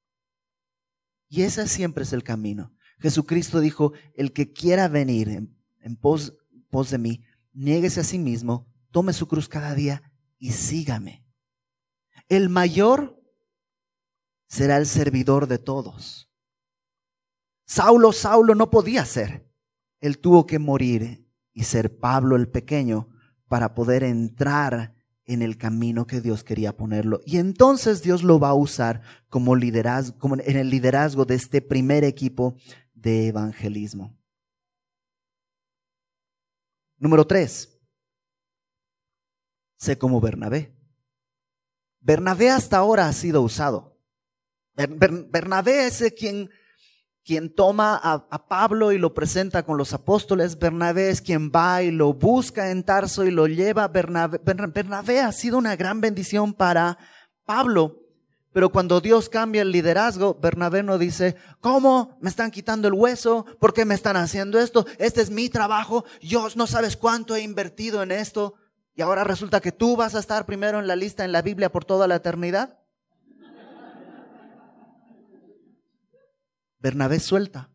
Y 1.30 1.44
ese 1.44 1.68
siempre 1.68 2.06
es 2.06 2.12
el 2.12 2.24
camino. 2.24 2.74
Jesucristo 2.98 3.60
dijo, 3.60 3.94
el 4.16 4.34
que 4.34 4.52
quiera 4.52 4.88
venir 4.88 5.30
en, 5.30 5.96
pos, 5.96 6.36
pos 6.72 6.90
de 6.90 6.98
mí, 6.98 7.24
niéguese 7.54 8.00
a 8.00 8.04
sí 8.04 8.18
mismo, 8.18 8.68
tome 8.90 9.14
su 9.14 9.28
cruz 9.28 9.48
cada 9.48 9.76
día 9.76 10.12
y 10.40 10.54
sígame. 10.54 11.24
El 12.30 12.50
mayor 12.50 13.22
será 14.48 14.78
el 14.78 14.88
servidor 14.88 15.46
de 15.46 15.60
todos. 15.60 16.32
Saulo, 17.68 18.12
Saulo 18.12 18.56
no 18.56 18.72
podía 18.72 19.06
ser. 19.06 19.48
Él 20.00 20.18
tuvo 20.18 20.48
que 20.48 20.58
morir 20.58 21.30
y 21.54 21.66
ser 21.66 22.00
Pablo 22.00 22.38
el 22.38 22.50
pequeño 22.50 23.08
para 23.48 23.76
poder 23.76 24.04
entrar 24.04 24.95
en 25.26 25.42
el 25.42 25.58
camino 25.58 26.06
que 26.06 26.22
Dios 26.22 26.44
quería 26.44 26.76
ponerlo. 26.76 27.22
Y 27.26 27.38
entonces 27.38 28.02
Dios 28.02 28.24
lo 28.24 28.40
va 28.40 28.50
a 28.50 28.54
usar 28.54 29.02
como 29.30 29.56
liderazgo, 29.56 30.18
como 30.18 30.36
en 30.36 30.58
el 30.58 30.70
liderazgo 30.70 31.26
de 31.26 31.36
este 31.36 31.62
primer 31.62 32.04
equipo 32.04 32.56
de 32.94 33.28
evangelismo. 33.28 34.18
Número 36.98 37.26
tres, 37.26 37.78
sé 39.78 39.98
como 39.98 40.22
Bernabé. 40.22 40.74
Bernabé 42.00 42.52
hasta 42.52 42.78
ahora 42.78 43.08
ha 43.08 43.14
sido 43.14 43.42
usado. 43.42 44.00
Bernabé 44.76 45.88
es 45.88 46.14
quien 46.18 46.50
quien 47.26 47.50
toma 47.50 48.00
a, 48.02 48.48
Pablo 48.48 48.92
y 48.92 49.00
lo 49.00 49.16
presenta 49.16 49.64
con 49.64 49.78
los 49.78 49.94
apóstoles. 49.94 50.60
Bernabé 50.60 51.10
es 51.10 51.22
quien 51.22 51.50
va 51.50 51.82
y 51.82 51.90
lo 51.90 52.14
busca 52.14 52.70
en 52.70 52.84
Tarso 52.84 53.26
y 53.26 53.32
lo 53.32 53.48
lleva. 53.48 53.88
Bernabé, 53.88 54.40
Bernabé 54.44 55.22
ha 55.22 55.32
sido 55.32 55.58
una 55.58 55.76
gran 55.76 56.02
bendición 56.02 56.54
para 56.54 57.00
Pablo. 57.44 58.04
Pero 58.54 58.72
cuando 58.72 59.02
Dios 59.02 59.28
cambia 59.28 59.64
el 59.64 59.72
liderazgo, 59.72 60.38
Bernabé 60.40 60.84
no 60.84 61.00
dice, 61.00 61.36
¿cómo 61.60 62.18
me 62.22 62.30
están 62.30 62.52
quitando 62.52 62.88
el 62.88 62.94
hueso? 62.94 63.46
¿Por 63.60 63.74
qué 63.74 63.86
me 63.86 63.96
están 63.96 64.16
haciendo 64.18 64.60
esto? 64.60 64.86
Este 65.00 65.22
es 65.22 65.32
mi 65.32 65.50
trabajo. 65.50 66.06
Yo 66.22 66.48
no 66.56 66.68
sabes 66.68 66.96
cuánto 66.96 67.36
he 67.36 67.42
invertido 67.42 68.04
en 68.04 68.12
esto. 68.12 68.54
Y 68.94 69.02
ahora 69.02 69.24
resulta 69.24 69.60
que 69.60 69.72
tú 69.72 69.98
vas 69.98 70.14
a 70.14 70.20
estar 70.20 70.46
primero 70.46 70.80
en 70.80 70.88
la 70.88 70.96
lista 70.96 71.26
en 71.26 71.32
la 71.32 71.42
Biblia 71.42 71.72
por 71.72 71.86
toda 71.86 72.08
la 72.08 72.16
eternidad. 72.16 72.78
Bernabé 76.80 77.20
suelta. 77.20 77.72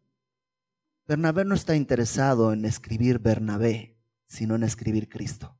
Bernabé 1.06 1.44
no 1.44 1.54
está 1.54 1.74
interesado 1.74 2.52
en 2.52 2.64
escribir 2.64 3.18
Bernabé, 3.18 3.98
sino 4.26 4.54
en 4.54 4.62
escribir 4.62 5.08
Cristo. 5.08 5.58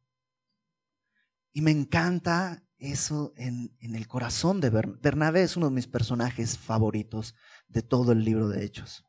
Y 1.52 1.60
me 1.62 1.72
encanta 1.72 2.64
eso 2.78 3.32
en, 3.36 3.76
el 3.80 4.06
corazón 4.06 4.60
de 4.60 4.70
Bernabé. 4.70 5.00
Bernabé. 5.02 5.42
es 5.42 5.56
uno 5.56 5.66
de 5.66 5.74
mis 5.74 5.88
personajes 5.88 6.56
favoritos 6.56 7.34
de 7.68 7.82
todo 7.82 8.12
el 8.12 8.24
libro 8.24 8.48
de 8.48 8.64
Hechos. 8.64 9.04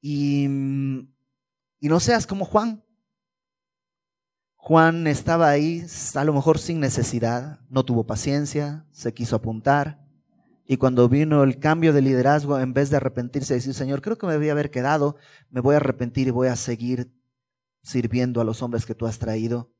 Y, 0.00 0.44
y 0.44 1.88
no 1.88 1.98
seas 1.98 2.26
como 2.26 2.44
Juan. 2.44 2.84
Juan 4.54 5.06
estaba 5.06 5.48
ahí, 5.48 5.86
a 6.14 6.24
lo 6.24 6.32
mejor 6.32 6.58
sin 6.58 6.80
necesidad, 6.80 7.60
no 7.68 7.84
tuvo 7.84 8.04
paciencia, 8.04 8.84
se 8.90 9.14
quiso 9.14 9.36
apuntar, 9.36 10.05
y 10.66 10.78
cuando 10.78 11.08
vino 11.08 11.44
el 11.44 11.58
cambio 11.58 11.92
de 11.92 12.02
liderazgo, 12.02 12.58
en 12.58 12.74
vez 12.74 12.90
de 12.90 12.96
arrepentirse 12.96 13.54
y 13.54 13.56
decir, 13.56 13.74
Señor, 13.74 14.02
creo 14.02 14.18
que 14.18 14.26
me 14.26 14.36
voy 14.36 14.48
a 14.48 14.52
haber 14.52 14.70
quedado, 14.70 15.16
me 15.48 15.60
voy 15.60 15.74
a 15.74 15.76
arrepentir 15.76 16.26
y 16.26 16.32
voy 16.32 16.48
a 16.48 16.56
seguir 16.56 17.12
sirviendo 17.82 18.40
a 18.40 18.44
los 18.44 18.62
hombres 18.62 18.84
que 18.84 18.94
tú 18.96 19.06
has 19.06 19.20
traído, 19.20 19.72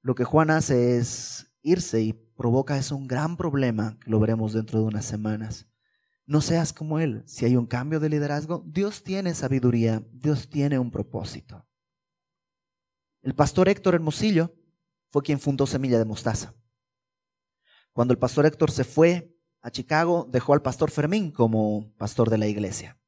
lo 0.00 0.14
que 0.14 0.24
Juan 0.24 0.50
hace 0.50 0.96
es 0.96 1.52
irse 1.60 2.00
y 2.02 2.12
provoca 2.12 2.78
eso 2.78 2.94
un 2.94 3.08
gran 3.08 3.36
problema, 3.36 3.98
que 3.98 4.10
lo 4.10 4.20
veremos 4.20 4.52
dentro 4.52 4.78
de 4.78 4.86
unas 4.86 5.04
semanas. 5.04 5.66
No 6.24 6.40
seas 6.40 6.72
como 6.72 7.00
él. 7.00 7.24
Si 7.26 7.44
hay 7.44 7.56
un 7.56 7.66
cambio 7.66 7.98
de 7.98 8.10
liderazgo, 8.10 8.62
Dios 8.66 9.02
tiene 9.02 9.34
sabiduría, 9.34 10.06
Dios 10.12 10.48
tiene 10.48 10.78
un 10.78 10.92
propósito. 10.92 11.66
El 13.22 13.34
pastor 13.34 13.68
Héctor 13.68 13.94
Hermosillo 13.94 14.54
fue 15.10 15.22
quien 15.22 15.40
fundó 15.40 15.66
Semilla 15.66 15.98
de 15.98 16.04
Mostaza. 16.04 16.54
Cuando 17.92 18.12
el 18.12 18.18
pastor 18.18 18.46
Héctor 18.46 18.70
se 18.70 18.84
fue 18.84 19.34
a 19.68 19.70
Chicago, 19.70 20.26
dejó 20.30 20.54
al 20.54 20.62
pastor 20.62 20.90
Fermín 20.90 21.30
como 21.30 21.92
pastor 21.96 22.30
de 22.30 22.38
la 22.38 22.46
iglesia. 22.46 22.98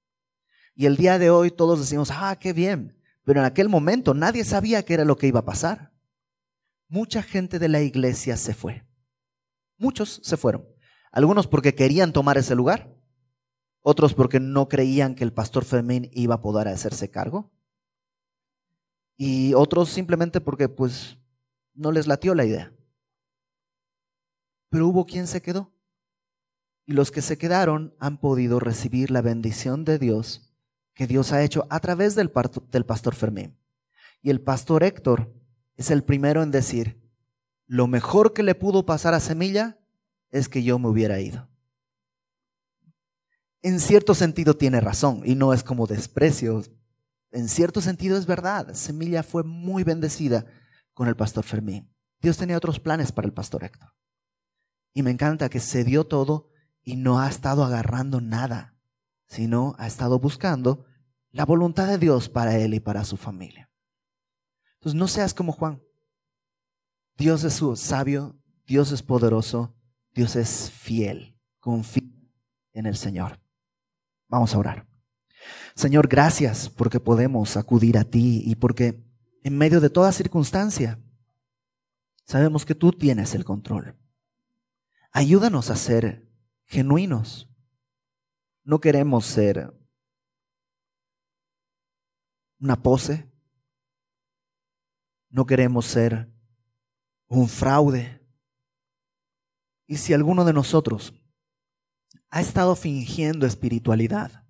Y 0.75 0.87
el 0.87 0.97
día 0.97 1.19
de 1.19 1.31
hoy 1.31 1.51
todos 1.51 1.81
decimos, 1.81 2.11
ah, 2.13 2.37
qué 2.39 2.53
bien. 2.53 2.97
Pero 3.25 3.41
en 3.41 3.47
aquel 3.47 3.69
momento 3.69 4.15
nadie 4.15 4.45
sabía 4.45 4.85
qué 4.85 4.95
era 4.95 5.05
lo 5.05 5.17
que 5.17 5.27
iba 5.27 5.41
a 5.41 5.45
pasar. 5.45 5.93
Mucha 6.89 7.23
gente 7.23 7.59
de 7.59 7.69
la 7.69 7.81
iglesia 7.81 8.37
se 8.37 8.55
fue. 8.55 8.87
Muchos 9.77 10.21
se 10.23 10.37
fueron. 10.37 10.67
Algunos 11.13 11.47
porque 11.47 11.75
querían 11.75 12.13
tomar 12.13 12.39
ese 12.39 12.55
lugar. 12.55 12.95
Otros 13.81 14.15
porque 14.15 14.41
no 14.41 14.69
creían 14.69 15.15
que 15.15 15.25
el 15.25 15.33
pastor 15.33 15.65
Fermín 15.65 16.11
iba 16.13 16.37
a 16.37 16.41
poder 16.41 16.69
hacerse 16.69 17.11
cargo. 17.11 17.51
Y 19.17 19.55
otros 19.55 19.89
simplemente 19.89 20.41
porque 20.41 20.69
pues 20.69 21.19
no 21.75 21.93
les 21.93 22.07
latió 22.07 22.35
la 22.35 22.45
idea. 22.45 22.73
Pero 24.69 24.89
hubo 24.89 25.07
quien 25.07 25.27
se 25.27 25.43
quedó. 25.43 25.73
Y 26.91 26.93
los 26.93 27.13
que 27.13 27.23
se 27.23 27.39
quedaron 27.39 27.95
han 28.01 28.19
podido 28.19 28.59
recibir 28.59 29.13
la 29.13 29.23
bendición 29.23 29.85
de 29.85 29.97
Dios 30.01 30.53
que 30.93 31.07
Dios 31.07 31.31
ha 31.31 31.41
hecho 31.45 31.69
a 31.71 31.79
través 31.79 32.17
del, 32.17 32.33
del 32.73 32.85
pastor 32.85 33.15
Fermín. 33.15 33.57
Y 34.23 34.31
el 34.31 34.41
pastor 34.41 34.83
Héctor 34.83 35.33
es 35.77 35.93
el 35.93 36.03
primero 36.03 36.43
en 36.43 36.51
decir, 36.51 37.01
lo 37.69 37.87
mejor 37.87 38.33
que 38.33 38.43
le 38.43 38.57
pudo 38.57 38.87
pasar 38.87 39.15
a 39.15 39.21
Semilla 39.21 39.79
es 40.33 40.49
que 40.49 40.65
yo 40.65 40.81
me 40.81 40.89
hubiera 40.89 41.21
ido. 41.21 41.49
En 43.63 43.79
cierto 43.79 44.17
sentido 44.17 44.57
tiene 44.57 44.81
razón 44.81 45.23
y 45.25 45.37
no 45.37 45.53
es 45.53 45.63
como 45.63 45.87
desprecio. 45.87 46.65
En 47.31 47.49
cierto 47.49 47.81
sentido 47.81 48.19
es 48.19 48.27
verdad. 48.27 48.75
Semilla 48.75 49.23
fue 49.23 49.45
muy 49.45 49.85
bendecida 49.85 50.45
con 50.93 51.07
el 51.07 51.15
pastor 51.15 51.45
Fermín. 51.45 51.89
Dios 52.21 52.37
tenía 52.37 52.57
otros 52.57 52.81
planes 52.81 53.13
para 53.13 53.29
el 53.29 53.33
pastor 53.33 53.63
Héctor. 53.63 53.93
Y 54.93 55.05
me 55.05 55.13
encanta 55.13 55.49
que 55.49 55.61
se 55.61 55.85
dio 55.85 56.05
todo 56.05 56.50
y 56.83 56.97
no 56.97 57.21
ha 57.21 57.29
estado 57.29 57.65
agarrando 57.65 58.21
nada, 58.21 58.77
sino 59.27 59.75
ha 59.79 59.87
estado 59.87 60.19
buscando 60.19 60.85
la 61.31 61.45
voluntad 61.45 61.87
de 61.87 61.99
Dios 61.99 62.29
para 62.29 62.57
él 62.59 62.75
y 62.75 62.81
para 62.81 63.05
su 63.05 63.17
familia. 63.17 63.71
Entonces 64.75 64.99
no 64.99 65.09
seas 65.09 65.35
como 65.35 65.53
Juan. 65.53 65.83
Dios 67.17 67.45
es 67.45 67.63
sabio, 67.79 68.41
Dios 68.67 68.93
es 68.93 69.03
poderoso, 69.03 69.77
Dios 70.15 70.37
es 70.37 70.71
fiel. 70.71 71.39
Confía 71.61 72.03
en 72.73 72.87
el 72.87 72.97
Señor. 72.97 73.41
Vamos 74.29 74.55
a 74.55 74.59
orar. 74.59 74.89
Señor, 75.75 76.09
gracias 76.09 76.69
porque 76.69 77.01
podemos 77.01 77.57
acudir 77.57 77.99
a 77.99 78.05
ti 78.05 78.43
y 78.45 78.55
porque 78.55 79.05
en 79.43 79.57
medio 79.57 79.81
de 79.81 79.91
toda 79.91 80.13
circunstancia 80.13 80.99
sabemos 82.25 82.65
que 82.65 82.75
tú 82.75 82.93
tienes 82.93 83.35
el 83.35 83.45
control. 83.45 83.97
Ayúdanos 85.13 85.71
a 85.71 85.77
ser 85.77 86.30
genuinos. 86.71 87.51
No 88.63 88.81
queremos 88.81 89.27
ser 89.27 89.77
una 92.61 92.81
pose. 92.81 93.29
No 95.29 95.47
queremos 95.47 95.87
ser 95.87 96.33
un 97.27 97.49
fraude. 97.49 98.25
Y 99.87 99.97
si 99.97 100.15
alguno 100.15 100.45
de 100.45 100.53
nosotros 100.53 101.13
ha 102.29 102.41
estado 102.41 102.77
fingiendo 102.77 103.47
espiritualidad, 103.47 104.47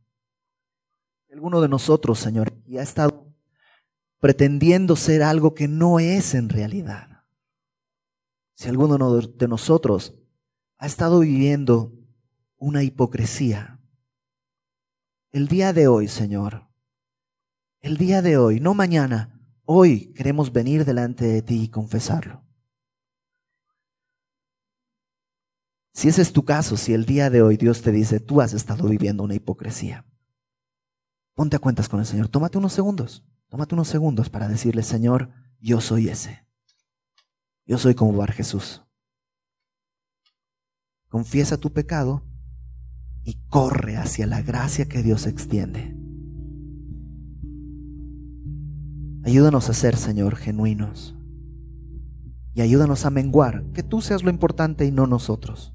alguno 1.33 1.63
de 1.63 1.69
nosotros, 1.69 2.19
Señor, 2.19 2.53
y 2.67 2.77
ha 2.77 2.83
estado 2.83 3.35
pretendiendo 4.19 4.97
ser 4.97 5.23
algo 5.23 5.55
que 5.55 5.69
no 5.69 5.99
es 5.99 6.35
en 6.35 6.51
realidad, 6.51 7.25
si 8.55 8.69
alguno 8.69 8.99
de 9.23 9.49
nosotros 9.49 10.15
ha 10.77 10.87
estado 10.87 11.21
viviendo 11.21 12.00
una 12.61 12.83
hipocresía, 12.83 13.81
el 15.33 15.49
día 15.49 15.73
de 15.73 15.89
hoy, 15.89 16.09
Señor, 16.09 16.69
el 17.81 17.97
día 17.97 18.21
de 18.21 18.37
hoy, 18.37 18.61
no 18.61 18.75
mañana, 18.75 19.41
hoy 19.65 20.13
queremos 20.13 20.53
venir 20.53 20.85
delante 20.85 21.25
de 21.25 21.41
ti 21.41 21.63
y 21.63 21.69
confesarlo. 21.69 22.47
Si 25.95 26.09
ese 26.09 26.21
es 26.21 26.35
tu 26.35 26.45
caso, 26.45 26.77
si 26.77 26.93
el 26.93 27.07
día 27.07 27.31
de 27.31 27.41
hoy 27.41 27.57
Dios 27.57 27.81
te 27.81 27.93
dice, 27.93 28.21
tú 28.21 28.43
has 28.43 28.53
estado 28.53 28.87
viviendo 28.89 29.25
una 29.25 29.35
hipocresía, 29.35 30.05
ponte 31.35 31.57
a 31.57 31.61
cuentas 31.61 31.89
con 31.89 32.01
el 32.01 32.07
Señor. 32.07 32.29
Tómate 32.29 32.59
unos 32.59 32.75
segundos, 32.75 33.25
tómate 33.49 33.75
unos 33.75 33.89
segundos 33.89 34.29
para 34.29 34.49
decirle, 34.49 34.83
Señor, 34.83 35.33
yo 35.61 35.81
soy 35.81 36.09
ese. 36.09 36.47
Yo 37.65 37.79
soy 37.79 37.95
como 37.95 38.13
Bar 38.13 38.33
Jesús. 38.33 38.83
Confiesa 41.09 41.57
tu 41.57 41.73
pecado 41.73 42.30
y 43.31 43.35
corre 43.49 43.97
hacia 43.97 44.27
la 44.27 44.43
gracia 44.43 44.87
que 44.87 45.05
Dios 45.05 45.29
extiende. 45.29 45.97
Ayúdanos 49.23 49.71
a 49.71 49.73
ser, 49.73 49.97
Señor, 49.97 50.35
genuinos. 50.35 51.17
Y 52.55 52.61
ayúdanos 52.61 53.07
a 53.07 53.11
menguar, 53.11 53.67
que 53.73 53.85
tú 53.85 54.01
seas 54.01 54.25
lo 54.25 54.31
importante 54.31 54.85
y 54.85 54.91
no 54.91 55.07
nosotros. 55.07 55.73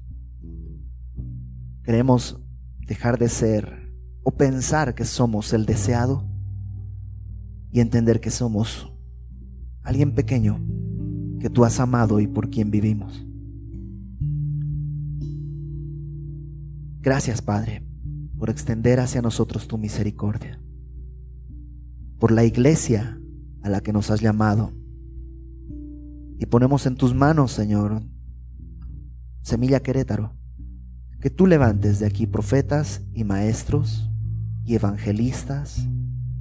Queremos 1.82 2.42
dejar 2.80 3.18
de 3.18 3.30
ser 3.30 3.90
o 4.22 4.32
pensar 4.32 4.94
que 4.94 5.06
somos 5.06 5.54
el 5.54 5.64
deseado 5.64 6.28
y 7.70 7.80
entender 7.80 8.20
que 8.20 8.30
somos 8.30 8.92
alguien 9.82 10.14
pequeño 10.14 10.60
que 11.40 11.48
tú 11.48 11.64
has 11.64 11.80
amado 11.80 12.20
y 12.20 12.26
por 12.26 12.50
quien 12.50 12.70
vivimos. 12.70 13.25
Gracias, 17.06 17.40
Padre, 17.40 17.86
por 18.36 18.50
extender 18.50 18.98
hacia 18.98 19.22
nosotros 19.22 19.68
tu 19.68 19.78
misericordia, 19.78 20.60
por 22.18 22.32
la 22.32 22.42
iglesia 22.42 23.20
a 23.62 23.70
la 23.70 23.80
que 23.80 23.92
nos 23.92 24.10
has 24.10 24.20
llamado. 24.20 24.72
Y 26.40 26.46
ponemos 26.46 26.84
en 26.84 26.96
tus 26.96 27.14
manos, 27.14 27.52
Señor, 27.52 28.02
Semilla 29.40 29.84
Querétaro, 29.84 30.32
que 31.20 31.30
tú 31.30 31.46
levantes 31.46 32.00
de 32.00 32.06
aquí 32.06 32.26
profetas 32.26 33.02
y 33.14 33.22
maestros 33.22 34.10
y 34.64 34.74
evangelistas 34.74 35.86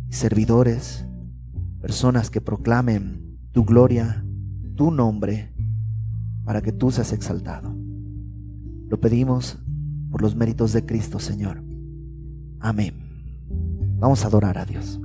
y 0.09 0.13
servidores, 0.13 1.05
personas 1.79 2.31
que 2.31 2.41
proclamen 2.41 3.37
tu 3.51 3.65
gloria, 3.65 4.25
tu 4.73 4.89
nombre, 4.89 5.53
para 6.43 6.63
que 6.63 6.71
tú 6.71 6.89
seas 6.89 7.13
exaltado. 7.13 7.71
Lo 8.89 8.99
pedimos 8.99 9.59
por 10.15 10.21
los 10.21 10.33
méritos 10.33 10.71
de 10.71 10.85
Cristo, 10.85 11.19
Señor. 11.19 11.61
Amén. 12.61 12.93
Vamos 13.99 14.23
a 14.23 14.27
adorar 14.27 14.57
a 14.57 14.63
Dios. 14.63 14.97